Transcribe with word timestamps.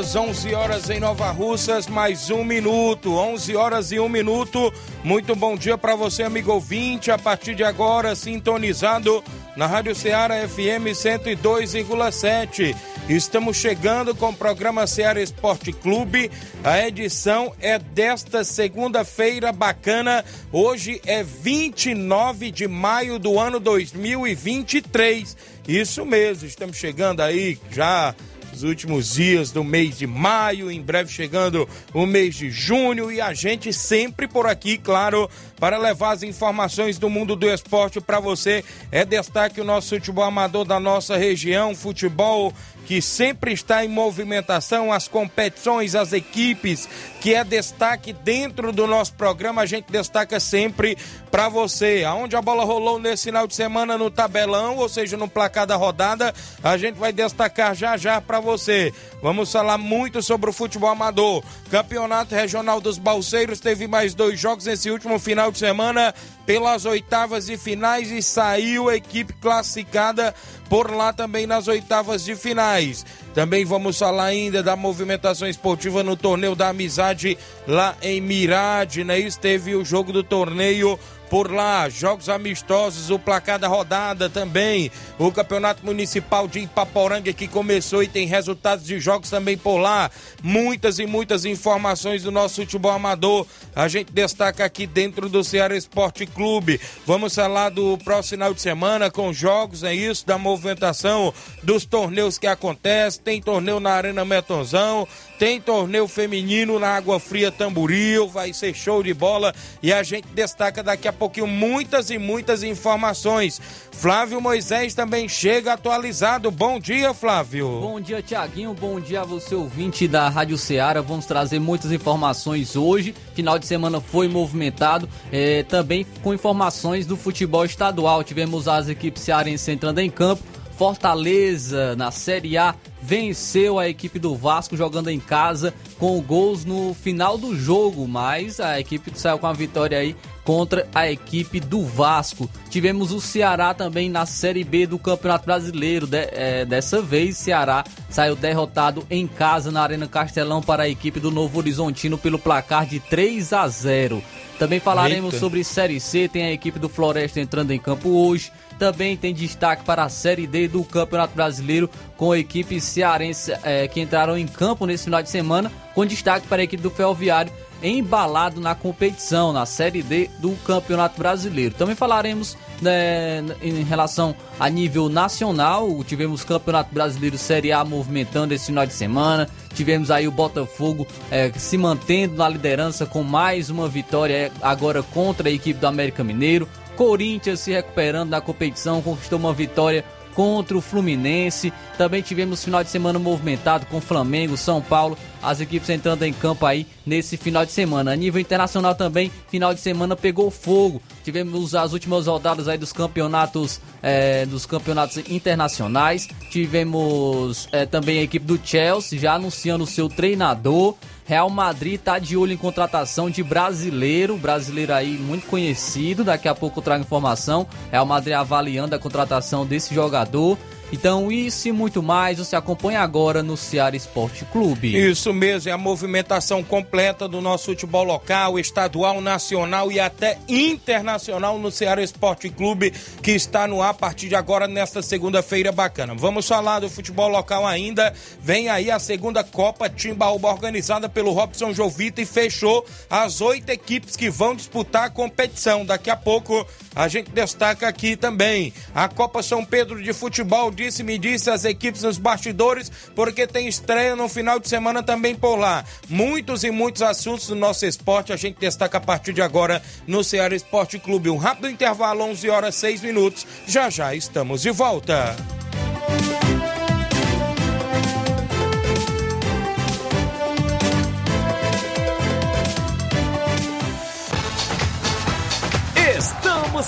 Horas, 0.00 0.16
11 0.16 0.54
horas 0.54 0.90
em 0.90 0.98
Nova 0.98 1.30
Russas, 1.30 1.86
mais 1.86 2.30
um 2.30 2.42
minuto. 2.42 3.12
11 3.12 3.54
horas 3.54 3.92
e 3.92 4.00
um 4.00 4.08
minuto. 4.08 4.72
Muito 5.04 5.36
bom 5.36 5.56
dia 5.56 5.76
para 5.76 5.94
você, 5.94 6.22
amigo 6.22 6.52
ouvinte. 6.52 7.10
A 7.10 7.18
partir 7.18 7.54
de 7.54 7.62
agora, 7.62 8.14
sintonizado 8.14 9.22
na 9.54 9.66
Rádio 9.66 9.94
Ceará 9.94 10.48
FM 10.48 10.88
102,7. 10.94 12.74
Estamos 13.10 13.58
chegando 13.58 14.14
com 14.14 14.30
o 14.30 14.34
programa 14.34 14.86
Ceará 14.86 15.20
Esporte 15.20 15.70
Clube. 15.70 16.30
A 16.64 16.86
edição 16.86 17.52
é 17.60 17.78
desta 17.78 18.42
segunda-feira 18.42 19.52
bacana. 19.52 20.24
Hoje 20.50 21.00
é 21.04 21.22
29 21.22 22.50
de 22.50 22.66
maio 22.66 23.18
do 23.18 23.38
ano 23.38 23.60
2023. 23.60 25.36
Isso 25.68 26.06
mesmo, 26.06 26.48
estamos 26.48 26.78
chegando 26.78 27.20
aí 27.20 27.58
já 27.70 28.14
os 28.52 28.62
últimos 28.62 29.14
dias 29.14 29.50
do 29.50 29.62
mês 29.62 29.98
de 29.98 30.06
maio, 30.06 30.70
em 30.70 30.80
breve 30.80 31.10
chegando 31.10 31.68
o 31.94 32.06
mês 32.06 32.34
de 32.34 32.50
junho 32.50 33.10
e 33.10 33.20
a 33.20 33.32
gente 33.32 33.72
sempre 33.72 34.26
por 34.26 34.46
aqui, 34.46 34.78
claro, 34.78 35.28
para 35.58 35.78
levar 35.78 36.12
as 36.12 36.22
informações 36.22 36.98
do 36.98 37.08
mundo 37.08 37.36
do 37.36 37.48
esporte 37.48 38.00
para 38.00 38.20
você. 38.20 38.64
É 38.90 39.04
destaque 39.04 39.60
o 39.60 39.64
nosso 39.64 39.90
futebol 39.90 40.24
amador 40.24 40.64
da 40.64 40.80
nossa 40.80 41.16
região, 41.16 41.74
futebol 41.74 42.52
que 42.86 43.00
sempre 43.00 43.52
está 43.52 43.84
em 43.84 43.88
movimentação, 43.88 44.92
as 44.92 45.08
competições, 45.08 45.94
as 45.94 46.12
equipes, 46.12 46.88
que 47.20 47.34
é 47.34 47.44
destaque 47.44 48.12
dentro 48.12 48.72
do 48.72 48.86
nosso 48.86 49.14
programa, 49.14 49.62
a 49.62 49.66
gente 49.66 49.90
destaca 49.90 50.40
sempre 50.40 50.96
para 51.30 51.48
você. 51.48 52.04
Aonde 52.04 52.36
a 52.36 52.42
bola 52.42 52.64
rolou 52.64 52.98
nesse 52.98 53.24
final 53.24 53.46
de 53.46 53.54
semana 53.54 53.96
no 53.96 54.10
tabelão, 54.10 54.76
ou 54.76 54.88
seja, 54.88 55.16
no 55.16 55.28
placar 55.28 55.66
da 55.66 55.76
rodada, 55.76 56.34
a 56.62 56.76
gente 56.76 56.96
vai 56.96 57.12
destacar 57.12 57.74
já 57.74 57.96
já 57.96 58.20
para 58.20 58.40
você. 58.40 58.92
Vamos 59.22 59.52
falar 59.52 59.78
muito 59.78 60.22
sobre 60.22 60.50
o 60.50 60.52
futebol 60.52 60.90
amador. 60.90 61.42
Campeonato 61.70 62.34
Regional 62.34 62.80
dos 62.80 62.98
Balseiros 62.98 63.60
teve 63.60 63.86
mais 63.86 64.14
dois 64.14 64.38
jogos 64.40 64.64
nesse 64.64 64.90
último 64.90 65.18
final 65.18 65.52
de 65.52 65.58
semana 65.58 66.14
pelas 66.50 66.84
oitavas 66.84 67.48
e 67.48 67.56
finais 67.56 68.10
e 68.10 68.20
saiu 68.20 68.88
a 68.88 68.96
equipe 68.96 69.32
classificada 69.34 70.34
por 70.68 70.90
lá 70.90 71.12
também 71.12 71.46
nas 71.46 71.68
oitavas 71.68 72.24
de 72.24 72.34
finais. 72.34 73.06
Também 73.32 73.64
vamos 73.64 73.96
falar 73.96 74.24
ainda 74.24 74.60
da 74.60 74.74
movimentação 74.74 75.46
esportiva 75.46 76.02
no 76.02 76.16
torneio 76.16 76.56
da 76.56 76.70
amizade 76.70 77.38
lá 77.68 77.96
em 78.02 78.20
Mirade, 78.20 79.04
né? 79.04 79.16
Isso 79.20 79.38
teve 79.38 79.76
o 79.76 79.84
jogo 79.84 80.12
do 80.12 80.24
torneio 80.24 80.98
por 81.30 81.50
lá, 81.50 81.88
jogos 81.88 82.28
amistosos, 82.28 83.08
o 83.08 83.18
placar 83.18 83.56
da 83.56 83.68
rodada 83.68 84.28
também, 84.28 84.90
o 85.16 85.30
Campeonato 85.30 85.86
Municipal 85.86 86.48
de 86.48 86.58
Ipaporanga 86.58 87.32
que 87.32 87.46
começou 87.46 88.02
e 88.02 88.08
tem 88.08 88.26
resultados 88.26 88.84
de 88.84 88.98
jogos 88.98 89.30
também 89.30 89.56
por 89.56 89.78
lá, 89.78 90.10
muitas 90.42 90.98
e 90.98 91.06
muitas 91.06 91.44
informações 91.44 92.24
do 92.24 92.32
nosso 92.32 92.56
futebol 92.56 92.90
amador, 92.90 93.46
a 93.76 93.86
gente 93.86 94.12
destaca 94.12 94.64
aqui 94.64 94.88
dentro 94.88 95.28
do 95.28 95.44
Ceará 95.44 95.76
Esporte 95.76 96.26
Clube, 96.26 96.80
vamos 97.06 97.32
falar 97.32 97.68
do 97.68 97.96
próximo 97.98 98.30
final 98.30 98.52
de 98.52 98.60
semana 98.60 99.08
com 99.08 99.32
jogos, 99.32 99.84
é 99.84 99.94
isso, 99.94 100.26
da 100.26 100.36
movimentação 100.36 101.32
dos 101.62 101.84
torneios 101.84 102.38
que 102.38 102.48
acontecem, 102.48 103.22
tem 103.22 103.40
torneio 103.40 103.78
na 103.78 103.92
Arena 103.92 104.24
Metonzão, 104.24 105.06
tem 105.40 105.58
torneio 105.58 106.06
feminino 106.06 106.78
na 106.78 106.88
Água 106.88 107.18
Fria 107.18 107.50
Tamboril, 107.50 108.28
vai 108.28 108.52
ser 108.52 108.74
show 108.74 109.02
de 109.02 109.14
bola 109.14 109.54
e 109.82 109.90
a 109.90 110.02
gente 110.02 110.28
destaca 110.34 110.82
daqui 110.82 111.08
a 111.08 111.14
pouquinho 111.14 111.46
muitas 111.46 112.10
e 112.10 112.18
muitas 112.18 112.62
informações. 112.62 113.58
Flávio 113.90 114.38
Moisés 114.38 114.92
também 114.92 115.30
chega 115.30 115.72
atualizado. 115.72 116.50
Bom 116.50 116.78
dia, 116.78 117.14
Flávio. 117.14 117.80
Bom 117.80 117.98
dia, 117.98 118.20
Tiaguinho. 118.20 118.74
Bom 118.74 119.00
dia 119.00 119.22
a 119.22 119.24
você, 119.24 119.54
ouvinte 119.54 120.06
da 120.06 120.28
Rádio 120.28 120.58
Ceará. 120.58 121.00
Vamos 121.00 121.24
trazer 121.24 121.58
muitas 121.58 121.90
informações 121.90 122.76
hoje. 122.76 123.14
Final 123.34 123.58
de 123.58 123.66
semana 123.66 123.98
foi 123.98 124.28
movimentado, 124.28 125.08
é, 125.32 125.62
também 125.62 126.04
com 126.22 126.34
informações 126.34 127.06
do 127.06 127.16
futebol 127.16 127.64
estadual. 127.64 128.22
Tivemos 128.22 128.68
as 128.68 128.90
equipes 128.90 129.22
cearenses 129.22 129.66
entrando 129.68 130.00
em 130.00 130.10
campo. 130.10 130.59
Fortaleza 130.80 131.94
na 131.94 132.10
Série 132.10 132.56
A 132.56 132.74
venceu 133.02 133.78
a 133.78 133.86
equipe 133.86 134.18
do 134.18 134.34
Vasco 134.34 134.78
jogando 134.78 135.10
em 135.10 135.20
casa 135.20 135.74
com 135.98 136.18
gols 136.22 136.64
no 136.64 136.94
final 136.94 137.36
do 137.36 137.54
jogo, 137.54 138.08
mas 138.08 138.58
a 138.60 138.80
equipe 138.80 139.12
saiu 139.14 139.38
com 139.38 139.46
a 139.46 139.52
vitória 139.52 139.98
aí 139.98 140.16
contra 140.42 140.88
a 140.94 141.10
equipe 141.10 141.60
do 141.60 141.84
Vasco. 141.84 142.48
Tivemos 142.70 143.12
o 143.12 143.20
Ceará 143.20 143.74
também 143.74 144.08
na 144.08 144.24
Série 144.24 144.64
B 144.64 144.86
do 144.86 144.98
Campeonato 144.98 145.44
Brasileiro. 145.44 146.06
De, 146.06 146.30
é, 146.32 146.64
dessa 146.64 147.02
vez, 147.02 147.36
Ceará 147.36 147.84
saiu 148.08 148.34
derrotado 148.34 149.06
em 149.10 149.26
casa 149.26 149.70
na 149.70 149.82
Arena 149.82 150.08
Castelão 150.08 150.62
para 150.62 150.84
a 150.84 150.88
equipe 150.88 151.20
do 151.20 151.30
Novo 151.30 151.58
Horizontino 151.58 152.16
pelo 152.16 152.38
placar 152.38 152.86
de 152.86 153.00
3 153.00 153.52
a 153.52 153.68
0. 153.68 154.22
Também 154.58 154.80
falaremos 154.80 155.34
Eita. 155.34 155.40
sobre 155.40 155.62
Série 155.62 156.00
C, 156.00 156.26
tem 156.26 156.44
a 156.44 156.52
equipe 156.52 156.78
do 156.78 156.88
Floresta 156.88 157.38
entrando 157.38 157.70
em 157.70 157.78
campo 157.78 158.08
hoje. 158.08 158.50
Também 158.80 159.14
tem 159.14 159.34
destaque 159.34 159.84
para 159.84 160.04
a 160.04 160.08
Série 160.08 160.46
D 160.46 160.66
do 160.66 160.82
Campeonato 160.82 161.34
Brasileiro, 161.34 161.90
com 162.16 162.34
equipes 162.34 162.82
cearense 162.82 163.52
é, 163.62 163.86
que 163.86 164.00
entraram 164.00 164.38
em 164.38 164.46
campo 164.46 164.86
nesse 164.86 165.04
final 165.04 165.22
de 165.22 165.28
semana, 165.28 165.70
com 165.94 166.06
destaque 166.06 166.46
para 166.46 166.62
a 166.62 166.64
equipe 166.64 166.82
do 166.82 166.90
Ferroviário 166.90 167.52
embalado 167.82 168.60
na 168.60 168.74
competição, 168.74 169.52
na 169.52 169.66
Série 169.66 170.02
D 170.02 170.30
do 170.38 170.52
Campeonato 170.64 171.18
Brasileiro. 171.18 171.74
Também 171.74 171.94
falaremos 171.94 172.56
né, 172.80 173.42
em 173.62 173.82
relação 173.82 174.34
a 174.58 174.68
nível 174.68 175.08
nacional, 175.08 176.02
tivemos 176.04 176.44
Campeonato 176.44 176.92
Brasileiro 176.92 177.36
Série 177.36 177.72
A 177.72 177.84
movimentando 177.84 178.54
esse 178.54 178.66
final 178.66 178.86
de 178.86 178.92
semana, 178.92 179.48
tivemos 179.74 180.10
aí 180.10 180.26
o 180.26 180.30
Botafogo 180.30 181.06
é, 181.30 181.50
se 181.52 181.76
mantendo 181.76 182.36
na 182.36 182.48
liderança 182.48 183.06
com 183.06 183.22
mais 183.22 183.68
uma 183.70 183.88
vitória 183.88 184.34
é, 184.34 184.52
agora 184.62 185.02
contra 185.02 185.48
a 185.48 185.52
equipe 185.52 185.78
do 185.78 185.86
América 185.86 186.24
Mineiro. 186.24 186.68
Corinthians 187.00 187.60
se 187.60 187.72
recuperando 187.72 188.28
da 188.28 188.42
competição, 188.42 189.00
conquistou 189.00 189.38
uma 189.38 189.54
vitória 189.54 190.04
contra 190.34 190.76
o 190.76 190.82
Fluminense. 190.82 191.72
Também 191.96 192.20
tivemos 192.20 192.62
final 192.62 192.84
de 192.84 192.90
semana 192.90 193.18
movimentado 193.18 193.86
com 193.86 194.02
Flamengo, 194.02 194.54
São 194.54 194.82
Paulo, 194.82 195.16
as 195.42 195.62
equipes 195.62 195.88
entrando 195.88 196.24
em 196.24 196.32
campo 196.34 196.66
aí 196.66 196.86
nesse 197.06 197.38
final 197.38 197.64
de 197.64 197.72
semana. 197.72 198.12
A 198.12 198.16
nível 198.16 198.38
internacional 198.38 198.94
também, 198.94 199.32
final 199.48 199.72
de 199.72 199.80
semana 199.80 200.14
pegou 200.14 200.50
fogo. 200.50 201.00
Tivemos 201.24 201.74
as 201.74 201.94
últimas 201.94 202.26
rodadas 202.26 202.68
aí 202.68 202.76
dos 202.76 202.92
campeonatos, 202.92 203.80
é, 204.02 204.44
dos 204.44 204.66
campeonatos 204.66 205.16
internacionais. 205.30 206.28
Tivemos 206.50 207.66
é, 207.72 207.86
também 207.86 208.18
a 208.18 208.22
equipe 208.22 208.44
do 208.44 208.60
Chelsea 208.62 209.18
já 209.18 209.36
anunciando 209.36 209.84
o 209.84 209.86
seu 209.86 210.06
treinador. 210.06 210.96
Real 211.30 211.48
Madrid 211.48 211.94
está 211.94 212.18
de 212.18 212.36
olho 212.36 212.52
em 212.52 212.56
contratação 212.56 213.30
de 213.30 213.40
brasileiro, 213.40 214.36
brasileiro 214.36 214.92
aí 214.92 215.12
muito 215.12 215.46
conhecido. 215.46 216.24
Daqui 216.24 216.48
a 216.48 216.56
pouco 216.56 216.80
eu 216.80 216.82
trago 216.82 217.04
informação. 217.04 217.68
Real 217.88 218.04
Madrid 218.04 218.34
avaliando 218.34 218.96
a 218.96 218.98
contratação 218.98 219.64
desse 219.64 219.94
jogador. 219.94 220.58
Então, 220.92 221.30
isso 221.30 221.68
e 221.68 221.72
muito 221.72 222.02
mais 222.02 222.38
você 222.38 222.56
acompanha 222.56 223.00
agora 223.00 223.42
no 223.42 223.56
Ceará 223.56 223.94
Esporte 223.94 224.44
Clube. 224.46 224.96
Isso 224.96 225.32
mesmo, 225.32 225.70
é 225.70 225.72
a 225.72 225.78
movimentação 225.78 226.62
completa 226.64 227.28
do 227.28 227.40
nosso 227.40 227.66
futebol 227.66 228.02
local, 228.02 228.58
estadual, 228.58 229.20
nacional 229.20 229.92
e 229.92 230.00
até 230.00 230.38
internacional 230.48 231.58
no 231.58 231.70
Ceará 231.70 232.02
Esporte 232.02 232.48
Clube, 232.48 232.92
que 233.22 233.30
está 233.30 233.68
no 233.68 233.82
ar 233.82 233.90
a 233.90 233.94
partir 233.94 234.28
de 234.28 234.34
agora, 234.34 234.66
nesta 234.66 235.02
segunda-feira 235.02 235.72
bacana. 235.72 236.14
Vamos 236.14 236.46
falar 236.46 236.80
do 236.80 236.88
futebol 236.88 237.28
local 237.28 237.66
ainda. 237.66 238.12
Vem 238.40 238.68
aí 238.68 238.90
a 238.90 238.98
segunda 238.98 239.44
Copa 239.44 239.88
Timbaúba, 239.88 240.48
organizada 240.48 241.08
pelo 241.08 241.32
Robson 241.32 241.72
Jovita 241.72 242.22
e 242.22 242.26
fechou 242.26 242.84
as 243.08 243.40
oito 243.40 243.70
equipes 243.70 244.16
que 244.16 244.30
vão 244.30 244.54
disputar 244.54 245.04
a 245.04 245.10
competição. 245.10 245.84
Daqui 245.84 246.10
a 246.10 246.16
pouco 246.16 246.66
a 246.94 247.08
gente 247.08 247.30
destaca 247.30 247.86
aqui 247.86 248.16
também 248.16 248.72
a 248.94 249.08
Copa 249.08 249.42
São 249.42 249.64
Pedro 249.64 250.02
de 250.02 250.12
Futebol, 250.12 250.70
disse-me 250.80 251.18
disse 251.18 251.50
as 251.50 251.64
equipes 251.64 252.02
nos 252.02 252.16
bastidores, 252.16 252.90
porque 253.14 253.46
tem 253.46 253.68
estreia 253.68 254.16
no 254.16 254.28
final 254.28 254.58
de 254.58 254.68
semana 254.68 255.02
também 255.02 255.34
por 255.34 255.56
lá. 255.56 255.84
Muitos 256.08 256.64
e 256.64 256.70
muitos 256.70 257.02
assuntos 257.02 257.48
do 257.48 257.54
nosso 257.54 257.84
esporte 257.84 258.32
a 258.32 258.36
gente 258.36 258.58
destaca 258.58 258.98
a 258.98 259.00
partir 259.00 259.32
de 259.32 259.42
agora 259.42 259.82
no 260.06 260.24
Ceará 260.24 260.54
Esporte 260.54 260.98
Clube. 260.98 261.28
Um 261.28 261.36
rápido 261.36 261.68
intervalo, 261.68 262.24
11 262.24 262.48
horas 262.48 262.74
6 262.76 263.02
minutos. 263.02 263.46
Já 263.66 263.90
já 263.90 264.14
estamos 264.14 264.62
de 264.62 264.70
volta. 264.70 265.36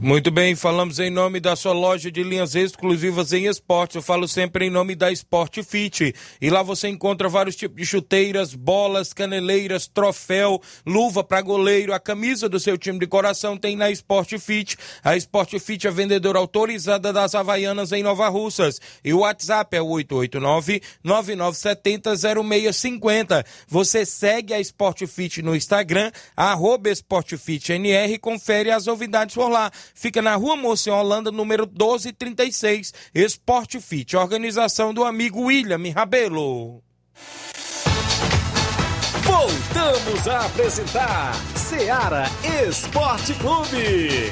Muito 0.00 0.30
bem, 0.30 0.54
falamos 0.54 1.00
em 1.00 1.10
nome 1.10 1.40
da 1.40 1.56
sua 1.56 1.72
loja 1.72 2.08
de 2.08 2.22
linhas 2.22 2.54
exclusivas 2.54 3.32
em 3.32 3.46
esportes. 3.46 3.96
Eu 3.96 4.02
falo 4.02 4.28
sempre 4.28 4.66
em 4.66 4.70
nome 4.70 4.94
da 4.94 5.10
Sport 5.10 5.60
Fit. 5.64 6.14
E 6.40 6.48
lá 6.48 6.62
você 6.62 6.86
encontra 6.86 7.28
vários 7.28 7.56
tipos 7.56 7.78
de 7.78 7.84
chuteiras, 7.84 8.54
bolas, 8.54 9.12
caneleiras, 9.12 9.88
troféu, 9.88 10.62
luva 10.86 11.24
para 11.24 11.42
goleiro, 11.42 11.92
a 11.92 11.98
camisa 11.98 12.48
do 12.48 12.60
seu 12.60 12.78
time 12.78 13.00
de 13.00 13.08
coração 13.08 13.56
tem 13.56 13.74
na 13.74 13.90
Sport 13.90 14.38
Fit. 14.38 14.76
A 15.02 15.16
Sport 15.16 15.58
Fit 15.58 15.88
é 15.88 15.90
vendedora 15.90 16.38
autorizada 16.38 17.12
das 17.12 17.34
Havaianas 17.34 17.90
em 17.90 18.04
Nova 18.04 18.28
Russas. 18.28 18.80
E 19.04 19.12
o 19.12 19.22
WhatsApp 19.22 19.76
é 19.76 19.82
o 19.82 19.88
889-9970-0650. 21.04 23.44
Você 23.66 24.06
segue 24.06 24.54
a 24.54 24.60
Sport 24.60 25.08
Fit 25.08 25.42
no 25.42 25.56
Instagram, 25.56 26.12
arroba 26.36 26.88
SportFitNR 26.88 28.12
e 28.12 28.18
confere 28.18 28.70
as 28.70 28.86
novidades 28.86 29.34
por 29.34 29.48
lá 29.48 29.72
fica 29.98 30.22
na 30.22 30.36
Rua 30.36 30.56
em 30.56 30.92
Holanda, 30.92 31.32
número 31.32 31.66
1236, 31.66 32.94
Esporte 33.12 33.80
Fit, 33.80 34.16
organização 34.16 34.94
do 34.94 35.04
amigo 35.04 35.42
William 35.42 35.80
Rabelo. 35.92 36.80
Voltamos 39.24 40.28
a 40.28 40.46
apresentar 40.46 41.34
Seara 41.56 42.26
Esporte 42.68 43.34
Clube. 43.34 44.30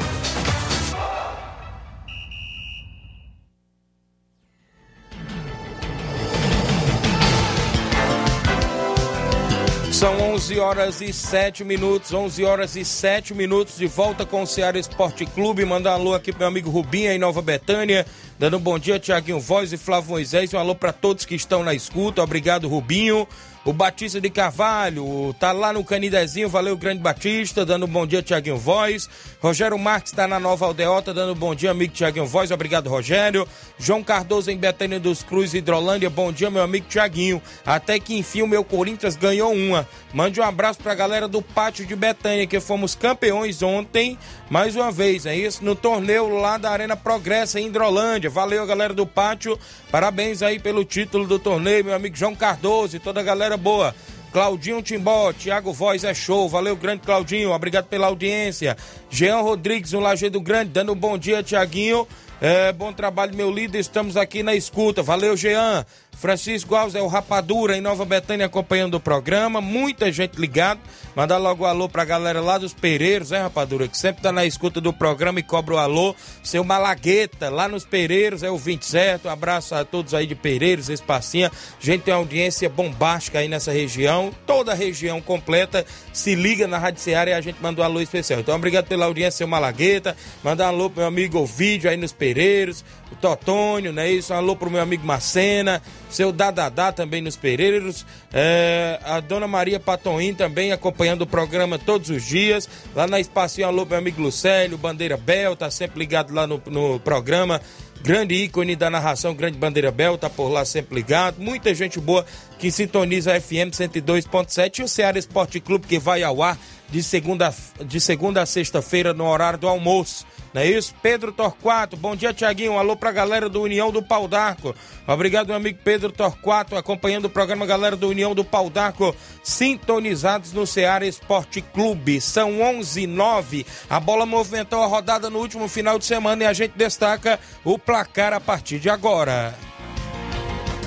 São 9.96 10.14
11 10.34 10.58
horas 10.58 11.00
e 11.00 11.10
7 11.10 11.64
minutos, 11.64 12.12
11 12.12 12.44
horas 12.44 12.76
e 12.76 12.84
7 12.84 13.32
minutos, 13.32 13.78
de 13.78 13.86
volta 13.86 14.26
com 14.26 14.42
o 14.42 14.46
Ceará 14.46 14.78
Esporte 14.78 15.24
Clube. 15.24 15.64
Mandar 15.64 15.92
um 15.92 15.94
alô 15.94 16.14
aqui 16.14 16.32
pro 16.32 16.40
meu 16.40 16.48
amigo 16.48 16.68
Rubinho 16.68 17.10
em 17.10 17.18
Nova 17.18 17.40
Betânia. 17.40 18.04
Dando 18.38 18.58
um 18.58 18.60
bom 18.60 18.78
dia, 18.78 18.98
Tiaguinho 18.98 19.40
Voz 19.40 19.72
e 19.72 19.78
Flávio 19.78 20.10
Moisés. 20.10 20.52
Um 20.52 20.58
alô 20.58 20.74
para 20.74 20.92
todos 20.92 21.24
que 21.24 21.34
estão 21.34 21.64
na 21.64 21.72
escuta. 21.72 22.22
Obrigado, 22.22 22.68
Rubinho. 22.68 23.26
O 23.66 23.72
Batista 23.72 24.20
de 24.20 24.30
Carvalho 24.30 25.34
tá 25.40 25.50
lá 25.50 25.72
no 25.72 25.82
Canidezinho, 25.82 26.48
valeu, 26.48 26.76
grande 26.76 27.02
Batista, 27.02 27.66
dando 27.66 27.84
um 27.84 27.88
bom 27.88 28.06
dia, 28.06 28.22
Tiaguinho 28.22 28.56
Voz. 28.56 29.10
Rogério 29.40 29.76
Marques 29.76 30.12
tá 30.12 30.28
na 30.28 30.38
Nova 30.38 30.66
Aldeota, 30.66 31.12
dando 31.12 31.32
um 31.32 31.34
bom 31.34 31.52
dia, 31.52 31.72
amigo 31.72 31.92
Tiaguinho 31.92 32.26
Voz, 32.26 32.52
obrigado, 32.52 32.88
Rogério. 32.88 33.44
João 33.76 34.04
Cardoso 34.04 34.52
em 34.52 34.56
Betânia 34.56 35.00
dos 35.00 35.24
Cruz, 35.24 35.52
Hidrolândia, 35.52 36.08
bom 36.08 36.30
dia, 36.30 36.48
meu 36.48 36.62
amigo 36.62 36.86
Tiaguinho. 36.88 37.42
Até 37.64 37.98
que 37.98 38.16
enfim 38.16 38.42
o 38.42 38.46
meu 38.46 38.62
Corinthians 38.62 39.16
ganhou 39.16 39.52
uma. 39.52 39.84
Mande 40.14 40.40
um 40.40 40.44
abraço 40.44 40.78
pra 40.78 40.94
galera 40.94 41.26
do 41.26 41.42
Pátio 41.42 41.84
de 41.84 41.96
Betânia, 41.96 42.46
que 42.46 42.60
fomos 42.60 42.94
campeões 42.94 43.64
ontem, 43.64 44.16
mais 44.48 44.76
uma 44.76 44.92
vez, 44.92 45.26
é 45.26 45.36
isso? 45.36 45.64
No 45.64 45.74
torneio 45.74 46.28
lá 46.28 46.56
da 46.56 46.70
Arena 46.70 46.96
Progressa, 46.96 47.60
em 47.60 47.66
Hidrolândia. 47.66 48.30
Valeu, 48.30 48.64
galera 48.66 48.94
do 48.94 49.06
Pátio, 49.06 49.58
parabéns 49.90 50.42
aí 50.42 50.58
pelo 50.58 50.84
título 50.84 51.26
do 51.26 51.38
torneio, 51.38 51.84
meu 51.84 51.94
amigo 51.94 52.16
João 52.16 52.34
Cardoso 52.34 52.96
e 52.96 53.00
toda 53.00 53.20
a 53.20 53.24
galera 53.24 53.56
boa. 53.56 53.94
Claudinho 54.32 54.82
Timbó, 54.82 55.32
Thiago 55.32 55.72
Voz 55.72 56.04
é 56.04 56.12
show. 56.12 56.46
Valeu, 56.46 56.76
grande 56.76 57.00
Claudinho. 57.02 57.52
Obrigado 57.52 57.86
pela 57.86 58.08
audiência. 58.08 58.76
Jean 59.08 59.38
Rodrigues, 59.38 59.94
um 59.94 60.00
Lajeado 60.00 60.40
Grande, 60.42 60.72
dando 60.72 60.92
um 60.92 60.96
bom 60.96 61.16
dia, 61.16 61.42
Tiaguinho. 61.42 62.06
É, 62.38 62.70
bom 62.70 62.92
trabalho, 62.92 63.34
meu 63.34 63.50
líder. 63.50 63.78
Estamos 63.78 64.14
aqui 64.14 64.42
na 64.42 64.54
escuta. 64.54 65.02
Valeu, 65.02 65.36
Jean. 65.38 65.86
Francisco 66.18 66.74
Alves 66.74 66.94
é 66.94 67.00
o 67.00 67.06
Rapadura 67.06 67.76
em 67.76 67.80
Nova 67.80 68.04
Betânia 68.04 68.46
acompanhando 68.46 68.94
o 68.94 69.00
programa. 69.00 69.60
Muita 69.60 70.10
gente 70.10 70.40
ligado. 70.40 70.80
Mandar 71.14 71.36
logo 71.38 71.64
um 71.64 71.66
alô 71.66 71.88
pra 71.88 72.04
galera 72.04 72.40
lá 72.40 72.58
dos 72.58 72.72
Pereiros, 72.74 73.30
né, 73.30 73.40
Rapadura? 73.42 73.86
Que 73.86 73.96
sempre 73.96 74.22
tá 74.22 74.32
na 74.32 74.44
escuta 74.44 74.80
do 74.80 74.92
programa 74.92 75.40
e 75.40 75.42
cobra 75.42 75.74
o 75.74 75.78
alô. 75.78 76.14
Seu 76.42 76.64
Malagueta, 76.64 77.48
lá 77.48 77.68
nos 77.68 77.84
Pereiros, 77.84 78.42
é 78.42 78.50
o 78.50 78.56
27. 78.56 79.26
Um 79.26 79.30
abraço 79.30 79.74
a 79.74 79.84
todos 79.84 80.14
aí 80.14 80.26
de 80.26 80.34
Pereiros, 80.34 80.88
Espacinha. 80.88 81.50
Gente 81.80 82.02
tem 82.02 82.14
uma 82.14 82.20
audiência 82.20 82.68
bombástica 82.68 83.38
aí 83.38 83.48
nessa 83.48 83.72
região. 83.72 84.30
Toda 84.46 84.72
a 84.72 84.74
região 84.74 85.20
completa 85.20 85.84
se 86.12 86.34
liga 86.34 86.66
na 86.66 86.78
Rádio 86.78 87.00
Seara 87.00 87.30
e 87.30 87.34
a 87.34 87.40
gente 87.40 87.56
manda 87.62 87.80
um 87.82 87.84
alô 87.84 88.00
especial. 88.00 88.40
Então, 88.40 88.56
obrigado 88.56 88.86
pela 88.86 89.06
audiência, 89.06 89.38
seu 89.38 89.48
Malagueta. 89.48 90.16
Mandar 90.42 90.66
um 90.66 90.68
alô 90.68 90.90
pro 90.90 91.00
meu 91.00 91.08
amigo 91.08 91.38
Ovidio 91.38 91.90
aí 91.90 91.96
nos 91.96 92.12
Pereiros 92.12 92.84
o 93.10 93.16
Totônio, 93.16 93.92
né? 93.92 94.10
Isso, 94.10 94.34
alô 94.34 94.56
pro 94.56 94.70
meu 94.70 94.80
amigo 94.80 95.06
Macena, 95.06 95.82
seu 96.10 96.32
Dadadá 96.32 96.92
também 96.92 97.22
nos 97.22 97.36
Pereiros, 97.36 98.04
é, 98.32 98.98
a 99.04 99.20
dona 99.20 99.46
Maria 99.46 99.78
Patoim 99.78 100.34
também 100.34 100.72
acompanhando 100.72 101.22
o 101.22 101.26
programa 101.26 101.78
todos 101.78 102.10
os 102.10 102.24
dias, 102.24 102.68
lá 102.94 103.06
na 103.06 103.20
Espacinho, 103.20 103.66
alô 103.66 103.84
meu 103.84 103.98
amigo 103.98 104.20
Lucélio, 104.20 104.76
Bandeira 104.76 105.16
Bel, 105.16 105.56
tá 105.56 105.70
sempre 105.70 105.98
ligado 105.98 106.34
lá 106.34 106.46
no, 106.46 106.60
no 106.66 106.98
programa, 107.00 107.60
grande 108.02 108.34
ícone 108.34 108.76
da 108.76 108.90
narração, 108.90 109.34
grande 109.34 109.58
Bandeira 109.58 109.90
Bel, 109.90 110.18
tá 110.18 110.28
por 110.28 110.48
lá 110.48 110.64
sempre 110.64 110.96
ligado, 110.96 111.38
muita 111.38 111.74
gente 111.74 112.00
boa 112.00 112.26
que 112.58 112.70
sintoniza 112.70 113.34
a 113.34 113.40
FM 113.40 113.70
102.7 113.72 114.78
e 114.78 114.82
o 114.82 114.88
Ceará 114.88 115.18
Esporte 115.18 115.60
Clube 115.60 115.86
que 115.86 115.98
vai 115.98 116.22
ao 116.22 116.42
ar 116.42 116.58
de 116.88 117.02
segunda, 117.02 117.52
de 117.84 118.00
segunda 118.00 118.42
a 118.42 118.46
sexta-feira 118.46 119.12
no 119.12 119.26
horário 119.26 119.58
do 119.58 119.68
almoço. 119.68 120.24
Não 120.56 120.62
é 120.62 120.70
isso? 120.70 120.94
Pedro 121.02 121.32
Torquato, 121.32 121.98
bom 121.98 122.16
dia, 122.16 122.32
Tiaguinho. 122.32 122.72
Um 122.72 122.78
alô 122.78 122.96
pra 122.96 123.12
galera 123.12 123.46
do 123.46 123.60
União 123.60 123.92
do 123.92 124.02
Pau 124.02 124.26
d'Arco. 124.26 124.74
Obrigado, 125.06 125.48
meu 125.48 125.56
amigo 125.56 125.78
Pedro 125.84 126.10
Torquato, 126.10 126.76
acompanhando 126.76 127.26
o 127.26 127.30
programa 127.30 127.66
Galera 127.66 127.94
do 127.94 128.08
União 128.08 128.34
do 128.34 128.42
Pau 128.42 128.70
d'Arco, 128.70 129.14
sintonizados 129.44 130.54
no 130.54 130.66
Ceará 130.66 131.04
Esporte 131.04 131.60
Clube. 131.60 132.22
São 132.22 132.62
11 132.62 133.02
e 133.02 133.06
9. 133.06 133.66
A 133.90 134.00
bola 134.00 134.24
movimentou 134.24 134.82
a 134.82 134.86
rodada 134.86 135.28
no 135.28 135.40
último 135.40 135.68
final 135.68 135.98
de 135.98 136.06
semana 136.06 136.44
e 136.44 136.46
a 136.46 136.54
gente 136.54 136.72
destaca 136.74 137.38
o 137.62 137.78
placar 137.78 138.32
a 138.32 138.40
partir 138.40 138.78
de 138.78 138.88
agora. 138.88 139.54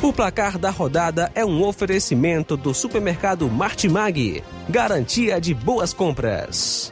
O 0.02 0.12
placar 0.12 0.58
da 0.58 0.72
rodada 0.72 1.32
é 1.36 1.46
um 1.46 1.64
oferecimento 1.64 2.58
do 2.58 2.74
supermercado 2.74 3.48
Martimag. 3.48 4.44
Garantia 4.68 5.40
de 5.40 5.54
boas 5.54 5.94
compras. 5.94 6.92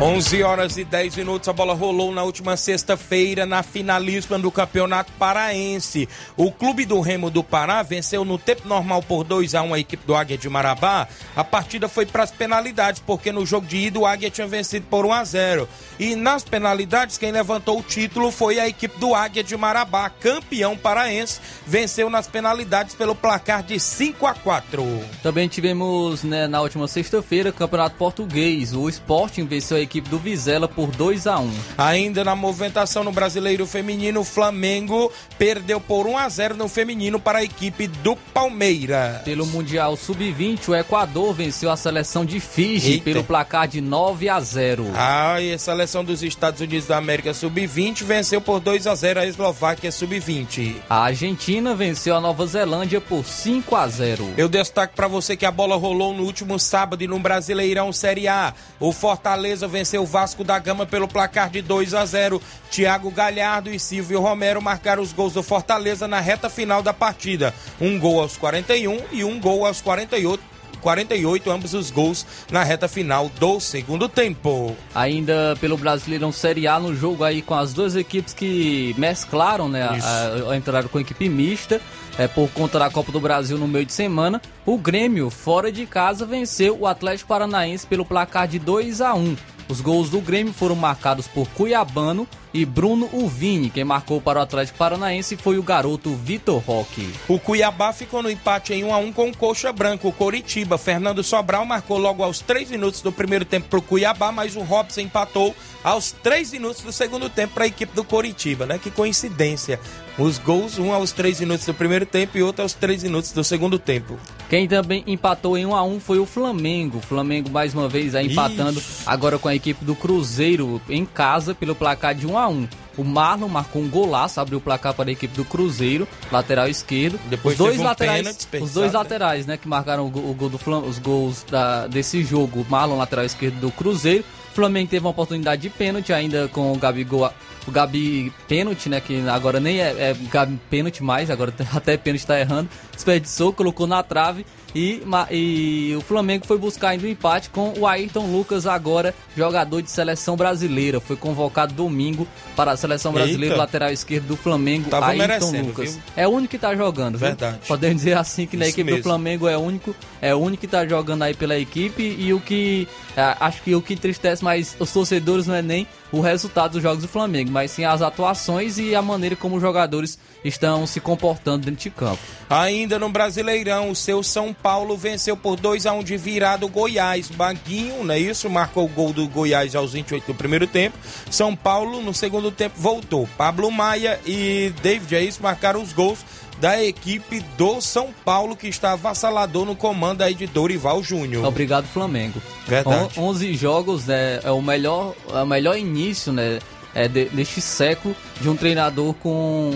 11 0.00 0.44
horas 0.44 0.78
e 0.78 0.84
10 0.84 1.16
minutos, 1.16 1.48
a 1.48 1.52
bola 1.52 1.74
rolou 1.74 2.12
na 2.12 2.22
última 2.22 2.56
sexta-feira 2.56 3.44
na 3.44 3.64
finalíssima 3.64 4.38
do 4.38 4.48
Campeonato 4.48 5.10
Paraense. 5.18 6.08
O 6.36 6.52
Clube 6.52 6.84
do 6.84 7.00
Remo 7.00 7.30
do 7.30 7.42
Pará 7.42 7.82
venceu 7.82 8.24
no 8.24 8.38
tempo 8.38 8.68
normal 8.68 9.02
por 9.02 9.24
2 9.24 9.56
a 9.56 9.62
1 9.62 9.74
a 9.74 9.78
equipe 9.80 10.06
do 10.06 10.14
Águia 10.14 10.38
de 10.38 10.48
Marabá. 10.48 11.08
A 11.34 11.42
partida 11.42 11.88
foi 11.88 12.06
para 12.06 12.22
as 12.22 12.30
penalidades, 12.30 13.02
porque 13.04 13.32
no 13.32 13.44
jogo 13.44 13.66
de 13.66 13.76
ida 13.76 13.98
o 13.98 14.06
Águia 14.06 14.30
tinha 14.30 14.46
vencido 14.46 14.86
por 14.88 15.04
1 15.04 15.12
a 15.12 15.24
0. 15.24 15.68
E 15.98 16.14
nas 16.14 16.44
penalidades, 16.44 17.18
quem 17.18 17.32
levantou 17.32 17.80
o 17.80 17.82
título 17.82 18.30
foi 18.30 18.60
a 18.60 18.68
equipe 18.68 18.96
do 19.00 19.16
Águia 19.16 19.42
de 19.42 19.56
Marabá, 19.56 20.08
campeão 20.08 20.76
paraense, 20.76 21.40
venceu 21.66 22.08
nas 22.08 22.28
penalidades 22.28 22.94
pelo 22.94 23.16
placar 23.16 23.64
de 23.64 23.80
5 23.80 24.24
a 24.28 24.34
4. 24.34 24.84
Também 25.24 25.48
tivemos 25.48 26.22
né, 26.22 26.46
na 26.46 26.60
última 26.60 26.86
sexta-feira 26.86 27.50
Campeonato 27.50 27.96
Português. 27.96 28.72
O 28.74 28.88
Sporting 28.88 29.44
venceu 29.44 29.76
a 29.76 29.87
equipe 29.88 30.08
do 30.10 30.18
Vizela 30.18 30.68
por 30.68 30.88
2 30.90 31.26
a 31.26 31.38
1 31.38 31.50
Ainda 31.78 32.22
na 32.22 32.36
movimentação 32.36 33.02
no 33.02 33.10
Brasileiro 33.10 33.66
Feminino, 33.66 34.20
o 34.20 34.24
Flamengo 34.24 35.10
perdeu 35.38 35.80
por 35.80 36.06
1 36.06 36.18
a 36.18 36.28
0 36.28 36.56
no 36.56 36.68
feminino 36.68 37.18
para 37.18 37.38
a 37.38 37.44
equipe 37.44 37.86
do 37.86 38.14
Palmeiras. 38.14 39.22
Pelo 39.22 39.46
Mundial 39.46 39.96
Sub-20, 39.96 40.68
o 40.68 40.74
Equador 40.74 41.32
venceu 41.32 41.70
a 41.70 41.76
seleção 41.76 42.24
de 42.24 42.38
Fiji 42.40 42.92
Eita. 42.92 43.04
pelo 43.04 43.24
placar 43.24 43.66
de 43.66 43.80
9 43.80 44.28
a 44.28 44.40
0 44.40 44.90
Ah, 44.94 45.40
e 45.40 45.52
a 45.52 45.58
seleção 45.58 46.04
dos 46.04 46.22
Estados 46.22 46.60
Unidos 46.60 46.86
da 46.86 46.96
América 46.98 47.32
Sub-20 47.32 48.04
venceu 48.04 48.40
por 48.40 48.60
2 48.60 48.86
a 48.86 48.94
0 48.94 49.20
a 49.20 49.26
Eslováquia 49.26 49.90
Sub-20. 49.90 50.76
A 50.88 51.02
Argentina 51.04 51.74
venceu 51.74 52.14
a 52.16 52.20
Nova 52.20 52.46
Zelândia 52.46 53.00
por 53.00 53.24
5 53.24 53.74
a 53.76 53.88
0 53.88 54.34
Eu 54.36 54.48
destaco 54.48 54.94
para 54.94 55.08
você 55.08 55.36
que 55.36 55.46
a 55.46 55.50
bola 55.50 55.76
rolou 55.76 56.12
no 56.14 56.24
último 56.24 56.58
sábado 56.58 57.02
e 57.02 57.06
no 57.06 57.18
Brasileirão 57.18 57.92
Série 57.92 58.28
A. 58.28 58.52
O 58.80 58.92
Fortaleza 58.92 59.66
venceu 59.66 59.77
o 59.98 60.06
Vasco 60.06 60.42
da 60.42 60.58
Gama 60.58 60.86
pelo 60.86 61.08
placar 61.08 61.50
de 61.50 61.62
2 61.62 61.94
a 61.94 62.04
0. 62.04 62.40
Thiago 62.70 63.10
Galhardo 63.10 63.70
e 63.70 63.78
Silvio 63.78 64.20
Romero 64.20 64.60
marcaram 64.60 65.02
os 65.02 65.12
gols 65.12 65.32
do 65.32 65.42
Fortaleza 65.42 66.08
na 66.08 66.20
reta 66.20 66.48
final 66.48 66.82
da 66.82 66.92
partida. 66.92 67.54
Um 67.80 67.98
gol 67.98 68.20
aos 68.20 68.36
41 68.36 69.00
e 69.12 69.24
um 69.24 69.38
gol 69.40 69.66
aos 69.66 69.80
48. 69.80 70.58
48, 70.80 71.50
ambos 71.50 71.74
os 71.74 71.90
gols 71.90 72.26
na 72.50 72.62
reta 72.62 72.88
final 72.88 73.28
do 73.38 73.60
segundo 73.60 74.08
tempo. 74.08 74.76
Ainda 74.94 75.56
pelo 75.60 75.76
Brasileirão 75.76 76.32
Série 76.32 76.66
A, 76.66 76.78
no 76.78 76.94
jogo 76.94 77.24
aí 77.24 77.42
com 77.42 77.54
as 77.54 77.72
duas 77.72 77.96
equipes 77.96 78.32
que 78.32 78.94
mesclaram, 78.96 79.68
né? 79.68 79.82
A, 79.82 80.52
a, 80.52 80.56
entraram 80.56 80.88
com 80.88 81.00
equipe 81.00 81.28
mista, 81.28 81.80
é, 82.16 82.26
por 82.26 82.48
conta 82.50 82.78
da 82.78 82.90
Copa 82.90 83.12
do 83.12 83.20
Brasil 83.20 83.58
no 83.58 83.68
meio 83.68 83.84
de 83.84 83.92
semana. 83.92 84.40
O 84.64 84.78
Grêmio, 84.78 85.30
fora 85.30 85.70
de 85.70 85.86
casa, 85.86 86.24
venceu 86.24 86.78
o 86.80 86.86
Atlético 86.86 87.28
Paranaense 87.28 87.86
pelo 87.86 88.04
placar 88.04 88.46
de 88.48 88.58
2 88.58 89.00
a 89.00 89.14
1 89.14 89.36
Os 89.68 89.82
gols 89.82 90.08
do 90.08 90.20
Grêmio 90.20 90.52
foram 90.52 90.74
marcados 90.74 91.28
por 91.28 91.46
Cuiabano 91.48 92.26
e 92.54 92.64
Bruno 92.64 93.08
Uvini. 93.12 93.68
Quem 93.68 93.84
marcou 93.84 94.18
para 94.18 94.38
o 94.38 94.42
Atlético 94.42 94.78
Paranaense 94.78 95.36
foi 95.36 95.58
o 95.58 95.62
garoto 95.62 96.14
Vitor 96.14 96.62
Roque. 96.66 97.12
O 97.28 97.38
Cuiabá 97.38 97.92
ficou 97.92 98.22
no 98.22 98.30
empate 98.30 98.72
em 98.72 98.82
1 98.82 98.94
a 98.94 98.96
1 98.96 99.12
com 99.12 99.28
o 99.28 99.36
Coxa 99.36 99.70
Branco, 99.70 100.08
o 100.08 100.12
Coritiba. 100.12 100.78
Fernando 100.78 101.22
Sobral 101.22 101.66
marcou 101.66 101.98
logo 101.98 102.22
aos 102.22 102.40
3 102.40 102.70
minutos 102.70 103.02
do 103.02 103.12
primeiro 103.12 103.44
tempo 103.44 103.68
para 103.68 103.78
o 103.78 103.82
Cuiabá, 103.82 104.32
mas 104.32 104.56
o 104.56 104.60
Robson 104.60 105.02
empatou 105.02 105.54
aos 105.84 106.12
3 106.12 106.52
minutos 106.52 106.82
do 106.82 106.90
segundo 106.90 107.28
tempo 107.28 107.54
para 107.54 107.64
a 107.64 107.68
equipe 107.68 107.94
do 107.94 108.02
Coritiba, 108.02 108.64
né? 108.64 108.78
Que 108.78 108.90
coincidência. 108.90 109.78
Os 110.18 110.36
gols, 110.36 110.78
um 110.80 110.92
aos 110.92 111.12
3 111.12 111.38
minutos 111.40 111.64
do 111.64 111.72
primeiro 111.72 112.04
tempo 112.04 112.36
e 112.36 112.42
outro 112.42 112.62
aos 112.62 112.74
3 112.74 113.04
minutos 113.04 113.30
do 113.30 113.44
segundo 113.44 113.78
tempo. 113.78 114.18
Quem 114.50 114.66
também 114.66 115.04
empatou 115.06 115.56
em 115.56 115.64
1 115.64 115.76
a 115.76 115.84
1 115.84 116.00
foi 116.00 116.18
o 116.18 116.26
Flamengo. 116.26 116.98
O 116.98 117.00
Flamengo 117.00 117.48
mais 117.50 117.72
uma 117.72 117.88
vez 117.88 118.16
aí 118.16 118.26
empatando 118.32 118.80
Ixi. 118.80 119.02
agora 119.06 119.38
com 119.38 119.46
a 119.46 119.54
equipe 119.54 119.84
do 119.84 119.94
Cruzeiro 119.94 120.82
em 120.88 121.04
casa 121.04 121.54
pelo 121.54 121.72
placar 121.74 122.16
de 122.16 122.26
1 122.26 122.36
a 122.36 122.48
1. 122.48 122.68
O 122.96 123.04
Marlon 123.04 123.46
marcou 123.46 123.80
um 123.80 123.88
golaço, 123.88 124.40
abriu 124.40 124.58
o 124.58 124.60
placar 124.60 124.92
para 124.92 125.08
a 125.08 125.12
equipe 125.12 125.36
do 125.36 125.44
Cruzeiro, 125.44 126.08
lateral 126.32 126.66
esquerdo. 126.68 127.16
Depois 127.30 127.52
os 127.54 127.58
dois 127.64 127.78
um 127.78 127.84
laterais, 127.84 128.48
os 128.60 128.72
dois 128.72 128.92
né? 128.92 128.98
laterais, 128.98 129.46
né, 129.46 129.56
que 129.56 129.68
marcaram 129.68 130.04
o, 130.04 130.10
gol- 130.10 130.28
o 130.28 130.34
gol 130.34 130.48
do 130.48 130.58
Flam, 130.58 130.80
os 130.80 130.98
gols 130.98 131.44
da- 131.48 131.86
desse 131.86 132.24
jogo. 132.24 132.62
O 132.62 132.66
Marlon 132.68 132.96
lateral 132.98 133.24
esquerdo 133.24 133.60
do 133.60 133.70
Cruzeiro. 133.70 134.24
Flamengo 134.58 134.90
teve 134.90 135.04
uma 135.04 135.10
oportunidade 135.10 135.62
de 135.62 135.70
pênalti 135.70 136.12
ainda 136.12 136.48
com 136.48 136.72
o 136.72 136.76
Gabigol, 136.76 137.32
o 137.64 137.70
Gabi 137.70 138.32
pênalti, 138.48 138.88
né, 138.88 139.00
que 139.00 139.20
agora 139.28 139.60
nem 139.60 139.80
é, 139.80 140.10
é 140.10 140.16
Gabi 140.32 140.58
pênalti 140.68 141.00
mais, 141.00 141.30
agora 141.30 141.54
até 141.72 141.96
pênalti 141.96 142.26
tá 142.26 142.40
errando. 142.40 142.68
Desperdiçou, 142.92 143.52
colocou 143.52 143.86
na 143.86 144.02
trave 144.02 144.44
e, 144.74 145.02
e 145.30 145.94
o 145.96 146.00
Flamengo 146.00 146.46
foi 146.46 146.58
buscar 146.58 146.90
ainda 146.90 147.06
o 147.06 147.08
empate 147.08 147.50
com 147.50 147.72
o 147.78 147.86
Ayrton 147.86 148.26
Lucas, 148.26 148.66
agora 148.66 149.14
jogador 149.36 149.82
de 149.82 149.90
seleção 149.90 150.36
brasileira. 150.36 151.00
Foi 151.00 151.16
convocado 151.16 151.72
domingo 151.72 152.26
para 152.54 152.72
a 152.72 152.76
seleção 152.76 153.12
brasileira, 153.12 153.54
Eita. 153.54 153.56
lateral 153.56 153.90
esquerdo 153.90 154.26
do 154.26 154.36
Flamengo, 154.36 154.90
Tava 154.90 155.06
Ayrton 155.06 155.50
Lucas. 155.62 155.94
viu? 155.94 156.02
É 156.16 156.26
o 156.26 156.30
único 156.30 156.50
que 156.50 156.58
tá 156.58 156.74
jogando, 156.74 157.18
viu? 157.18 157.28
Verdade. 157.28 157.58
Podemos 157.66 157.96
dizer 157.98 158.16
assim 158.16 158.46
que 158.46 158.56
na 158.56 158.64
Isso 158.66 158.74
equipe 158.74 158.90
do 158.90 158.96
mesmo. 158.96 159.02
Flamengo 159.04 159.48
é 159.48 159.56
o 159.56 159.60
único, 159.60 159.94
é 160.20 160.34
o 160.34 160.38
único 160.38 160.60
que 160.60 160.66
tá 160.68 160.86
jogando 160.86 161.22
aí 161.22 161.34
pela 161.34 161.58
equipe 161.58 162.02
e 162.18 162.32
o 162.32 162.40
que 162.40 162.86
é, 163.16 163.36
acho 163.40 163.62
que 163.62 163.74
o 163.74 163.82
que 163.82 163.94
entristece 163.94 164.44
mais 164.44 164.76
os 164.78 164.92
torcedores 164.92 165.46
não 165.46 165.54
é 165.54 165.62
nem 165.62 165.86
o 166.10 166.20
resultado 166.20 166.72
dos 166.72 166.82
jogos 166.82 167.02
do 167.02 167.08
Flamengo, 167.08 167.50
mas 167.50 167.70
sim 167.70 167.84
as 167.84 168.02
atuações 168.02 168.78
e 168.78 168.94
a 168.94 169.02
maneira 169.02 169.36
como 169.36 169.56
os 169.56 169.62
jogadores 169.62 170.18
estão 170.44 170.86
se 170.86 171.00
comportando 171.00 171.66
dentro 171.66 171.82
de 171.82 171.90
campo. 171.90 172.18
Ainda 172.48 172.98
no 172.98 173.08
Brasileirão, 173.08 173.90
o 173.90 173.96
seu 173.96 174.22
São 174.22 174.54
Paulo 174.54 174.96
venceu 174.96 175.36
por 175.36 175.56
2 175.56 175.86
a 175.86 175.92
1 175.92 176.04
de 176.04 176.16
virada 176.16 176.64
o 176.64 176.68
Goiás. 176.68 177.28
Baguinho, 177.28 178.04
não 178.04 178.14
é 178.14 178.18
isso? 178.18 178.48
Marcou 178.48 178.84
o 178.84 178.88
gol 178.88 179.12
do 179.12 179.28
Goiás 179.28 179.74
aos 179.74 179.92
28 179.92 180.26
do 180.26 180.34
primeiro 180.34 180.66
tempo. 180.66 180.96
São 181.30 181.54
Paulo, 181.54 182.00
no 182.00 182.14
segundo 182.14 182.50
tempo, 182.50 182.76
voltou. 182.78 183.28
Pablo 183.36 183.70
Maia 183.70 184.18
e 184.26 184.72
David, 184.82 185.14
é 185.14 185.22
isso? 185.22 185.42
Marcaram 185.42 185.82
os 185.82 185.92
gols 185.92 186.24
da 186.60 186.82
equipe 186.82 187.40
do 187.56 187.80
São 187.80 188.08
Paulo, 188.24 188.56
que 188.56 188.66
está 188.68 188.92
avassalador 188.92 189.64
no 189.64 189.76
comando 189.76 190.22
aí 190.22 190.34
de 190.34 190.46
Dorival 190.46 191.02
Júnior. 191.02 191.44
Obrigado 191.44 191.86
Flamengo. 191.86 192.40
Verdade. 192.66 193.18
On- 193.18 193.28
11 193.30 193.54
jogos 193.54 194.06
né, 194.06 194.40
é 194.42 194.50
o 194.50 194.60
melhor, 194.60 195.14
é 195.32 195.42
o 195.42 195.46
melhor 195.46 195.76
início 195.78 196.32
né, 196.32 196.58
é 196.94 197.06
de- 197.06 197.26
deste 197.26 197.60
século 197.60 198.16
de 198.40 198.48
um 198.48 198.56
treinador 198.56 199.14
com, 199.14 199.70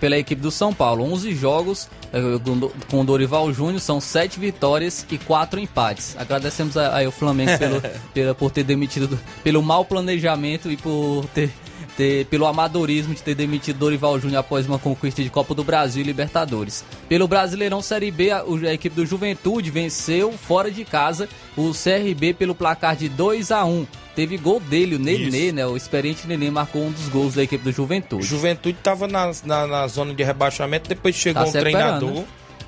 pela 0.00 0.18
equipe 0.18 0.40
do 0.42 0.50
São 0.50 0.72
Paulo. 0.74 1.04
11 1.04 1.32
jogos 1.34 1.88
é, 2.12 2.18
com 2.90 3.04
Dorival 3.04 3.52
Júnior, 3.52 3.78
são 3.80 4.00
7 4.00 4.40
vitórias 4.40 5.06
e 5.10 5.18
4 5.18 5.60
empates. 5.60 6.16
Agradecemos 6.18 6.76
aí 6.76 7.04
ao 7.06 7.12
Flamengo 7.12 7.56
pelo, 7.58 7.82
pela- 8.12 8.34
por 8.34 8.50
ter 8.50 8.64
demitido, 8.64 9.06
do- 9.06 9.18
pelo 9.44 9.62
mau 9.62 9.84
planejamento 9.84 10.70
e 10.70 10.76
por 10.76 11.24
ter, 11.34 11.52
ter- 11.96 12.26
pelo 12.26 12.46
amadorismo 12.46 13.14
de 13.14 13.22
ter 13.22 13.34
demitido 13.34 13.78
Dorival 13.78 14.18
Júnior 14.20 14.40
após 14.40 14.66
uma 14.66 14.78
conquista 14.78 15.22
de 15.22 15.30
Copa 15.30 15.54
do 15.54 15.64
Brasil 15.64 16.02
e 16.02 16.04
Libertadores. 16.04 16.84
Pelo 17.08 17.26
Brasileirão 17.26 17.80
Série 17.82 18.10
B, 18.10 18.30
a, 18.30 18.42
a 18.68 18.74
equipe 18.74 18.94
do 18.94 19.06
Juventude 19.06 19.70
venceu 19.70 20.32
fora 20.32 20.70
de 20.70 20.84
casa 20.84 21.28
o 21.56 21.72
CRB 21.72 22.34
pelo 22.34 22.54
placar 22.54 22.96
de 22.96 23.08
2 23.08 23.50
a 23.50 23.64
1 23.64 23.86
Teve 24.14 24.38
gol 24.38 24.58
dele, 24.60 24.94
o 24.96 24.98
Nenê, 24.98 25.52
né? 25.52 25.66
O 25.66 25.76
experiente 25.76 26.26
Nenê 26.26 26.50
marcou 26.50 26.82
um 26.86 26.90
dos 26.90 27.06
gols 27.08 27.34
da 27.34 27.42
equipe 27.42 27.62
do 27.62 27.70
Juventude. 27.70 28.24
Juventude 28.24 28.78
estava 28.78 29.06
na, 29.06 29.30
na, 29.44 29.66
na 29.66 29.86
zona 29.88 30.14
de 30.14 30.22
rebaixamento, 30.22 30.88
depois 30.88 31.14
chegou 31.14 31.42
Tá 31.42 31.48
um 31.50 31.52
treinador, 31.52 32.24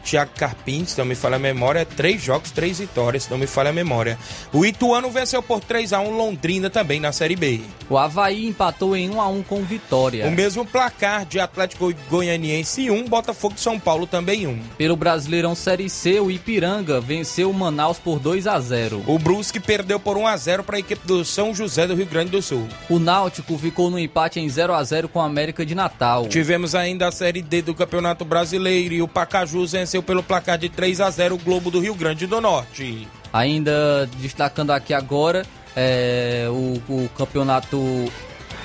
Thiago 0.09 0.31
Carpim, 0.37 0.87
se 0.87 0.97
não 0.97 1.05
me 1.05 1.15
falha 1.15 1.37
a 1.37 1.39
memória, 1.39 1.85
três 1.85 2.23
jogos, 2.23 2.51
três 2.51 2.79
vitórias, 2.79 3.25
se 3.25 3.31
não 3.31 3.37
me 3.37 3.47
falha 3.47 3.69
a 3.69 3.73
memória. 3.75 4.19
O 4.55 4.65
Ituano 4.65 5.11
venceu 5.11 5.43
por 5.43 5.61
3 5.61 5.93
a 5.93 6.01
1 6.01 6.17
Londrina 6.17 6.71
também 6.71 6.99
na 6.99 7.13
Série 7.13 7.37
B. 7.37 7.61
O 7.91 7.99
Havaí 7.99 8.47
empatou 8.47 8.97
em 8.97 9.11
1 9.11 9.21
a 9.21 9.29
1 9.29 9.43
com 9.43 9.63
Vitória. 9.63 10.27
O 10.27 10.31
mesmo 10.31 10.65
placar 10.65 11.27
de 11.27 11.39
Atlético 11.39 11.93
Goianiense 12.09 12.91
1, 12.91 13.05
Botafogo 13.05 13.55
de 13.55 13.61
São 13.61 13.79
Paulo 13.79 14.07
também 14.07 14.47
1. 14.47 14.59
Pelo 14.79 14.97
Brasileirão 14.97 15.55
Série 15.55 15.91
C, 15.91 16.21
o 16.21 16.31
Ipiranga 16.31 17.01
venceu 17.01 17.51
o 17.51 17.55
Manaus 17.55 17.99
por 17.99 18.19
2 18.19 18.47
a 18.47 18.59
0. 18.59 19.05
O 19.07 19.19
Brusque 19.19 19.61
perdeu 19.61 20.01
por 20.01 20.17
1 20.17 20.27
a 20.27 20.37
0 20.37 20.65
para 20.65 20.77
a 20.77 20.81
equipe 20.81 21.07
do 21.07 21.25
São 21.25 21.55
José 21.55 21.87
do 21.87 21.95
Rio 21.95 22.07
Grande 22.07 22.31
do 22.31 22.41
Sul. 22.41 22.67
O 22.89 22.99
Náutico 22.99 23.59
ficou 23.59 23.91
no 23.91 23.99
empate 23.99 24.41
em 24.41 24.49
0 24.49 24.73
a 24.73 24.83
0 24.83 25.09
com 25.09 25.21
a 25.21 25.27
América 25.27 25.67
de 25.67 25.75
Natal. 25.75 26.27
Tivemos 26.29 26.75
ainda 26.75 27.09
a 27.09 27.13
Série 27.13 27.43
D 27.43 27.61
do 27.63 27.75
Campeonato 27.75 28.25
Brasileiro 28.25 28.95
e 28.95 29.03
o 29.03 29.09
Pacajus 29.09 29.73
venceu 29.73 29.98
pelo 30.03 30.23
placar 30.23 30.59
de 30.59 30.69
3 30.69 31.01
a 31.01 31.11
0 31.11 31.35
o 31.35 31.39
Globo 31.39 31.71
do 31.71 31.81
Rio 31.81 31.95
Grande 31.95 32.27
do 32.27 32.41
Norte. 32.41 33.07
Ainda 33.33 34.09
destacando 34.19 34.71
aqui 34.71 34.95
agora 34.95 35.45
é, 35.77 36.47
o, 36.51 36.81
o 36.89 37.09
campeonato 37.17 37.79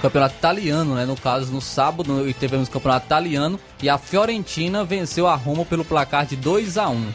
campeonato 0.02 0.36
italiano, 0.36 0.96
né? 0.96 1.06
No 1.06 1.16
caso, 1.16 1.52
no 1.52 1.62
sábado 1.62 2.34
tivemos 2.34 2.68
o 2.68 2.72
campeonato 2.72 3.06
italiano 3.06 3.58
e 3.82 3.88
a 3.90 3.98
Fiorentina 3.98 4.84
venceu 4.84 5.28
a 5.28 5.36
Roma 5.36 5.64
pelo 5.64 5.86
placar 5.86 6.26
de 6.26 6.36
2 6.36 6.78
a 6.78 6.90
1. 6.90 7.14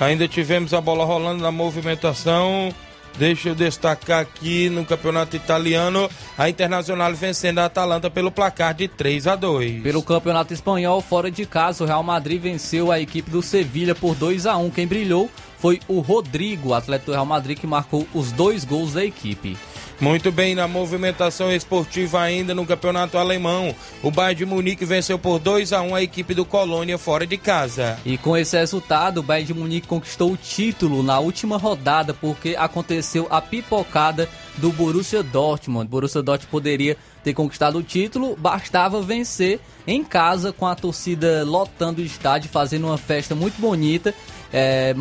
Ainda 0.00 0.28
tivemos 0.28 0.74
a 0.74 0.80
bola 0.80 1.04
rolando 1.04 1.42
na 1.42 1.50
movimentação. 1.50 2.74
Deixa 3.18 3.48
eu 3.48 3.54
destacar 3.54 4.20
aqui 4.20 4.68
no 4.68 4.84
campeonato 4.84 5.36
italiano, 5.36 6.08
a 6.36 6.50
Internacional 6.50 7.14
vencendo 7.14 7.60
a 7.60 7.64
Atalanta 7.64 8.10
pelo 8.10 8.30
placar 8.30 8.74
de 8.74 8.88
3 8.88 9.26
a 9.26 9.34
2. 9.34 9.82
Pelo 9.82 10.02
campeonato 10.02 10.52
espanhol, 10.52 11.00
fora 11.00 11.30
de 11.30 11.46
casa, 11.46 11.82
o 11.82 11.86
Real 11.86 12.02
Madrid 12.02 12.42
venceu 12.42 12.92
a 12.92 13.00
equipe 13.00 13.30
do 13.30 13.40
Sevilha 13.40 13.94
por 13.94 14.14
2 14.14 14.44
a 14.44 14.58
1. 14.58 14.70
Quem 14.70 14.86
brilhou 14.86 15.30
foi 15.58 15.80
o 15.88 16.00
Rodrigo, 16.00 16.74
atleta 16.74 17.06
do 17.06 17.12
Real 17.12 17.24
Madrid, 17.24 17.58
que 17.58 17.66
marcou 17.66 18.06
os 18.12 18.32
dois 18.32 18.64
gols 18.64 18.92
da 18.92 19.04
equipe. 19.04 19.56
Muito 19.98 20.30
bem, 20.30 20.54
na 20.54 20.68
movimentação 20.68 21.50
esportiva 21.50 22.20
ainda 22.20 22.54
no 22.54 22.66
campeonato 22.66 23.16
alemão, 23.16 23.74
o 24.02 24.10
Bayern 24.10 24.34
de 24.34 24.44
Munique 24.44 24.84
venceu 24.84 25.18
por 25.18 25.38
2 25.38 25.72
a 25.72 25.80
1 25.80 25.94
a 25.94 26.02
equipe 26.02 26.34
do 26.34 26.44
Colônia 26.44 26.98
fora 26.98 27.26
de 27.26 27.38
casa. 27.38 27.98
E 28.04 28.18
com 28.18 28.36
esse 28.36 28.58
resultado, 28.58 29.20
o 29.20 29.22
Bayern 29.22 29.46
de 29.46 29.58
Munique 29.58 29.88
conquistou 29.88 30.32
o 30.32 30.36
título 30.36 31.02
na 31.02 31.18
última 31.18 31.56
rodada 31.56 32.12
porque 32.12 32.54
aconteceu 32.58 33.26
a 33.30 33.40
pipocada 33.40 34.28
do 34.58 34.70
Borussia 34.70 35.22
Dortmund. 35.22 35.88
Borussia 35.88 36.22
Dortmund 36.22 36.50
poderia 36.50 36.96
ter 37.24 37.32
conquistado 37.32 37.78
o 37.78 37.82
título, 37.82 38.36
bastava 38.36 39.00
vencer 39.00 39.60
em 39.86 40.04
casa 40.04 40.52
com 40.52 40.66
a 40.66 40.74
torcida 40.74 41.42
lotando 41.42 42.02
o 42.02 42.04
estádio, 42.04 42.50
fazendo 42.50 42.86
uma 42.86 42.98
festa 42.98 43.34
muito 43.34 43.58
bonita. 43.58 44.14
É, 44.52 44.94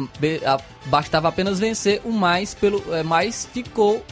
bastava 0.86 1.28
apenas 1.28 1.60
vencer, 1.60 2.02
o 2.04 2.12
mais 2.12 2.54
pelo 2.54 2.84
é, 2.94 3.04
mais 3.04 3.48
ficou 3.52 4.04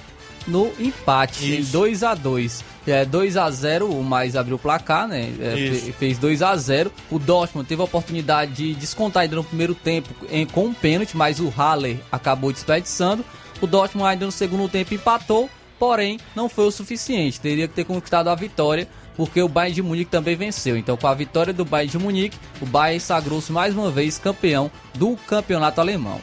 no 0.48 0.72
empate, 0.80 1.60
Isso. 1.60 1.70
em 1.70 1.72
2 1.72 2.04
a 2.04 2.14
2 2.16 2.74
é, 2.86 3.06
2 3.06 3.38
a 3.38 3.50
0 3.50 3.90
o 3.90 4.04
mais 4.04 4.36
abriu 4.36 4.58
o 4.58 4.60
placar, 4.60 5.08
né? 5.08 5.32
É, 5.40 5.92
fez 5.98 6.18
2 6.18 6.42
a 6.42 6.56
0 6.56 6.92
O 7.10 7.18
Dortmund 7.18 7.68
teve 7.68 7.82
a 7.82 7.86
oportunidade 7.86 8.54
de 8.54 8.74
descontar 8.74 9.24
ainda 9.24 9.38
no 9.38 9.44
primeiro 9.44 9.74
tempo 9.74 10.10
em, 10.30 10.46
com 10.46 10.66
um 10.66 10.74
pênalti, 10.74 11.16
mas 11.16 11.40
o 11.40 11.50
Haller 11.50 11.98
acabou 12.12 12.52
desperdiçando. 12.52 13.24
O 13.62 13.68
Dortmund 13.68 14.10
ainda 14.10 14.26
no 14.26 14.32
segundo 14.32 14.68
tempo 14.68 14.94
empatou, 14.94 15.50
porém 15.80 16.20
não 16.36 16.50
foi 16.50 16.66
o 16.66 16.72
suficiente. 16.72 17.40
Teria 17.40 17.68
que 17.68 17.74
ter 17.74 17.86
conquistado 17.86 18.28
a 18.28 18.36
vitória, 18.36 18.88
porque 19.16 19.42
o 19.42 19.48
Bayern 19.48 19.76
de 19.76 19.82
Munique 19.82 20.12
também 20.12 20.36
venceu. 20.36 20.76
Então, 20.76 20.98
com 20.98 21.08
a 21.08 21.14
vitória 21.14 21.54
do 21.54 21.64
Bayern 21.64 21.92
de 21.92 21.98
Munique, 21.98 22.38
o 22.62 22.66
Bayern 22.66 23.00
sagrou-se 23.00 23.52
mais 23.52 23.74
uma 23.74 23.90
vez 23.90 24.18
campeão 24.18 24.70
do 24.96 25.16
campeonato 25.28 25.80
alemão. 25.80 26.20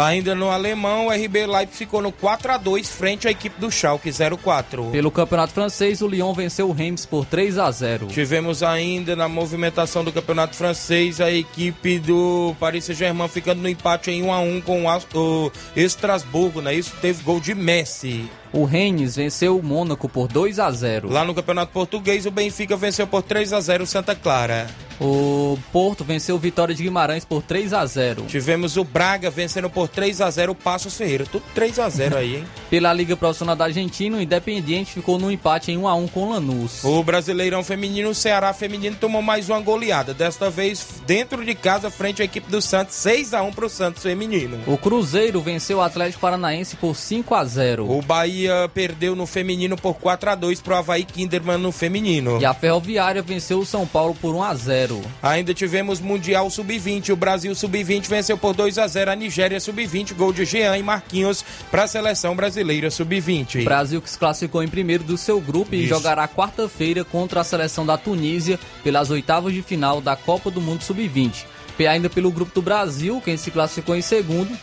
Ainda 0.00 0.34
no 0.34 0.50
alemão, 0.50 1.06
o 1.06 1.10
RB 1.10 1.46
Leipzig 1.46 1.76
ficou 1.76 2.00
no 2.00 2.10
4 2.10 2.52
a 2.52 2.56
2 2.56 2.88
frente 2.88 3.28
à 3.28 3.30
equipe 3.30 3.60
do 3.60 3.70
Schalke 3.70 4.10
04. 4.10 4.90
Pelo 4.90 5.10
campeonato 5.10 5.52
francês, 5.52 6.00
o 6.00 6.08
Lyon 6.08 6.32
venceu 6.32 6.68
o 6.68 6.72
Reims 6.72 7.04
por 7.04 7.26
3 7.26 7.58
a 7.58 7.70
0. 7.70 8.06
Tivemos 8.06 8.62
ainda 8.62 9.14
na 9.14 9.28
movimentação 9.28 10.02
do 10.02 10.12
campeonato 10.12 10.56
francês 10.56 11.20
a 11.20 11.30
equipe 11.30 11.98
do 11.98 12.54
Paris 12.58 12.84
Saint-Germain 12.84 13.28
ficando 13.28 13.60
no 13.60 13.68
empate 13.68 14.10
em 14.10 14.22
1 14.22 14.32
a 14.32 14.40
1 14.40 14.60
com 14.62 14.84
o 14.86 15.52
Estrasburgo, 15.76 16.60
né? 16.60 16.74
Isso 16.74 16.94
teve 17.00 17.22
gol 17.22 17.40
de 17.40 17.54
Messi. 17.54 18.28
O 18.52 18.64
Rennes 18.64 19.16
venceu 19.16 19.58
o 19.58 19.62
Mônaco 19.62 20.08
por 20.08 20.26
2 20.26 20.58
a 20.58 20.70
0. 20.70 21.10
Lá 21.10 21.24
no 21.24 21.34
Campeonato 21.34 21.72
Português, 21.72 22.26
o 22.26 22.30
Benfica 22.30 22.76
venceu 22.76 23.06
por 23.06 23.22
3 23.22 23.52
a 23.52 23.60
0 23.60 23.84
o 23.84 23.86
Santa 23.86 24.14
Clara. 24.14 24.66
O 25.00 25.58
Porto 25.72 26.04
venceu 26.04 26.36
o 26.36 26.38
Vitória 26.38 26.74
de 26.74 26.82
Guimarães 26.82 27.24
por 27.24 27.42
3 27.42 27.72
a 27.72 27.86
0. 27.86 28.26
Tivemos 28.26 28.76
o 28.76 28.84
Braga 28.84 29.30
vencendo 29.30 29.70
por 29.70 29.88
3 29.88 30.20
a 30.20 30.30
0 30.30 30.52
o 30.52 30.54
Passos 30.54 30.94
Ferreira. 30.94 31.24
Tudo 31.24 31.42
3 31.54 31.78
a 31.78 31.88
0 31.88 32.18
aí, 32.18 32.36
hein? 32.36 32.44
Pela 32.68 32.92
Liga 32.92 33.16
Profissional 33.16 33.56
da 33.56 33.64
Argentina, 33.64 34.18
o 34.18 34.20
Independiente 34.20 34.92
ficou 34.92 35.18
no 35.18 35.32
empate 35.32 35.72
em 35.72 35.78
1 35.78 35.88
a 35.88 35.94
1 35.94 36.08
com 36.08 36.24
o 36.24 36.30
Lanús. 36.30 36.84
O 36.84 37.02
Brasileirão 37.02 37.64
Feminino, 37.64 38.10
o 38.10 38.14
Ceará 38.14 38.52
Feminino 38.52 38.96
tomou 39.00 39.22
mais 39.22 39.48
uma 39.48 39.60
goleada, 39.60 40.12
desta 40.12 40.50
vez 40.50 40.86
dentro 41.06 41.44
de 41.44 41.54
casa 41.54 41.90
frente 41.90 42.20
à 42.20 42.24
equipe 42.26 42.50
do 42.50 42.60
Santos, 42.60 42.94
6 42.96 43.32
a 43.32 43.42
1 43.42 43.52
para 43.52 43.66
o 43.66 43.70
Santos 43.70 44.02
Feminino. 44.02 44.58
O 44.66 44.76
Cruzeiro 44.76 45.40
venceu 45.40 45.78
o 45.78 45.82
Atlético 45.82 46.20
Paranaense 46.20 46.76
por 46.76 46.94
5 46.94 47.34
a 47.34 47.44
0. 47.44 47.90
O 47.90 48.02
Bahia 48.02 48.39
perdeu 48.74 49.14
no 49.16 49.26
feminino 49.26 49.76
por 49.76 49.94
4 49.94 50.30
a 50.30 50.34
2 50.34 50.60
para 50.60 50.74
o 50.74 50.76
Havaí 50.78 51.04
Kinderman 51.04 51.58
no 51.58 51.72
feminino. 51.72 52.38
E 52.40 52.44
a 52.44 52.54
Ferroviária 52.54 53.22
venceu 53.22 53.58
o 53.60 53.66
São 53.66 53.86
Paulo 53.86 54.14
por 54.14 54.34
1 54.34 54.42
a 54.42 54.54
0. 54.54 55.00
Ainda 55.22 55.54
tivemos 55.54 56.00
Mundial 56.00 56.48
Sub-20. 56.50 57.10
O 57.10 57.16
Brasil 57.16 57.54
Sub-20 57.54 58.06
venceu 58.06 58.38
por 58.38 58.54
2 58.54 58.78
a 58.78 58.86
0 58.86 59.10
a 59.10 59.16
Nigéria 59.16 59.60
Sub-20. 59.60 60.14
Gol 60.14 60.32
de 60.32 60.44
Jean 60.44 60.76
e 60.76 60.82
Marquinhos 60.82 61.44
para 61.70 61.84
a 61.84 61.86
seleção 61.86 62.36
brasileira 62.36 62.90
Sub-20. 62.90 63.64
Brasil 63.64 64.00
que 64.00 64.10
se 64.10 64.18
classificou 64.18 64.62
em 64.62 64.68
primeiro 64.68 65.04
do 65.04 65.16
seu 65.16 65.40
grupo 65.40 65.74
Isso. 65.74 65.84
e 65.84 65.88
jogará 65.88 66.26
quarta-feira 66.28 67.04
contra 67.04 67.40
a 67.40 67.44
seleção 67.44 67.84
da 67.84 67.96
Tunísia 67.96 68.58
pelas 68.82 69.10
oitavas 69.10 69.52
de 69.52 69.62
final 69.62 70.00
da 70.00 70.16
Copa 70.16 70.50
do 70.50 70.60
Mundo 70.60 70.82
Sub-20. 70.82 71.44
Ainda 71.88 72.10
pelo 72.10 72.30
grupo 72.30 72.52
do 72.54 72.60
Brasil, 72.60 73.22
quem 73.24 73.38
se 73.38 73.50
classificou 73.50 73.96
em 73.96 74.02
segundo 74.02 74.54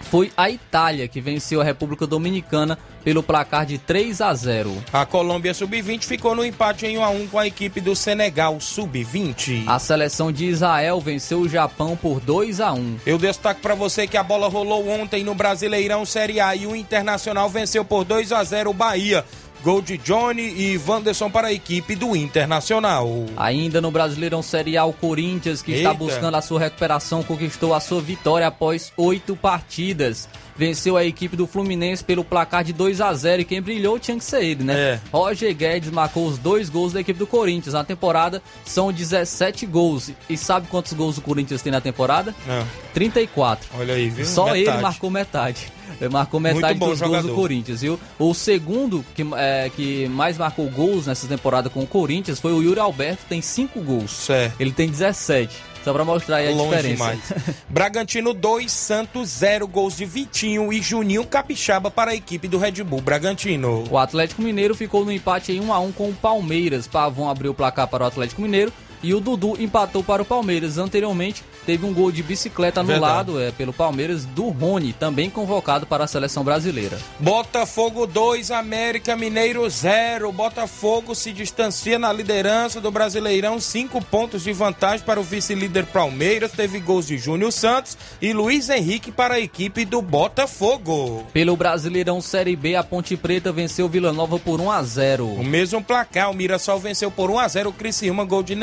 foi 0.00 0.32
a 0.36 0.50
Itália, 0.50 1.06
que 1.06 1.20
venceu 1.20 1.60
a 1.60 1.64
República 1.64 2.06
Dominicana 2.06 2.78
pelo 3.04 3.22
placar 3.22 3.64
de 3.64 3.78
3 3.78 4.20
a 4.20 4.34
0. 4.34 4.84
A 4.92 5.06
Colômbia 5.06 5.54
Sub-20 5.54 6.04
ficou 6.04 6.34
no 6.34 6.44
empate 6.44 6.86
em 6.86 6.98
1 6.98 7.04
a 7.04 7.08
1 7.10 7.26
com 7.28 7.38
a 7.38 7.46
equipe 7.46 7.80
do 7.80 7.94
Senegal 7.96 8.60
Sub-20. 8.60 9.64
A 9.66 9.78
seleção 9.78 10.30
de 10.30 10.46
Israel 10.46 11.00
venceu 11.00 11.40
o 11.40 11.48
Japão 11.48 11.96
por 11.96 12.20
2 12.20 12.60
a 12.60 12.72
1. 12.72 12.98
Eu 13.06 13.18
destaco 13.18 13.60
para 13.60 13.74
você 13.74 14.06
que 14.06 14.16
a 14.16 14.22
bola 14.22 14.48
rolou 14.48 14.88
ontem 14.88 15.24
no 15.24 15.34
Brasileirão 15.34 16.04
Série 16.04 16.40
A 16.40 16.54
e 16.54 16.66
o 16.66 16.76
Internacional 16.76 17.48
venceu 17.48 17.84
por 17.84 18.04
2 18.04 18.32
a 18.32 18.44
0 18.44 18.70
o 18.70 18.74
Bahia. 18.74 19.24
Gol 19.62 19.82
de 19.82 19.98
Johnny 19.98 20.42
e 20.42 20.80
Wanderson 20.86 21.30
para 21.30 21.48
a 21.48 21.52
equipe 21.52 21.94
do 21.94 22.16
Internacional. 22.16 23.08
Ainda 23.36 23.80
no 23.80 23.90
Brasileirão 23.90 24.42
Série 24.42 24.76
A, 24.76 24.84
o 24.84 24.92
Corinthians, 24.92 25.60
que 25.60 25.72
Eita. 25.72 25.90
está 25.90 25.94
buscando 25.94 26.36
a 26.36 26.42
sua 26.42 26.60
recuperação, 26.60 27.22
conquistou 27.22 27.74
a 27.74 27.80
sua 27.80 28.00
vitória 28.00 28.46
após 28.46 28.92
oito 28.96 29.36
partidas 29.36 30.28
venceu 30.60 30.94
a 30.94 31.04
equipe 31.06 31.38
do 31.38 31.46
Fluminense 31.46 32.04
pelo 32.04 32.22
placar 32.22 32.62
de 32.62 32.74
2 32.74 33.00
a 33.00 33.14
0 33.14 33.40
e 33.40 33.44
quem 33.46 33.62
brilhou 33.62 33.98
tinha 33.98 34.18
que 34.18 34.24
ser 34.24 34.44
ele, 34.44 34.62
né? 34.62 34.74
É. 34.78 35.00
Roger 35.10 35.54
Guedes 35.54 35.90
marcou 35.90 36.26
os 36.26 36.36
dois 36.36 36.68
gols 36.68 36.92
da 36.92 37.00
equipe 37.00 37.18
do 37.18 37.26
Corinthians. 37.26 37.72
Na 37.72 37.82
temporada 37.82 38.42
são 38.62 38.92
17 38.92 39.64
gols. 39.64 40.12
E 40.28 40.36
sabe 40.36 40.66
quantos 40.66 40.92
gols 40.92 41.16
o 41.16 41.22
Corinthians 41.22 41.62
tem 41.62 41.72
na 41.72 41.80
temporada? 41.80 42.34
É. 42.46 42.62
34. 42.92 43.70
Olha 43.78 43.94
aí, 43.94 44.10
viu? 44.10 44.26
Só 44.26 44.52
metade. 44.52 44.60
ele 44.60 44.82
marcou 44.82 45.10
metade. 45.10 45.72
Marcou 46.08 46.40
metade 46.40 46.78
dos 46.78 46.98
jogador. 46.98 47.22
gols 47.22 47.26
do 47.26 47.34
Corinthians, 47.34 47.80
viu? 47.82 47.98
O 48.18 48.32
segundo 48.34 49.04
que, 49.14 49.26
é, 49.36 49.70
que 49.74 50.08
mais 50.08 50.38
marcou 50.38 50.68
gols 50.70 51.06
nessa 51.06 51.26
temporada 51.26 51.68
com 51.68 51.80
o 51.80 51.86
Corinthians 51.86 52.40
foi 52.40 52.52
o 52.52 52.62
Yuri 52.62 52.80
Alberto, 52.80 53.24
tem 53.28 53.42
5 53.42 53.80
gols. 53.80 54.10
Certo. 54.10 54.60
Ele 54.60 54.72
tem 54.72 54.88
17. 54.88 55.70
Só 55.84 55.94
pra 55.94 56.04
mostrar 56.04 56.36
aí 56.36 56.48
a 56.48 56.50
Longe 56.50 56.76
diferença. 56.76 56.92
Demais. 56.92 57.20
Bragantino 57.68 58.34
2, 58.34 58.70
Santos 58.70 59.30
0, 59.30 59.66
gols 59.66 59.96
de 59.96 60.04
Vitinho 60.04 60.72
e 60.72 60.82
Juninho 60.82 61.24
Capixaba 61.24 61.90
para 61.90 62.10
a 62.10 62.14
equipe 62.14 62.46
do 62.46 62.58
Red 62.58 62.82
Bull 62.84 63.00
Bragantino. 63.00 63.84
O 63.90 63.96
Atlético 63.96 64.42
Mineiro 64.42 64.74
ficou 64.74 65.04
no 65.04 65.12
empate 65.12 65.52
em 65.52 65.60
1 65.60 65.72
a 65.72 65.80
1 65.80 65.92
com 65.92 66.10
o 66.10 66.14
Palmeiras. 66.14 66.86
Pavão 66.86 67.30
abriu 67.30 67.52
o 67.52 67.54
placar 67.54 67.88
para 67.88 68.04
o 68.04 68.06
Atlético 68.06 68.42
Mineiro 68.42 68.72
e 69.02 69.14
o 69.14 69.20
Dudu 69.20 69.56
empatou 69.60 70.02
para 70.02 70.22
o 70.22 70.24
Palmeiras. 70.24 70.78
Anteriormente, 70.78 71.44
teve 71.66 71.84
um 71.86 71.92
gol 71.92 72.10
de 72.10 72.22
bicicleta 72.22 72.80
anulado 72.80 73.40
é, 73.40 73.50
pelo 73.50 73.72
Palmeiras 73.72 74.24
do 74.24 74.48
Rony, 74.48 74.92
também 74.92 75.30
convocado 75.30 75.86
para 75.86 76.04
a 76.04 76.06
seleção 76.06 76.44
brasileira. 76.44 76.98
Botafogo 77.18 78.06
2, 78.06 78.50
América 78.50 79.16
Mineiro 79.16 79.68
0. 79.68 80.32
Botafogo 80.32 81.14
se 81.14 81.32
distancia 81.32 81.98
na 81.98 82.12
liderança 82.12 82.80
do 82.80 82.90
Brasileirão, 82.90 83.60
5 83.60 84.02
pontos 84.04 84.44
de 84.44 84.52
vantagem 84.52 85.04
para 85.04 85.20
o 85.20 85.24
vice-líder 85.24 85.86
Palmeiras. 85.86 86.52
Teve 86.52 86.80
gols 86.80 87.06
de 87.06 87.18
Júnior 87.18 87.52
Santos 87.52 87.96
e 88.20 88.32
Luiz 88.32 88.68
Henrique 88.68 89.12
para 89.12 89.34
a 89.34 89.40
equipe 89.40 89.84
do 89.84 90.02
Botafogo. 90.02 91.26
Pelo 91.32 91.56
Brasileirão 91.56 92.20
Série 92.20 92.56
B, 92.56 92.74
a 92.74 92.82
Ponte 92.82 93.16
Preta 93.16 93.52
venceu 93.52 93.88
Vila 93.88 94.12
Nova 94.12 94.38
por 94.38 94.60
1 94.60 94.70
a 94.70 94.82
0. 94.82 95.26
O 95.26 95.44
mesmo 95.44 95.82
placar, 95.82 96.30
o 96.30 96.34
Mirassol 96.34 96.78
venceu 96.78 97.10
por 97.10 97.30
1 97.30 97.38
a 97.38 97.48
0 97.48 97.70
o 97.70 97.72
Criciúma, 97.72 98.24
gol 98.24 98.42
de 98.42 98.54